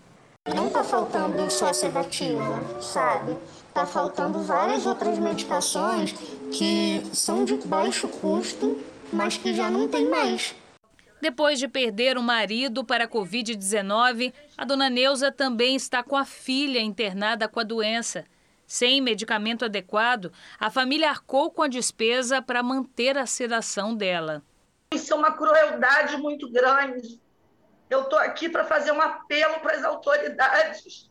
Não 0.56 0.68
está 0.68 0.82
faltando 0.82 1.52
só 1.52 1.74
sedativo, 1.74 2.82
sabe? 2.82 3.36
Está 3.68 3.86
faltando 3.86 4.40
várias 4.40 4.86
outras 4.86 5.20
medicações 5.20 6.14
que 6.54 7.04
são 7.12 7.44
de 7.44 7.58
baixo 7.68 8.08
custo, 8.08 8.82
mas 9.12 9.36
que 9.36 9.54
já 9.54 9.70
não 9.70 9.86
tem 9.90 10.10
mais. 10.10 10.56
Depois 11.22 11.60
de 11.60 11.68
perder 11.68 12.18
o 12.18 12.24
marido 12.24 12.86
para 12.86 13.04
a 13.04 13.10
Covid-19, 13.10 14.32
a 14.58 14.64
dona 14.64 14.90
Neuza 14.90 15.34
também 15.34 15.76
está 15.76 16.02
com 16.02 16.16
a 16.16 16.24
filha 16.24 16.80
internada 16.80 17.50
com 17.50 17.60
a 17.60 17.64
doença. 17.64 18.24
Sem 18.66 19.02
medicamento 19.02 19.66
adequado, 19.66 20.32
a 20.58 20.70
família 20.72 21.10
arcou 21.10 21.52
com 21.52 21.62
a 21.62 21.68
despesa 21.68 22.42
para 22.42 22.64
manter 22.64 23.18
a 23.18 23.26
sedação 23.26 23.94
dela. 23.94 24.42
Isso 24.94 25.12
é 25.14 25.16
uma 25.16 25.32
crueldade 25.32 26.18
muito 26.18 26.50
grande. 26.52 27.20
Eu 27.90 28.04
estou 28.04 28.20
aqui 28.20 28.48
para 28.48 28.64
fazer 28.64 28.92
um 28.92 29.02
apelo 29.02 29.60
para 29.60 29.76
as 29.78 29.84
autoridades, 29.84 31.10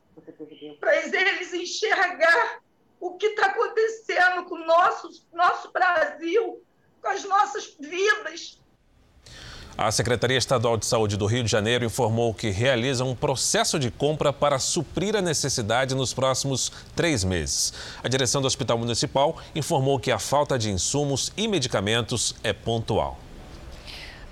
para 0.81 0.97
eles 0.97 1.53
enxergar 1.53 2.61
o 3.01 3.17
que 3.17 3.27
está 3.27 3.47
acontecendo 3.47 4.45
com 4.45 4.55
o 4.55 4.65
nosso, 4.65 5.09
nosso 5.33 5.73
Brasil, 5.73 6.63
com 7.01 7.09
as 7.09 7.25
nossas 7.25 7.77
vidas. 7.79 8.61
A 9.77 9.91
Secretaria 9.91 10.37
Estadual 10.37 10.77
de 10.77 10.85
Saúde 10.85 11.17
do 11.17 11.27
Rio 11.27 11.43
de 11.43 11.51
Janeiro 11.51 11.85
informou 11.85 12.35
que 12.35 12.51
realiza 12.51 13.05
um 13.05 13.17
processo 13.17 13.79
de 13.79 13.91
compra 13.91 14.33
para 14.33 14.59
suprir 14.59 15.17
a 15.17 15.23
necessidade 15.23 15.95
nos 15.95 16.13
próximos 16.13 16.71
três 16.95 17.25
meses. 17.25 17.73
A 18.05 18.09
direção 18.09 18.43
do 18.43 18.47
Hospital 18.47 18.79
Municipal 18.79 19.39
informou 19.55 19.99
que 19.99 20.13
a 20.13 20.19
falta 20.19 20.59
de 20.59 20.71
insumos 20.71 21.33
e 21.37 21.49
medicamentos 21.49 22.35
é 22.45 22.53
pontual. 22.53 23.22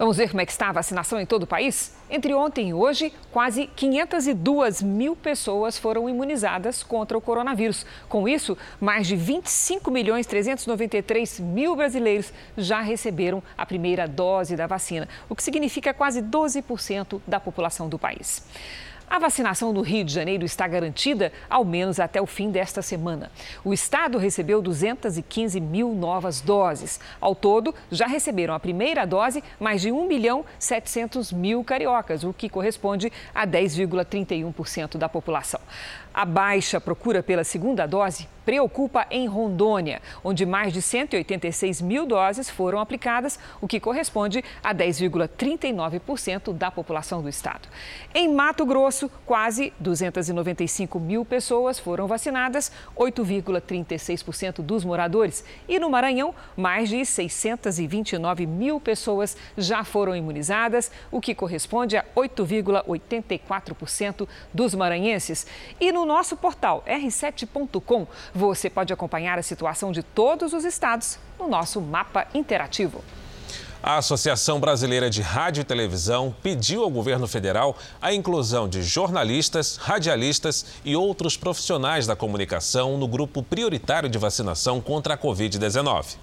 Vamos 0.00 0.16
ver 0.16 0.30
como 0.30 0.40
é 0.40 0.46
que 0.46 0.52
está 0.52 0.70
a 0.70 0.72
vacinação 0.72 1.20
em 1.20 1.26
todo 1.26 1.42
o 1.42 1.46
país? 1.46 1.94
Entre 2.08 2.32
ontem 2.32 2.70
e 2.70 2.72
hoje, 2.74 3.12
quase 3.30 3.66
502 3.66 4.80
mil 4.80 5.14
pessoas 5.14 5.76
foram 5.76 6.08
imunizadas 6.08 6.82
contra 6.82 7.18
o 7.18 7.20
coronavírus. 7.20 7.84
Com 8.08 8.26
isso, 8.26 8.56
mais 8.80 9.06
de 9.06 9.14
25 9.14 9.90
milhões 9.90 10.26
393 10.26 11.40
mil 11.40 11.76
brasileiros 11.76 12.32
já 12.56 12.80
receberam 12.80 13.42
a 13.58 13.66
primeira 13.66 14.08
dose 14.08 14.56
da 14.56 14.66
vacina, 14.66 15.06
o 15.28 15.36
que 15.36 15.42
significa 15.42 15.92
quase 15.92 16.22
12% 16.22 17.20
da 17.26 17.38
população 17.38 17.86
do 17.86 17.98
país. 17.98 18.42
A 19.10 19.18
vacinação 19.18 19.72
no 19.72 19.80
Rio 19.80 20.04
de 20.04 20.14
Janeiro 20.14 20.44
está 20.44 20.68
garantida 20.68 21.32
ao 21.50 21.64
menos 21.64 21.98
até 21.98 22.22
o 22.22 22.26
fim 22.26 22.48
desta 22.48 22.80
semana. 22.80 23.28
O 23.64 23.74
estado 23.74 24.18
recebeu 24.18 24.62
215 24.62 25.60
mil 25.60 25.92
novas 25.96 26.40
doses. 26.40 27.00
Ao 27.20 27.34
todo, 27.34 27.74
já 27.90 28.06
receberam 28.06 28.54
a 28.54 28.60
primeira 28.60 29.04
dose 29.04 29.42
mais 29.58 29.82
de 29.82 29.90
1 29.90 30.06
milhão 30.06 30.44
700 30.60 31.32
mil 31.32 31.64
cariocas, 31.64 32.22
o 32.22 32.32
que 32.32 32.48
corresponde 32.48 33.12
a 33.34 33.44
10,31% 33.44 34.96
da 34.96 35.08
população. 35.08 35.60
A 36.20 36.26
baixa 36.26 36.78
procura 36.78 37.22
pela 37.22 37.44
segunda 37.44 37.86
dose 37.86 38.28
preocupa 38.44 39.06
em 39.10 39.26
Rondônia, 39.28 40.02
onde 40.24 40.44
mais 40.44 40.72
de 40.72 40.82
186 40.82 41.80
mil 41.80 42.04
doses 42.04 42.50
foram 42.50 42.80
aplicadas, 42.80 43.38
o 43.60 43.68
que 43.68 43.78
corresponde 43.78 44.42
a 44.62 44.74
10,39% 44.74 46.52
da 46.52 46.68
população 46.70 47.22
do 47.22 47.28
estado. 47.28 47.68
Em 48.14 48.28
Mato 48.28 48.64
Grosso, 48.66 49.10
quase 49.24 49.72
295 49.78 50.98
mil 50.98 51.24
pessoas 51.24 51.78
foram 51.78 52.08
vacinadas, 52.08 52.72
8,36% 52.96 54.62
dos 54.62 54.84
moradores. 54.84 55.44
E 55.68 55.78
no 55.78 55.88
Maranhão, 55.88 56.34
mais 56.56 56.88
de 56.88 57.04
629 57.04 58.46
mil 58.46 58.80
pessoas 58.80 59.36
já 59.56 59.84
foram 59.84 60.16
imunizadas, 60.16 60.90
o 61.12 61.20
que 61.20 61.36
corresponde 61.36 61.96
a 61.96 62.04
8,84% 62.16 64.26
dos 64.52 64.74
maranhenses. 64.74 65.46
E 65.80 65.92
no 65.92 66.09
nosso 66.10 66.36
portal 66.36 66.82
r7.com, 66.88 68.06
você 68.34 68.68
pode 68.68 68.92
acompanhar 68.92 69.38
a 69.38 69.42
situação 69.42 69.92
de 69.92 70.02
todos 70.02 70.52
os 70.52 70.64
estados 70.64 71.18
no 71.38 71.48
nosso 71.48 71.80
mapa 71.80 72.26
interativo. 72.34 73.04
A 73.80 73.96
Associação 73.96 74.58
Brasileira 74.58 75.08
de 75.08 75.22
Rádio 75.22 75.62
e 75.62 75.64
Televisão 75.64 76.34
pediu 76.42 76.82
ao 76.82 76.90
governo 76.90 77.28
federal 77.28 77.78
a 78.02 78.12
inclusão 78.12 78.68
de 78.68 78.82
jornalistas, 78.82 79.76
radialistas 79.76 80.66
e 80.84 80.94
outros 80.96 81.36
profissionais 81.36 82.06
da 82.06 82.16
comunicação 82.16 82.98
no 82.98 83.06
grupo 83.06 83.42
prioritário 83.42 84.08
de 84.08 84.18
vacinação 84.18 84.80
contra 84.80 85.14
a 85.14 85.18
Covid-19. 85.18 86.16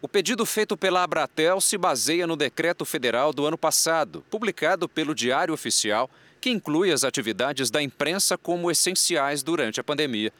O 0.00 0.08
pedido 0.08 0.46
feito 0.46 0.76
pela 0.76 1.02
Abratel 1.02 1.60
se 1.60 1.76
baseia 1.76 2.26
no 2.26 2.36
decreto 2.36 2.84
federal 2.84 3.32
do 3.32 3.46
ano 3.46 3.58
passado, 3.58 4.24
publicado 4.30 4.88
pelo 4.88 5.14
Diário 5.14 5.52
Oficial, 5.52 6.08
que 6.42 6.50
inclui 6.50 6.90
as 6.90 7.04
atividades 7.04 7.70
da 7.70 7.80
imprensa 7.80 8.36
como 8.36 8.68
essenciais 8.68 9.44
durante 9.44 9.78
a 9.78 9.84
pandemia. 9.84 10.32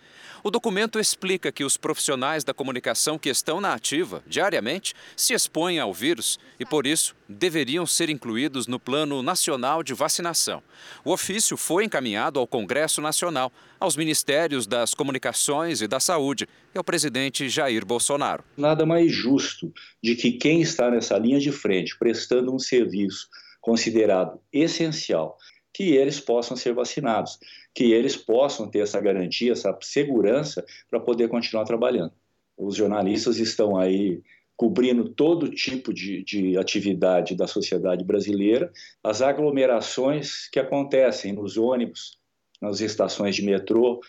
O 0.42 0.50
documento 0.50 0.98
explica 0.98 1.52
que 1.52 1.62
os 1.62 1.76
profissionais 1.76 2.42
da 2.42 2.52
comunicação 2.52 3.16
que 3.16 3.28
estão 3.28 3.60
na 3.60 3.72
ativa 3.72 4.24
diariamente 4.26 4.92
se 5.16 5.32
expõem 5.32 5.78
ao 5.78 5.94
vírus 5.94 6.40
e, 6.58 6.66
por 6.66 6.84
isso, 6.84 7.14
deveriam 7.28 7.86
ser 7.86 8.10
incluídos 8.10 8.66
no 8.66 8.80
Plano 8.80 9.22
Nacional 9.22 9.84
de 9.84 9.94
Vacinação. 9.94 10.60
O 11.04 11.12
ofício 11.12 11.56
foi 11.56 11.84
encaminhado 11.84 12.40
ao 12.40 12.46
Congresso 12.48 13.00
Nacional, 13.00 13.52
aos 13.78 13.94
Ministérios 13.94 14.66
das 14.66 14.94
Comunicações 14.94 15.80
e 15.80 15.86
da 15.86 16.00
Saúde 16.00 16.48
e 16.74 16.78
ao 16.78 16.82
presidente 16.82 17.48
Jair 17.48 17.86
Bolsonaro. 17.86 18.42
Nada 18.56 18.84
mais 18.84 19.12
justo 19.12 19.72
de 20.02 20.16
que 20.16 20.32
quem 20.32 20.60
está 20.60 20.90
nessa 20.90 21.16
linha 21.16 21.38
de 21.38 21.52
frente, 21.52 21.96
prestando 21.96 22.52
um 22.52 22.58
serviço 22.58 23.28
considerado 23.60 24.40
essencial, 24.52 25.38
que 25.72 25.94
eles 25.94 26.20
possam 26.20 26.56
ser 26.56 26.74
vacinados 26.74 27.38
que 27.74 27.92
eles 27.92 28.16
possam 28.16 28.68
ter 28.68 28.80
essa 28.80 29.00
garantia, 29.00 29.52
essa 29.52 29.76
segurança 29.80 30.64
para 30.90 31.00
poder 31.00 31.28
continuar 31.28 31.64
trabalhando. 31.64 32.12
Os 32.56 32.76
jornalistas 32.76 33.38
estão 33.38 33.76
aí 33.76 34.22
cobrindo 34.56 35.08
todo 35.08 35.50
tipo 35.50 35.92
de, 35.92 36.22
de, 36.22 36.58
atividade 36.58 37.34
da 37.34 37.46
sociedade 37.46 38.04
brasileira, 38.04 38.70
as 39.02 39.22
aglomerações 39.22 40.48
que 40.50 40.60
acontecem 40.60 41.32
nos 41.32 41.56
ônibus, 41.56 42.18
nas 42.60 42.80
estações 42.80 43.34
de 43.34 43.42
metrô, 43.42 44.00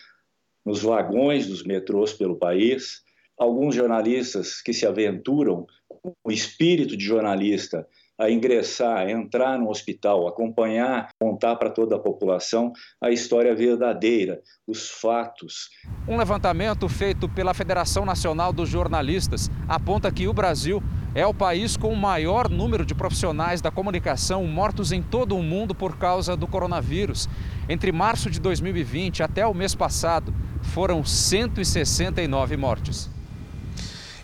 nos 0.64 0.82
vagões 0.82 1.46
dos 1.46 1.64
metrôs 1.64 2.12
pelo 2.12 2.36
país, 2.36 3.02
alguns 3.36 3.74
jornalistas 3.74 4.60
que 4.62 4.72
se 4.72 4.86
aventuram 4.86 5.66
com 5.88 6.14
o 6.22 6.30
espírito 6.30 6.96
de 6.96 7.04
jornalista 7.04 7.88
a 8.18 8.30
ingressar, 8.30 8.98
a 8.98 9.10
entrar 9.10 9.58
no 9.58 9.68
hospital, 9.68 10.28
acompanhar, 10.28 11.08
contar 11.20 11.56
para 11.56 11.70
toda 11.70 11.96
a 11.96 11.98
população 11.98 12.72
a 13.02 13.10
história 13.10 13.54
verdadeira, 13.54 14.40
os 14.66 14.88
fatos. 14.88 15.68
Um 16.08 16.16
levantamento 16.16 16.88
feito 16.88 17.28
pela 17.28 17.54
Federação 17.54 18.04
Nacional 18.04 18.52
dos 18.52 18.68
Jornalistas 18.68 19.50
aponta 19.68 20.12
que 20.12 20.28
o 20.28 20.32
Brasil 20.32 20.82
é 21.14 21.24
o 21.24 21.34
país 21.34 21.76
com 21.76 21.92
o 21.92 21.96
maior 21.96 22.48
número 22.48 22.84
de 22.84 22.94
profissionais 22.94 23.60
da 23.60 23.70
comunicação 23.70 24.44
mortos 24.46 24.90
em 24.90 25.00
todo 25.00 25.36
o 25.36 25.42
mundo 25.42 25.74
por 25.74 25.96
causa 25.96 26.36
do 26.36 26.46
coronavírus. 26.46 27.28
Entre 27.68 27.92
março 27.92 28.28
de 28.28 28.40
2020 28.40 29.22
até 29.22 29.46
o 29.46 29.54
mês 29.54 29.74
passado, 29.74 30.34
foram 30.62 31.04
169 31.04 32.56
mortes. 32.56 33.13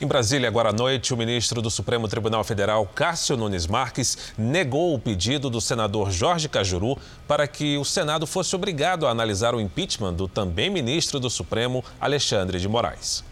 Em 0.03 0.07
Brasília, 0.07 0.48
agora 0.48 0.70
à 0.70 0.72
noite, 0.72 1.12
o 1.12 1.16
ministro 1.16 1.61
do 1.61 1.70
Supremo 1.70 2.09
Tribunal 2.09 2.42
Federal, 2.42 2.86
Cássio 2.86 3.36
Nunes 3.36 3.66
Marques, 3.66 4.32
negou 4.38 4.94
o 4.94 4.98
pedido 4.98 5.51
do 5.51 5.61
senador 5.61 6.11
Jorge 6.11 6.48
Cajuru 6.48 6.96
para 7.28 7.46
que 7.46 7.76
o 7.76 7.84
Senado 7.84 8.26
fosse 8.26 8.57
obrigado 8.57 9.07
a 9.07 9.11
analisar 9.11 9.55
o 9.55 9.61
impeachment 9.61 10.14
do 10.14 10.26
também 10.26 10.70
ministro 10.70 11.20
do 11.20 11.28
Supremo, 11.28 11.84
Alexandre 12.01 12.59
de 12.59 12.66
Moraes. 12.66 13.22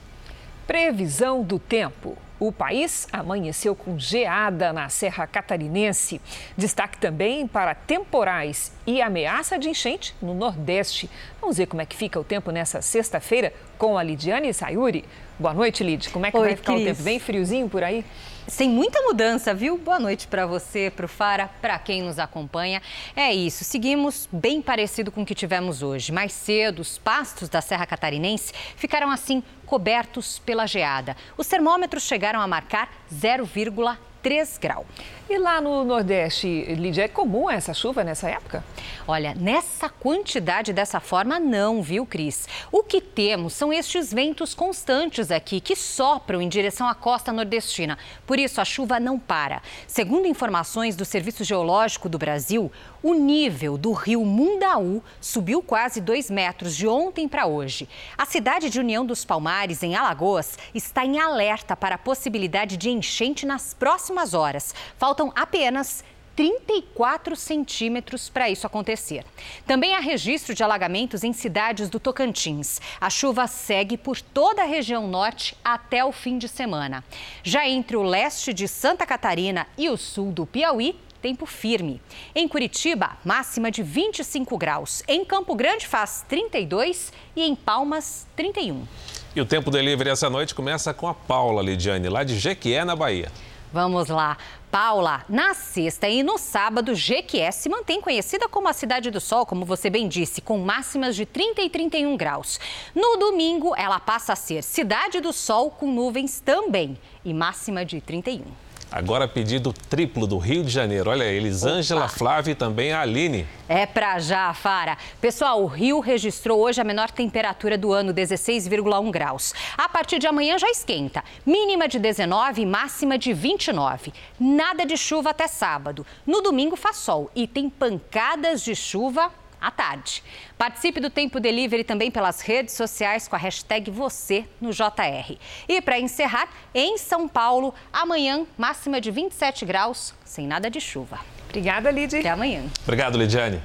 Previsão 0.67 1.43
do 1.43 1.59
tempo. 1.59 2.19
O 2.39 2.53
país 2.53 3.09
amanheceu 3.11 3.75
com 3.75 3.99
geada 3.99 4.71
na 4.71 4.91
Serra 4.91 5.27
Catarinense. 5.27 6.21
Destaque 6.55 6.99
também 6.99 7.47
para 7.47 7.75
temporais 7.75 8.71
e 8.89 9.03
ameaça 9.03 9.59
de 9.59 9.69
enchente 9.69 10.15
no 10.21 10.33
Nordeste. 10.33 11.11
Vamos 11.43 11.59
ver 11.59 11.67
como 11.67 11.83
é 11.83 11.85
que 11.85 11.95
fica 11.95 12.19
o 12.19 12.25
tempo 12.25 12.51
nessa 12.51 12.81
sexta-feira 12.81 13.53
com 13.77 13.99
a 13.99 14.03
Lidiane 14.03 14.51
Sayuri. 14.55 15.05
Boa 15.39 15.53
noite, 15.53 15.85
Lid. 15.85 16.09
Como 16.09 16.25
é 16.25 16.31
que 16.31 16.39
Oi, 16.39 16.47
vai 16.47 16.57
ficar 16.57 16.73
Cris. 16.73 16.85
o 16.85 16.87
tempo? 16.87 17.03
Bem 17.03 17.19
friozinho 17.19 17.69
por 17.69 17.85
aí? 17.85 18.03
Sem 18.47 18.71
muita 18.71 19.03
mudança, 19.03 19.53
viu? 19.53 19.77
Boa 19.77 20.01
noite 20.01 20.27
para 20.27 20.47
você, 20.47 20.91
para 20.91 21.05
o 21.05 21.09
Fara, 21.09 21.51
para 21.61 21.79
quem 21.79 22.01
nos 22.01 22.19
acompanha. 22.19 22.81
É 23.15 23.31
isso, 23.31 23.63
seguimos 23.63 24.27
bem 24.33 24.63
parecido 24.63 25.13
com 25.13 25.21
o 25.21 25.27
que 25.27 25.35
tivemos 25.35 25.83
hoje. 25.83 26.11
Mais 26.11 26.33
cedo, 26.33 26.81
os 26.81 26.97
pastos 26.97 27.51
da 27.51 27.61
Serra 27.61 27.85
Catarinense 27.85 28.55
ficaram 28.75 29.11
assim 29.11 29.43
cobertos 29.67 30.39
pela 30.39 30.67
geada. 30.67 31.15
Os 31.37 31.47
termômetros 31.47 32.05
chegaram 32.05 32.41
a 32.41 32.47
marcar 32.47 32.91
0,3 33.15 33.99
3 34.29 34.59
graus. 34.59 34.85
E 35.31 35.39
lá 35.39 35.59
no 35.59 35.85
Nordeste, 35.85 36.47
Lídia, 36.75 37.05
é 37.05 37.09
comum 37.09 37.49
essa 37.49 37.73
chuva 37.73 38.05
nessa 38.05 38.29
época? 38.29 38.63
Olha, 39.07 39.35
nessa 39.35 39.89
quantidade 39.89 40.71
dessa 40.71 41.01
forma, 41.01 41.41
não, 41.41 41.83
viu, 41.83 42.05
Cris? 42.05 42.47
O 42.71 42.83
que 42.83 43.01
temos 43.01 43.55
são 43.55 43.73
estes 43.73 44.13
ventos 44.13 44.55
constantes 44.55 45.31
aqui 45.31 45.61
que 45.61 45.75
sopram 45.75 46.43
em 46.43 46.49
direção 46.49 46.87
à 46.87 46.95
costa 46.95 47.33
nordestina. 47.33 47.97
Por 48.27 48.39
isso, 48.39 48.61
a 48.61 48.67
chuva 48.67 49.01
não 49.01 49.19
para. 49.19 49.63
Segundo 49.87 50.27
informações 50.27 50.95
do 50.95 51.07
Serviço 51.07 51.43
Geológico 51.43 52.07
do 52.07 52.19
Brasil, 52.19 52.71
o 53.03 53.13
nível 53.13 53.77
do 53.77 53.93
rio 53.93 54.25
Mundaú 54.25 55.03
subiu 55.21 55.63
quase 55.63 56.01
2 56.01 56.31
metros 56.31 56.75
de 56.75 56.89
ontem 56.89 57.29
para 57.29 57.47
hoje. 57.47 57.87
A 58.17 58.25
cidade 58.25 58.71
de 58.71 58.81
União 58.81 59.05
dos 59.05 59.27
Palmares, 59.27 59.83
em 59.83 59.95
Alagoas, 59.95 60.59
está 60.75 61.05
em 61.05 61.21
alerta 61.21 61.77
para 61.77 61.97
a 61.97 61.99
possibilidade 61.99 62.79
de 62.79 62.89
enchente 62.89 63.45
nas 63.45 63.75
próximas 63.75 64.33
horas. 64.33 64.75
Falta 64.97 65.19
Faltam 65.19 65.33
apenas 65.35 66.05
34 66.37 67.35
centímetros 67.35 68.29
para 68.29 68.49
isso 68.49 68.65
acontecer. 68.69 69.25
Também 69.67 69.97
há 69.97 69.99
registro 69.99 70.55
de 70.55 70.63
alagamentos 70.63 71.25
em 71.25 71.33
cidades 71.33 71.91
do 71.91 71.99
Tocantins. 71.99 72.81
A 73.01 73.11
chuva 73.11 73.49
segue 73.49 73.97
por 73.97 74.21
toda 74.21 74.63
a 74.63 74.65
região 74.65 75.09
norte 75.09 75.57
até 75.65 76.05
o 76.05 76.13
fim 76.13 76.39
de 76.39 76.47
semana. 76.47 77.03
Já 77.43 77.67
entre 77.67 77.97
o 77.97 78.03
leste 78.05 78.55
de 78.55 78.69
Santa 78.69 79.05
Catarina 79.05 79.67
e 79.77 79.89
o 79.89 79.97
sul 79.97 80.31
do 80.31 80.47
Piauí, 80.47 80.95
tempo 81.21 81.47
firme. 81.47 82.01
Em 82.35 82.49
Curitiba, 82.49 83.17
máxima 83.25 83.71
de 83.71 83.83
25 83.83 84.57
graus. 84.57 85.03
Em 85.07 85.25
Campo 85.25 85.55
Grande 85.55 85.87
faz 85.87 86.25
32 86.29 87.13
e 87.37 87.43
em 87.43 87.55
Palmas, 87.55 88.27
31. 88.37 88.87
E 89.35 89.41
o 89.41 89.47
tempo 89.47 89.71
delivery 89.71 90.11
essa 90.11 90.31
noite 90.31 90.55
começa 90.55 90.93
com 90.95 91.07
a 91.07 91.15
Paula 91.15 91.63
Lidiane, 91.63 92.09
lá 92.09 92.25
de 92.25 92.39
Jequié, 92.39 92.85
na 92.85 92.97
Bahia. 92.97 93.31
Vamos 93.73 94.09
lá. 94.09 94.39
Paula, 94.71 95.25
na 95.29 95.55
sexta 95.55 96.09
e 96.09 96.23
no 96.23 96.39
sábado, 96.39 96.95
Jequié 96.95 97.51
se 97.51 97.69
mantém 97.69 98.01
conhecida 98.01 98.49
como 98.49 98.69
a 98.69 98.73
Cidade 98.73 99.11
do 99.11 99.21
Sol, 99.21 99.47
como 99.47 99.65
você 99.65 99.89
bem 99.89 100.09
disse, 100.09 100.41
com 100.41 100.59
máximas 100.59 101.17
de 101.17 101.25
30 101.25 101.63
e 101.63 101.71
31 101.71 102.17
graus. 102.17 102.59
No 102.95 103.17
domingo, 103.17 103.75
ela 103.77 103.99
passa 103.99 104.33
a 104.33 104.37
ser 104.37 104.63
Cidade 104.63 105.21
do 105.21 105.33
Sol 105.33 105.71
com 105.71 105.91
nuvens 105.91 106.41
também 106.41 106.99
e 107.25 107.33
máxima 107.33 107.85
de 107.85 108.01
31. 108.01 108.68
Agora 108.91 109.29
pedido 109.29 109.71
triplo 109.73 110.27
do 110.27 110.39
Rio 110.39 110.65
de 110.65 110.71
Janeiro. 110.71 111.11
Olha, 111.11 111.25
Elisângela, 111.25 112.09
Flávia 112.09 112.53
e 112.53 112.55
também 112.55 112.91
a 112.91 113.03
Aline. 113.03 113.47
É 113.69 113.85
pra 113.85 114.19
já, 114.19 114.53
Fara. 114.55 114.97
Pessoal, 115.21 115.63
o 115.63 115.67
Rio 115.67 116.01
registrou 116.01 116.59
hoje 116.59 116.81
a 116.81 116.85
menor 116.85 117.11
temperatura 117.11 117.77
do 117.77 117.93
ano, 117.93 118.15
16,1 118.15 119.11
graus. 119.11 119.53
A 119.77 119.91
partir 119.91 120.19
de 120.19 120.27
amanhã 120.27 120.59
já 120.59 120.71
esquenta. 120.71 121.23
Mínima 121.45 121.87
de 121.87 121.99
19 121.99 122.63
e 122.63 122.67
máxima 122.67 123.19
de 123.19 123.35
29. 123.35 124.11
Nada 124.41 124.87
de 124.87 124.97
chuva 124.97 125.31
até 125.31 125.47
sábado. 125.47 126.07
No 126.27 126.41
domingo 126.41 126.75
faz 126.75 126.97
sol 126.97 127.31
e 127.37 127.47
tem 127.47 127.69
pancadas 127.69 128.65
de 128.65 128.75
chuva 128.75 129.31
à 129.61 129.71
tarde. 129.71 130.23
Participe 130.57 131.01
do 131.01 131.11
Tempo 131.11 131.41
Delivery 131.41 131.85
também 131.85 132.11
pelas 132.11 132.41
redes 132.41 132.75
sociais 132.75 133.29
com 133.29 133.37
a 133.37 133.39
hashtag 133.39 133.91
você 133.91 134.45
no 134.61 134.71
JR. 134.71 135.37
E 135.69 135.81
para 135.81 135.99
encerrar, 135.99 136.49
em 136.75 136.99
São 136.99 137.29
Paulo, 137.29 137.75
amanhã, 137.93 138.47
máxima 138.57 139.01
de 139.01 139.11
27 139.11 139.65
graus, 139.65 140.15
sem 140.25 140.47
nada 140.47 140.71
de 140.71 140.81
chuva. 140.81 141.19
Obrigada, 141.49 141.91
Lidy. 141.91 142.19
Até 142.19 142.31
amanhã. 142.31 142.65
Obrigado, 142.83 143.17
Lidiane. 143.17 143.63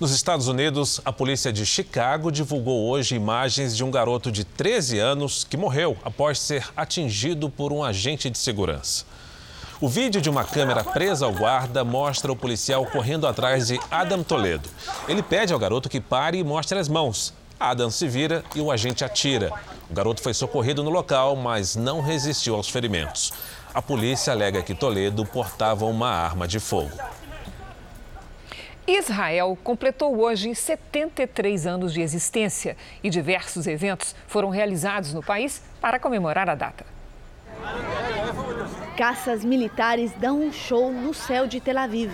Nos 0.00 0.10
Estados 0.10 0.48
Unidos, 0.48 1.00
a 1.04 1.12
polícia 1.12 1.52
de 1.52 1.64
Chicago 1.64 2.30
divulgou 2.32 2.88
hoje 2.88 3.14
imagens 3.14 3.76
de 3.76 3.84
um 3.84 3.90
garoto 3.90 4.30
de 4.30 4.44
13 4.44 4.98
anos 4.98 5.44
que 5.44 5.56
morreu 5.56 5.96
após 6.04 6.40
ser 6.40 6.68
atingido 6.76 7.48
por 7.48 7.72
um 7.72 7.82
agente 7.82 8.28
de 8.28 8.36
segurança. 8.36 9.06
O 9.84 9.88
vídeo 9.88 10.18
de 10.18 10.30
uma 10.30 10.44
câmera 10.44 10.82
presa 10.82 11.26
ao 11.26 11.32
guarda 11.34 11.84
mostra 11.84 12.32
o 12.32 12.36
policial 12.36 12.86
correndo 12.86 13.26
atrás 13.26 13.66
de 13.66 13.78
Adam 13.90 14.22
Toledo. 14.22 14.66
Ele 15.06 15.22
pede 15.22 15.52
ao 15.52 15.58
garoto 15.58 15.90
que 15.90 16.00
pare 16.00 16.38
e 16.38 16.42
mostre 16.42 16.78
as 16.78 16.88
mãos. 16.88 17.34
Adam 17.60 17.90
se 17.90 18.08
vira 18.08 18.42
e 18.54 18.62
o 18.62 18.70
agente 18.70 19.04
atira. 19.04 19.52
O 19.90 19.92
garoto 19.92 20.22
foi 20.22 20.32
socorrido 20.32 20.82
no 20.82 20.88
local, 20.88 21.36
mas 21.36 21.76
não 21.76 22.00
resistiu 22.00 22.54
aos 22.54 22.66
ferimentos. 22.66 23.30
A 23.74 23.82
polícia 23.82 24.32
alega 24.32 24.62
que 24.62 24.74
Toledo 24.74 25.26
portava 25.26 25.84
uma 25.84 26.08
arma 26.08 26.48
de 26.48 26.58
fogo. 26.58 26.98
Israel 28.86 29.54
completou 29.62 30.18
hoje 30.18 30.54
73 30.54 31.66
anos 31.66 31.92
de 31.92 32.00
existência 32.00 32.74
e 33.02 33.10
diversos 33.10 33.66
eventos 33.66 34.16
foram 34.26 34.48
realizados 34.48 35.12
no 35.12 35.22
país 35.22 35.60
para 35.78 36.00
comemorar 36.00 36.48
a 36.48 36.54
data. 36.54 36.93
Caças 38.96 39.44
militares 39.44 40.12
dão 40.12 40.40
um 40.40 40.52
show 40.52 40.92
no 40.92 41.12
céu 41.12 41.46
de 41.46 41.60
Tel 41.60 41.78
Aviv. 41.78 42.12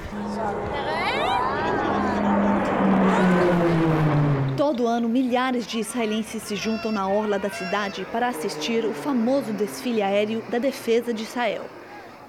Todo 4.56 4.86
ano, 4.86 5.08
milhares 5.08 5.66
de 5.66 5.80
israelenses 5.80 6.42
se 6.42 6.56
juntam 6.56 6.90
na 6.90 7.08
orla 7.08 7.38
da 7.38 7.50
cidade 7.50 8.06
para 8.12 8.28
assistir 8.28 8.84
o 8.84 8.94
famoso 8.94 9.52
desfile 9.52 10.02
aéreo 10.02 10.42
da 10.50 10.58
defesa 10.58 11.12
de 11.12 11.22
Israel. 11.22 11.64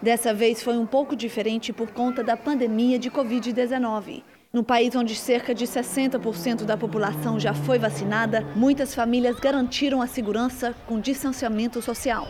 Dessa 0.01 0.33
vez 0.33 0.63
foi 0.63 0.77
um 0.77 0.85
pouco 0.85 1.15
diferente 1.15 1.71
por 1.71 1.91
conta 1.91 2.23
da 2.23 2.35
pandemia 2.35 2.97
de 2.97 3.11
Covid-19. 3.11 4.23
No 4.51 4.63
país 4.63 4.95
onde 4.95 5.15
cerca 5.15 5.55
de 5.55 5.65
60% 5.65 6.65
da 6.65 6.75
população 6.75 7.39
já 7.39 7.53
foi 7.53 7.79
vacinada, 7.79 8.45
muitas 8.53 8.93
famílias 8.93 9.39
garantiram 9.39 10.01
a 10.01 10.07
segurança 10.07 10.75
com 10.87 10.99
distanciamento 10.99 11.81
social. 11.81 12.27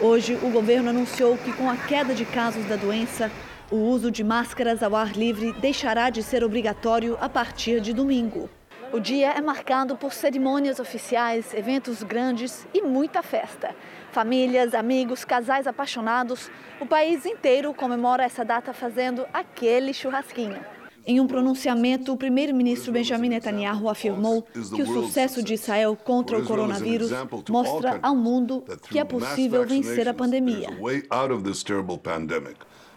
Hoje, 0.00 0.38
o 0.44 0.50
governo 0.50 0.90
anunciou 0.90 1.36
que, 1.36 1.52
com 1.52 1.68
a 1.68 1.76
queda 1.76 2.14
de 2.14 2.24
casos 2.24 2.64
da 2.66 2.76
doença, 2.76 3.32
o 3.68 3.74
uso 3.74 4.12
de 4.12 4.22
máscaras 4.22 4.80
ao 4.80 4.94
ar 4.94 5.16
livre 5.16 5.52
deixará 5.54 6.08
de 6.08 6.22
ser 6.22 6.44
obrigatório 6.44 7.18
a 7.20 7.28
partir 7.28 7.80
de 7.80 7.92
domingo. 7.92 8.48
O 8.92 9.00
dia 9.00 9.32
é 9.32 9.40
marcado 9.40 9.96
por 9.96 10.12
cerimônias 10.12 10.78
oficiais, 10.78 11.52
eventos 11.52 12.04
grandes 12.04 12.64
e 12.72 12.80
muita 12.80 13.24
festa. 13.24 13.74
Famílias, 14.12 14.72
amigos, 14.72 15.24
casais 15.24 15.66
apaixonados, 15.66 16.48
o 16.80 16.86
país 16.86 17.26
inteiro 17.26 17.74
comemora 17.74 18.22
essa 18.22 18.44
data 18.44 18.72
fazendo 18.72 19.26
aquele 19.32 19.92
churrasquinho. 19.92 20.77
Em 21.10 21.20
um 21.20 21.26
pronunciamento, 21.26 22.12
o 22.12 22.18
primeiro-ministro 22.18 22.92
Benjamin 22.92 23.30
Netanyahu 23.30 23.88
afirmou 23.88 24.42
que 24.42 24.82
o 24.82 24.86
sucesso 24.86 25.42
de 25.42 25.54
Israel 25.54 25.96
contra 25.96 26.38
o 26.38 26.44
coronavírus 26.44 27.10
mostra 27.48 27.98
ao 28.02 28.14
mundo 28.14 28.62
que 28.90 28.98
é 28.98 29.04
possível 29.04 29.66
vencer 29.66 30.06
a 30.06 30.12
pandemia. 30.12 30.68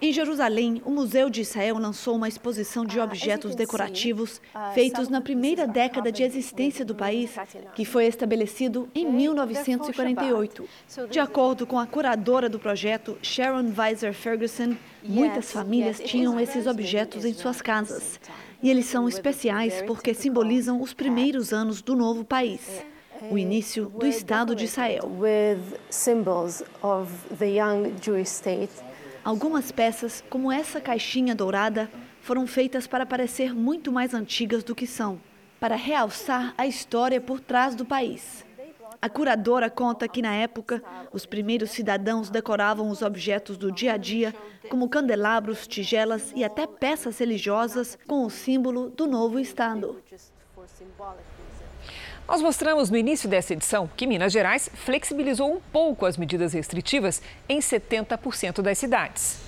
Em 0.01 0.11
Jerusalém, 0.11 0.81
o 0.83 0.89
Museu 0.89 1.29
de 1.29 1.41
Israel 1.41 1.77
lançou 1.77 2.15
uma 2.15 2.27
exposição 2.27 2.83
de 2.83 2.99
objetos 2.99 3.53
decorativos 3.53 4.41
feitos 4.73 5.09
na 5.09 5.21
primeira 5.21 5.67
década 5.67 6.11
de 6.11 6.23
existência 6.23 6.83
do 6.83 6.95
país, 6.95 7.35
que 7.75 7.85
foi 7.85 8.07
estabelecido 8.07 8.89
em 8.95 9.05
1948. 9.05 10.67
De 11.07 11.19
acordo 11.19 11.67
com 11.67 11.77
a 11.77 11.85
curadora 11.85 12.49
do 12.49 12.57
projeto, 12.57 13.15
Sharon 13.21 13.71
Weiser 13.77 14.13
Ferguson, 14.13 14.75
muitas 15.03 15.51
famílias 15.51 15.99
tinham 15.99 16.39
esses 16.39 16.65
objetos 16.65 17.23
em 17.23 17.33
suas 17.35 17.61
casas. 17.61 18.19
E 18.63 18.71
eles 18.71 18.87
são 18.87 19.07
especiais 19.07 19.83
porque 19.83 20.15
simbolizam 20.15 20.81
os 20.81 20.95
primeiros 20.95 21.53
anos 21.53 21.79
do 21.79 21.95
novo 21.95 22.25
país 22.25 22.83
o 23.29 23.37
início 23.37 23.85
do 23.85 24.07
Estado 24.07 24.55
de 24.55 24.65
Israel. 24.65 25.11
Algumas 29.23 29.71
peças, 29.71 30.23
como 30.29 30.51
essa 30.51 30.81
caixinha 30.81 31.35
dourada, 31.35 31.89
foram 32.21 32.47
feitas 32.47 32.87
para 32.87 33.05
parecer 33.05 33.53
muito 33.53 33.91
mais 33.91 34.15
antigas 34.15 34.63
do 34.63 34.73
que 34.73 34.87
são, 34.87 35.21
para 35.59 35.75
realçar 35.75 36.55
a 36.57 36.65
história 36.65 37.21
por 37.21 37.39
trás 37.39 37.75
do 37.75 37.85
país. 37.85 38.43
A 38.99 39.07
curadora 39.07 39.69
conta 39.69 40.07
que, 40.07 40.23
na 40.23 40.33
época, 40.33 40.83
os 41.13 41.25
primeiros 41.25 41.69
cidadãos 41.69 42.31
decoravam 42.31 42.89
os 42.89 43.03
objetos 43.03 43.57
do 43.57 43.71
dia 43.71 43.93
a 43.93 43.97
dia, 43.97 44.33
como 44.69 44.89
candelabros, 44.89 45.67
tigelas 45.67 46.31
e 46.35 46.43
até 46.43 46.65
peças 46.65 47.19
religiosas, 47.19 47.97
com 48.07 48.25
o 48.25 48.29
símbolo 48.29 48.89
do 48.89 49.05
novo 49.05 49.39
Estado. 49.39 50.01
Nós 52.27 52.41
mostramos 52.41 52.89
no 52.89 52.97
início 52.97 53.27
dessa 53.27 53.53
edição 53.53 53.89
que 53.95 54.07
Minas 54.07 54.31
Gerais 54.31 54.69
flexibilizou 54.73 55.51
um 55.51 55.59
pouco 55.71 56.05
as 56.05 56.17
medidas 56.17 56.53
restritivas 56.53 57.21
em 57.49 57.59
70% 57.59 58.61
das 58.61 58.77
cidades. 58.77 59.39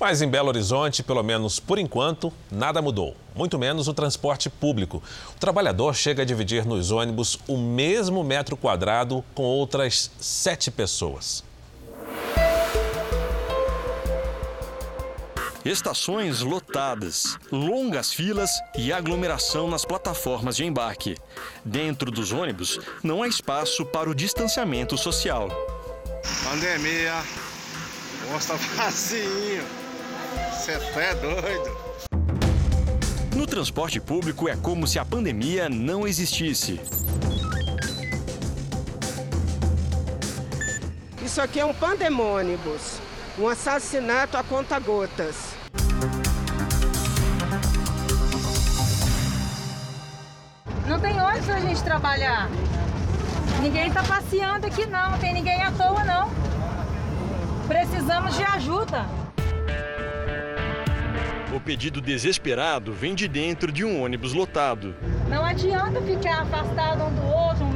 Mas 0.00 0.20
em 0.20 0.28
Belo 0.28 0.48
Horizonte, 0.48 1.02
pelo 1.02 1.22
menos 1.22 1.60
por 1.60 1.78
enquanto, 1.78 2.32
nada 2.50 2.82
mudou, 2.82 3.14
muito 3.36 3.58
menos 3.58 3.86
o 3.86 3.94
transporte 3.94 4.50
público. 4.50 5.02
O 5.36 5.38
trabalhador 5.38 5.94
chega 5.94 6.22
a 6.22 6.24
dividir 6.24 6.64
nos 6.64 6.90
ônibus 6.90 7.38
o 7.46 7.56
mesmo 7.56 8.24
metro 8.24 8.56
quadrado 8.56 9.22
com 9.34 9.44
outras 9.44 10.10
sete 10.18 10.70
pessoas. 10.70 11.44
Estações 15.64 16.40
lotadas, 16.40 17.38
longas 17.52 18.12
filas 18.12 18.50
e 18.76 18.92
aglomeração 18.92 19.70
nas 19.70 19.84
plataformas 19.84 20.56
de 20.56 20.64
embarque. 20.64 21.16
Dentro 21.64 22.10
dos 22.10 22.32
ônibus, 22.32 22.80
não 23.00 23.22
há 23.22 23.28
espaço 23.28 23.86
para 23.86 24.10
o 24.10 24.14
distanciamento 24.14 24.98
social. 24.98 25.48
Pandemia, 26.42 27.14
mostra 28.28 28.56
vazio. 28.56 29.62
Você 30.50 30.72
é 30.72 31.14
doido. 31.14 31.92
No 33.36 33.46
transporte 33.46 34.00
público 34.00 34.48
é 34.48 34.56
como 34.56 34.84
se 34.84 34.98
a 34.98 35.04
pandemia 35.04 35.68
não 35.68 36.08
existisse. 36.08 36.80
Isso 41.24 41.40
aqui 41.40 41.60
é 41.60 41.64
um 41.64 41.72
pandemônibus, 41.72 43.00
um 43.38 43.48
assassinato 43.48 44.36
a 44.36 44.42
conta 44.42 44.78
gotas. 44.78 45.54
Não 50.86 51.00
tem 51.00 51.20
onde 51.20 51.40
pra 51.40 51.60
gente 51.60 51.82
trabalhar. 51.82 52.50
Ninguém 53.62 53.90
tá 53.90 54.02
passeando 54.02 54.66
aqui 54.66 54.84
não, 54.86 55.12
não 55.12 55.18
tem 55.18 55.32
ninguém 55.32 55.62
à 55.62 55.70
toa 55.70 56.04
não. 56.04 56.30
Precisamos 57.66 58.36
de 58.36 58.42
ajuda. 58.42 59.06
O 61.54 61.60
pedido 61.60 62.00
desesperado 62.00 62.92
vem 62.92 63.14
de 63.14 63.28
dentro 63.28 63.70
de 63.70 63.84
um 63.84 64.02
ônibus 64.02 64.32
lotado. 64.32 64.94
Não 65.28 65.44
adianta 65.44 66.00
ficar 66.00 66.42
afastado 66.42 67.04
um 67.04 67.14
do 67.14 67.26
outro, 67.26 67.64
um 67.64 67.71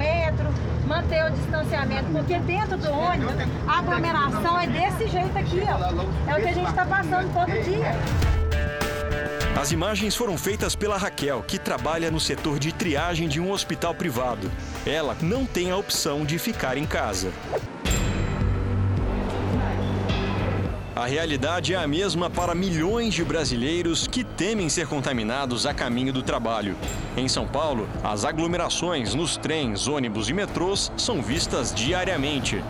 manter 0.87 1.25
o 1.25 1.31
distanciamento, 1.31 2.07
porque 2.13 2.39
dentro 2.41 2.77
do 2.77 2.91
ônibus 2.91 3.35
a 3.67 3.79
aglomeração 3.79 4.59
é 4.59 4.67
desse 4.67 5.09
jeito 5.09 5.37
aqui, 5.37 5.61
ó. 5.69 6.31
É 6.31 6.39
o 6.39 6.43
que 6.43 6.49
a 6.49 6.53
gente 6.53 6.69
está 6.69 6.85
passando 6.85 7.33
todo 7.33 7.65
dia. 7.65 7.93
As 9.61 9.73
imagens 9.73 10.15
foram 10.15 10.37
feitas 10.37 10.77
pela 10.77 10.99
Raquel, 10.99 11.43
que 11.43 11.59
trabalha 11.59 12.11
no 12.11 12.21
setor 12.21 12.59
de 12.59 12.73
triagem 12.73 13.27
de 13.27 13.41
um 13.41 13.51
hospital 13.51 13.95
privado. 13.95 14.53
Ela 14.85 15.17
não 15.23 15.47
tem 15.47 15.71
a 15.71 15.77
opção 15.77 16.27
de 16.27 16.39
ficar 16.39 16.77
em 16.77 16.85
casa. 16.85 17.33
A 21.07 21.09
realidade 21.09 21.73
é 21.73 21.77
a 21.77 21.87
mesma 21.87 22.29
para 22.29 22.53
milhões 22.53 23.15
de 23.15 23.23
brasileiros 23.23 24.09
que 24.09 24.25
temem 24.25 24.69
ser 24.69 24.89
contaminados 24.89 25.65
a 25.65 25.73
caminho 25.73 26.13
do 26.13 26.21
trabalho. 26.21 26.75
Em 27.17 27.29
São 27.29 27.47
Paulo, 27.47 27.89
as 28.03 28.25
aglomerações 28.25 29.15
nos 29.15 29.37
trens, 29.37 29.87
ônibus 29.87 30.29
e 30.29 30.33
metrôs 30.33 30.91
são 30.97 31.23
vistas 31.23 31.73
diariamente. 31.73 32.61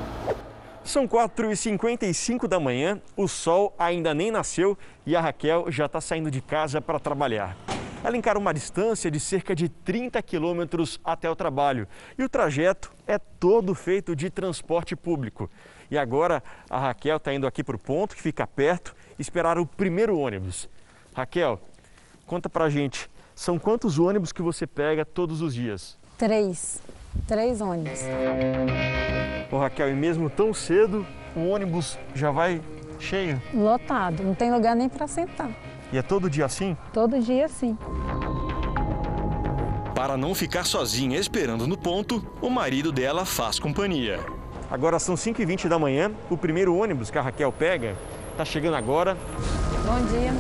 São 0.85 1.09
4h55 1.09 2.47
da 2.47 2.61
manhã, 2.61 3.01
o 3.17 3.27
sol 3.27 3.75
ainda 3.79 4.13
nem 4.13 4.31
nasceu 4.31 4.77
e 5.07 5.17
a 5.17 5.21
Raquel 5.23 5.73
já 5.73 5.87
está 5.87 5.99
saindo 5.99 6.31
de 6.31 6.43
casa 6.43 6.79
para 6.79 7.01
trabalhar. 7.01 7.57
Ela 8.07 8.17
encara 8.17 8.39
uma 8.39 8.55
distância 8.55 9.11
de 9.11 9.19
cerca 9.19 9.53
de 9.53 9.69
30 9.69 10.23
quilômetros 10.23 11.01
até 11.05 11.29
o 11.29 11.35
trabalho 11.35 11.89
e 12.17 12.23
o 12.23 12.29
trajeto 12.29 12.93
é 13.05 13.19
todo 13.19 13.75
feito 13.75 14.15
de 14.15 14.31
transporte 14.31 14.95
público. 14.95 15.51
E 15.91 15.99
agora 15.99 16.41
a 16.71 16.79
Raquel 16.79 17.17
está 17.17 17.35
indo 17.35 17.49
aqui 17.49 17.65
para 17.65 17.75
o 17.75 17.79
ponto, 17.81 18.15
que 18.15 18.23
fica 18.23 18.47
perto, 18.47 18.95
esperar 19.19 19.59
o 19.59 19.67
primeiro 19.67 20.17
ônibus. 20.17 20.69
Raquel, 21.17 21.61
conta 22.29 22.49
pra 22.49 22.71
gente, 22.71 23.11
são 23.35 23.59
quantos 23.59 23.99
ônibus 23.99 24.31
que 24.31 24.41
você 24.41 24.69
pega 24.69 25.05
todos 25.05 25.43
os 25.43 25.53
dias? 25.53 25.99
Três. 26.17 26.81
Três 27.27 27.61
ônibus. 27.61 28.03
Ô 29.51 29.59
Raquel, 29.59 29.91
e 29.91 29.95
mesmo 29.97 30.31
tão 30.31 30.55
cedo, 30.55 31.05
o 31.35 31.49
ônibus 31.49 31.99
já 32.15 32.31
vai 32.31 32.63
cheio? 33.01 33.43
Lotado, 33.53 34.23
não 34.23 34.33
tem 34.37 34.53
lugar 34.53 34.77
nem 34.77 34.89
para 34.89 35.09
sentar. 35.09 35.51
E 35.93 35.99
é 35.99 36.03
todo 36.03 36.29
dia 36.29 36.45
assim? 36.45 36.77
Todo 36.93 37.19
dia 37.21 37.49
sim. 37.49 37.77
Para 39.95 40.17
não 40.17 40.35
ficar 40.35 40.65
sozinha 40.65 41.19
esperando 41.19 41.67
no 41.67 41.77
ponto, 41.77 42.25
o 42.41 42.51
marido 42.51 42.93
dela 42.93 43.25
faz 43.25 43.59
companhia. 43.59 44.21
Agora 44.71 44.99
são 44.99 45.15
5h20 45.15 45.69
da 45.69 45.79
manhã, 45.79 46.11
o 46.29 46.37
primeiro 46.37 46.77
ônibus 46.77 47.11
que 47.11 47.19
a 47.19 47.23
Raquel 47.23 47.53
pega 47.53 47.97
está 48.33 48.45
chegando 48.45 48.75
agora. 48.75 49.17
Bom 49.85 50.05
dia. 50.07 50.35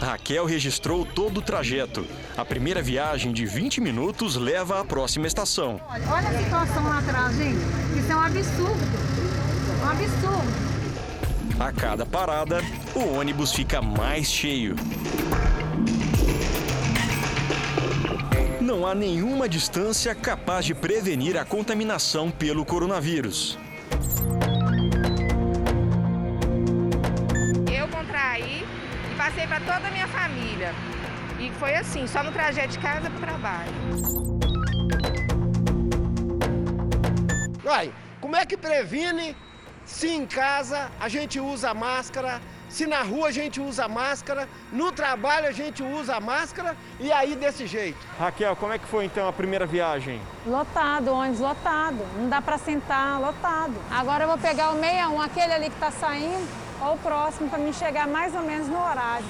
Raquel 0.00 0.44
registrou 0.44 1.06
todo 1.06 1.38
o 1.38 1.42
trajeto. 1.42 2.04
A 2.36 2.44
primeira 2.44 2.82
viagem 2.82 3.32
de 3.32 3.46
20 3.46 3.80
minutos 3.80 4.36
leva 4.36 4.80
à 4.80 4.84
próxima 4.84 5.26
estação. 5.26 5.80
Olha, 5.88 6.04
olha 6.10 6.28
a 6.28 6.42
situação 6.42 6.84
lá 6.84 6.98
atrás, 6.98 7.36
gente. 7.36 7.58
Isso 7.96 8.12
é 8.12 8.16
um 8.16 8.20
absurdo. 8.20 8.80
Um 9.82 9.90
absurdo. 9.90 10.71
A 11.62 11.70
cada 11.70 12.04
parada, 12.04 12.58
o 12.92 13.16
ônibus 13.16 13.52
fica 13.52 13.80
mais 13.80 14.26
cheio. 14.26 14.74
Não 18.60 18.84
há 18.84 18.96
nenhuma 18.96 19.48
distância 19.48 20.12
capaz 20.12 20.64
de 20.64 20.74
prevenir 20.74 21.38
a 21.38 21.44
contaminação 21.44 22.32
pelo 22.32 22.64
coronavírus. 22.64 23.56
Eu 27.72 27.86
contraí 27.96 28.64
e 29.12 29.14
passei 29.16 29.46
para 29.46 29.60
toda 29.60 29.86
a 29.86 29.90
minha 29.92 30.08
família. 30.08 30.74
E 31.38 31.52
foi 31.60 31.76
assim, 31.76 32.08
só 32.08 32.24
no 32.24 32.32
trajeto 32.32 32.72
de 32.72 32.78
casa 32.80 33.08
para 33.08 33.16
o 33.16 33.20
trabalho. 33.20 33.72
Uai, 37.64 37.92
como 38.20 38.34
é 38.34 38.44
que 38.44 38.56
previne 38.56 39.36
se 39.84 40.08
em 40.08 40.26
casa 40.26 40.90
a 41.00 41.08
gente 41.08 41.40
usa 41.40 41.74
máscara, 41.74 42.40
se 42.68 42.86
na 42.86 43.02
rua 43.02 43.28
a 43.28 43.30
gente 43.30 43.60
usa 43.60 43.86
máscara, 43.88 44.48
no 44.72 44.90
trabalho 44.90 45.48
a 45.48 45.52
gente 45.52 45.82
usa 45.82 46.18
máscara 46.20 46.76
e 46.98 47.12
aí 47.12 47.34
desse 47.34 47.66
jeito. 47.66 47.98
Raquel, 48.18 48.56
como 48.56 48.72
é 48.72 48.78
que 48.78 48.86
foi 48.86 49.04
então 49.04 49.28
a 49.28 49.32
primeira 49.32 49.66
viagem? 49.66 50.20
Lotado, 50.46 51.12
ônibus 51.12 51.40
lotado. 51.40 51.98
Não 52.16 52.28
dá 52.28 52.40
para 52.40 52.56
sentar, 52.58 53.20
lotado. 53.20 53.74
Agora 53.90 54.24
eu 54.24 54.28
vou 54.28 54.38
pegar 54.38 54.70
o 54.70 54.80
61, 54.80 55.20
aquele 55.20 55.52
ali 55.52 55.68
que 55.68 55.74
está 55.74 55.90
saindo, 55.90 56.48
ou 56.80 56.94
o 56.94 56.98
próximo, 56.98 57.50
para 57.50 57.58
me 57.58 57.72
chegar 57.72 58.06
mais 58.08 58.34
ou 58.34 58.42
menos 58.42 58.68
no 58.68 58.78
horário. 58.78 59.26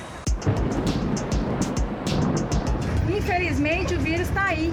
Infelizmente 3.09 3.95
o 3.95 3.99
vírus 3.99 4.29
está 4.29 4.45
aí. 4.45 4.73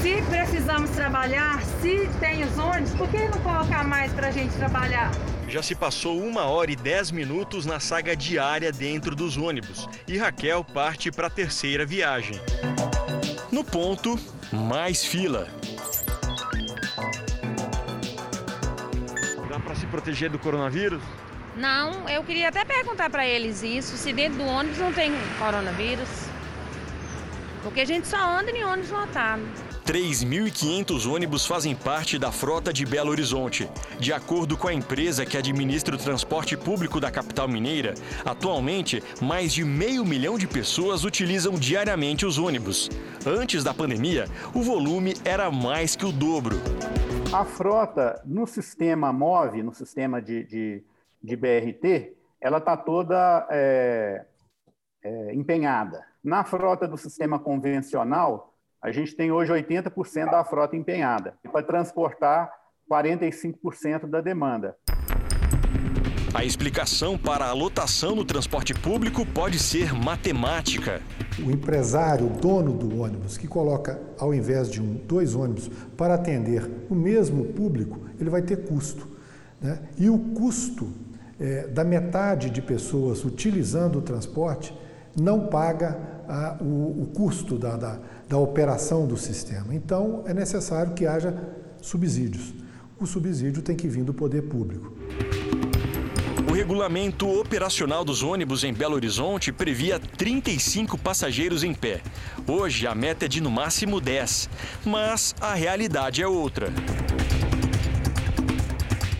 Se 0.00 0.22
precisamos 0.22 0.90
trabalhar, 0.90 1.60
se 1.80 2.08
tem 2.20 2.37
ônibus, 2.78 2.94
por 2.94 3.08
que 3.08 3.18
não 3.28 3.38
colocar 3.40 3.84
mais 3.84 4.12
para 4.12 4.28
a 4.28 4.30
gente 4.30 4.54
trabalhar? 4.56 5.10
Já 5.48 5.62
se 5.62 5.74
passou 5.74 6.22
uma 6.22 6.44
hora 6.44 6.70
e 6.70 6.76
dez 6.76 7.10
minutos 7.10 7.66
na 7.66 7.80
saga 7.80 8.16
diária 8.16 8.70
dentro 8.70 9.16
dos 9.16 9.36
ônibus 9.36 9.88
e 10.06 10.16
Raquel 10.16 10.62
parte 10.62 11.10
para 11.10 11.26
a 11.26 11.30
terceira 11.30 11.84
viagem. 11.84 12.40
No 13.50 13.64
ponto, 13.64 14.18
mais 14.52 15.04
fila. 15.04 15.48
Dá 19.48 19.58
para 19.58 19.74
se 19.74 19.86
proteger 19.86 20.30
do 20.30 20.38
coronavírus? 20.38 21.02
Não, 21.56 22.08
eu 22.08 22.22
queria 22.22 22.50
até 22.50 22.64
perguntar 22.64 23.10
para 23.10 23.26
eles 23.26 23.62
isso, 23.62 23.96
se 23.96 24.12
dentro 24.12 24.38
do 24.38 24.44
ônibus 24.44 24.78
não 24.78 24.92
tem 24.92 25.12
coronavírus. 25.38 26.08
Porque 27.64 27.80
a 27.80 27.84
gente 27.84 28.06
só 28.06 28.38
anda 28.38 28.50
em 28.52 28.62
ônibus 28.64 28.90
lotado. 28.90 29.42
3.500 29.88 31.10
ônibus 31.10 31.46
fazem 31.46 31.74
parte 31.74 32.18
da 32.18 32.30
frota 32.30 32.70
de 32.74 32.84
Belo 32.84 33.10
Horizonte. 33.10 33.70
De 33.98 34.12
acordo 34.12 34.54
com 34.54 34.68
a 34.68 34.74
empresa 34.74 35.24
que 35.24 35.34
administra 35.34 35.94
o 35.94 35.98
transporte 35.98 36.58
público 36.58 37.00
da 37.00 37.10
capital 37.10 37.48
mineira, 37.48 37.94
atualmente 38.22 39.02
mais 39.22 39.50
de 39.50 39.64
meio 39.64 40.04
milhão 40.04 40.36
de 40.36 40.46
pessoas 40.46 41.06
utilizam 41.06 41.54
diariamente 41.54 42.26
os 42.26 42.36
ônibus. 42.36 42.90
Antes 43.26 43.64
da 43.64 43.72
pandemia, 43.72 44.26
o 44.54 44.60
volume 44.60 45.14
era 45.24 45.50
mais 45.50 45.96
que 45.96 46.04
o 46.04 46.12
dobro. 46.12 46.56
A 47.32 47.46
frota 47.46 48.20
no 48.26 48.46
sistema 48.46 49.10
MOVE, 49.10 49.62
no 49.62 49.72
sistema 49.72 50.20
de, 50.20 50.44
de, 50.44 50.84
de 51.22 51.34
BRT, 51.34 52.14
ela 52.42 52.58
está 52.58 52.76
toda 52.76 53.48
é, 53.50 54.22
é, 55.02 55.34
empenhada. 55.34 56.04
Na 56.22 56.44
frota 56.44 56.86
do 56.86 56.98
sistema 56.98 57.38
convencional, 57.38 58.47
a 58.82 58.92
gente 58.92 59.14
tem 59.16 59.32
hoje 59.32 59.52
80% 59.52 60.30
da 60.30 60.44
frota 60.44 60.76
empenhada 60.76 61.34
para 61.50 61.62
transportar 61.62 62.50
45% 62.90 64.08
da 64.08 64.20
demanda. 64.20 64.76
A 66.32 66.44
explicação 66.44 67.18
para 67.18 67.46
a 67.46 67.52
lotação 67.52 68.14
no 68.14 68.24
transporte 68.24 68.74
público 68.74 69.26
pode 69.26 69.58
ser 69.58 69.92
matemática. 69.92 71.00
O 71.44 71.50
empresário, 71.50 72.26
o 72.26 72.30
dono 72.30 72.72
do 72.72 73.00
ônibus, 73.00 73.36
que 73.36 73.48
coloca, 73.48 74.00
ao 74.18 74.34
invés 74.34 74.70
de 74.70 74.80
um, 74.80 74.94
dois 74.94 75.34
ônibus 75.34 75.68
para 75.96 76.14
atender 76.14 76.86
o 76.88 76.94
mesmo 76.94 77.46
público, 77.46 77.98
ele 78.20 78.30
vai 78.30 78.42
ter 78.42 78.68
custo. 78.68 79.08
Né? 79.60 79.80
E 79.96 80.08
o 80.08 80.18
custo 80.18 80.92
é, 81.40 81.66
da 81.66 81.82
metade 81.82 82.50
de 82.50 82.60
pessoas 82.60 83.24
utilizando 83.24 83.98
o 83.98 84.02
transporte 84.02 84.76
não 85.18 85.46
paga 85.46 85.98
a, 86.28 86.58
o, 86.60 87.02
o, 87.02 87.06
custo 87.14 87.58
da, 87.58 87.76
da 87.76 87.98
da 88.28 88.36
operação 88.36 89.06
do 89.06 89.16
sistema. 89.16 89.74
Então, 89.74 90.22
é 90.26 90.34
necessário 90.34 90.92
que 90.92 91.06
haja 91.06 91.34
subsídios. 91.80 92.52
O 93.00 93.06
subsídio 93.06 93.62
tem 93.62 93.74
que 93.74 93.88
vir 93.88 94.04
do 94.04 94.12
poder 94.12 94.42
público. 94.42 94.92
O 96.48 96.52
regulamento 96.52 97.28
operacional 97.28 98.04
dos 98.04 98.22
ônibus 98.22 98.64
em 98.64 98.72
Belo 98.72 98.94
Horizonte 98.94 99.52
previa 99.52 99.98
35 99.98 100.98
passageiros 100.98 101.62
em 101.62 101.72
pé. 101.72 102.00
Hoje 102.46 102.86
a 102.86 102.94
meta 102.94 103.24
é 103.24 103.28
de 103.28 103.40
no 103.40 103.50
máximo 103.50 104.00
10, 104.00 104.48
mas 104.84 105.34
a 105.40 105.54
realidade 105.54 106.22
é 106.22 106.26
outra. 106.26 106.72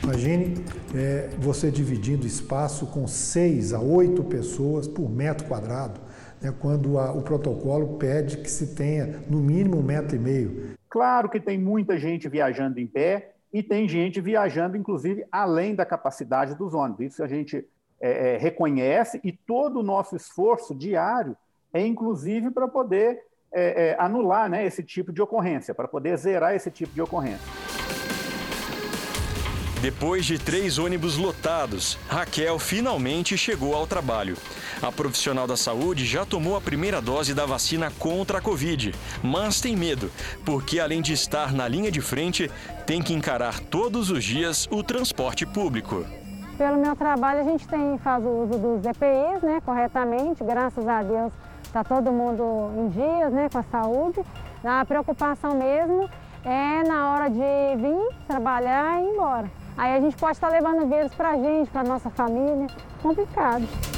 Imagine 0.02 0.64
é, 0.94 1.28
você 1.38 1.70
dividindo 1.70 2.26
espaço 2.26 2.86
com 2.86 3.06
6 3.06 3.74
a 3.74 3.80
8 3.80 4.24
pessoas 4.24 4.88
por 4.88 5.08
metro 5.08 5.46
quadrado 5.46 6.07
né, 6.40 6.54
quando 6.60 6.98
a, 6.98 7.12
o 7.12 7.22
protocolo 7.22 7.98
pede 7.98 8.38
que 8.38 8.50
se 8.50 8.74
tenha 8.74 9.22
no 9.28 9.38
mínimo 9.38 9.78
um 9.78 9.82
metro 9.82 10.16
e 10.16 10.18
meio. 10.18 10.78
Claro 10.88 11.28
que 11.28 11.40
tem 11.40 11.58
muita 11.58 11.98
gente 11.98 12.28
viajando 12.28 12.80
em 12.80 12.86
pé 12.86 13.32
e 13.52 13.62
tem 13.62 13.88
gente 13.88 14.20
viajando, 14.20 14.76
inclusive, 14.76 15.24
além 15.30 15.74
da 15.74 15.84
capacidade 15.84 16.54
dos 16.54 16.74
ônibus. 16.74 17.06
Isso 17.06 17.22
a 17.22 17.28
gente 17.28 17.66
é, 18.00 18.34
é, 18.34 18.38
reconhece 18.38 19.20
e 19.24 19.32
todo 19.32 19.80
o 19.80 19.82
nosso 19.82 20.16
esforço 20.16 20.74
diário 20.74 21.36
é, 21.72 21.86
inclusive, 21.86 22.50
para 22.50 22.66
poder 22.66 23.20
é, 23.52 23.90
é 23.90 23.96
anular 23.98 24.48
né, 24.48 24.64
esse 24.64 24.82
tipo 24.82 25.12
de 25.12 25.20
ocorrência, 25.20 25.74
para 25.74 25.86
poder 25.86 26.16
zerar 26.16 26.54
esse 26.54 26.70
tipo 26.70 26.92
de 26.94 27.02
ocorrência. 27.02 27.46
Depois 29.80 30.26
de 30.26 30.38
três 30.38 30.78
ônibus 30.78 31.16
lotados, 31.16 31.98
Raquel 32.08 32.58
finalmente 32.58 33.38
chegou 33.38 33.74
ao 33.76 33.86
trabalho. 33.86 34.36
A 34.80 34.92
profissional 34.92 35.46
da 35.46 35.56
saúde 35.56 36.04
já 36.04 36.24
tomou 36.24 36.56
a 36.56 36.60
primeira 36.60 37.00
dose 37.00 37.34
da 37.34 37.44
vacina 37.44 37.90
contra 37.98 38.38
a 38.38 38.40
Covid, 38.40 38.94
mas 39.22 39.60
tem 39.60 39.76
medo, 39.76 40.10
porque 40.44 40.78
além 40.78 41.02
de 41.02 41.12
estar 41.12 41.52
na 41.52 41.66
linha 41.66 41.90
de 41.90 42.00
frente, 42.00 42.50
tem 42.86 43.02
que 43.02 43.12
encarar 43.12 43.58
todos 43.58 44.10
os 44.10 44.22
dias 44.22 44.68
o 44.70 44.82
transporte 44.82 45.44
público. 45.44 46.06
Pelo 46.56 46.76
meu 46.76 46.96
trabalho, 46.96 47.40
a 47.40 47.44
gente 47.44 47.66
tem, 47.66 47.98
faz 47.98 48.24
o 48.24 48.28
uso 48.28 48.58
dos 48.58 48.86
EPIs 48.86 49.42
né, 49.42 49.60
corretamente, 49.64 50.42
graças 50.44 50.86
a 50.86 51.02
Deus 51.02 51.32
está 51.68 51.84
todo 51.84 52.10
mundo 52.10 52.70
em 52.76 52.88
dias 52.88 53.32
né, 53.32 53.48
com 53.50 53.58
a 53.58 53.62
saúde. 53.62 54.20
A 54.64 54.84
preocupação 54.84 55.54
mesmo 55.54 56.08
é 56.44 56.82
na 56.86 57.12
hora 57.12 57.28
de 57.28 57.76
vir 57.76 58.16
trabalhar 58.26 59.00
e 59.00 59.04
ir 59.04 59.10
embora. 59.10 59.50
Aí 59.76 59.96
a 59.96 60.00
gente 60.00 60.16
pode 60.16 60.32
estar 60.32 60.48
levando 60.48 60.88
vírus 60.88 61.14
para 61.14 61.30
a 61.30 61.36
gente, 61.36 61.70
para 61.70 61.84
nossa 61.84 62.10
família. 62.10 62.66
Complicado. 63.00 63.97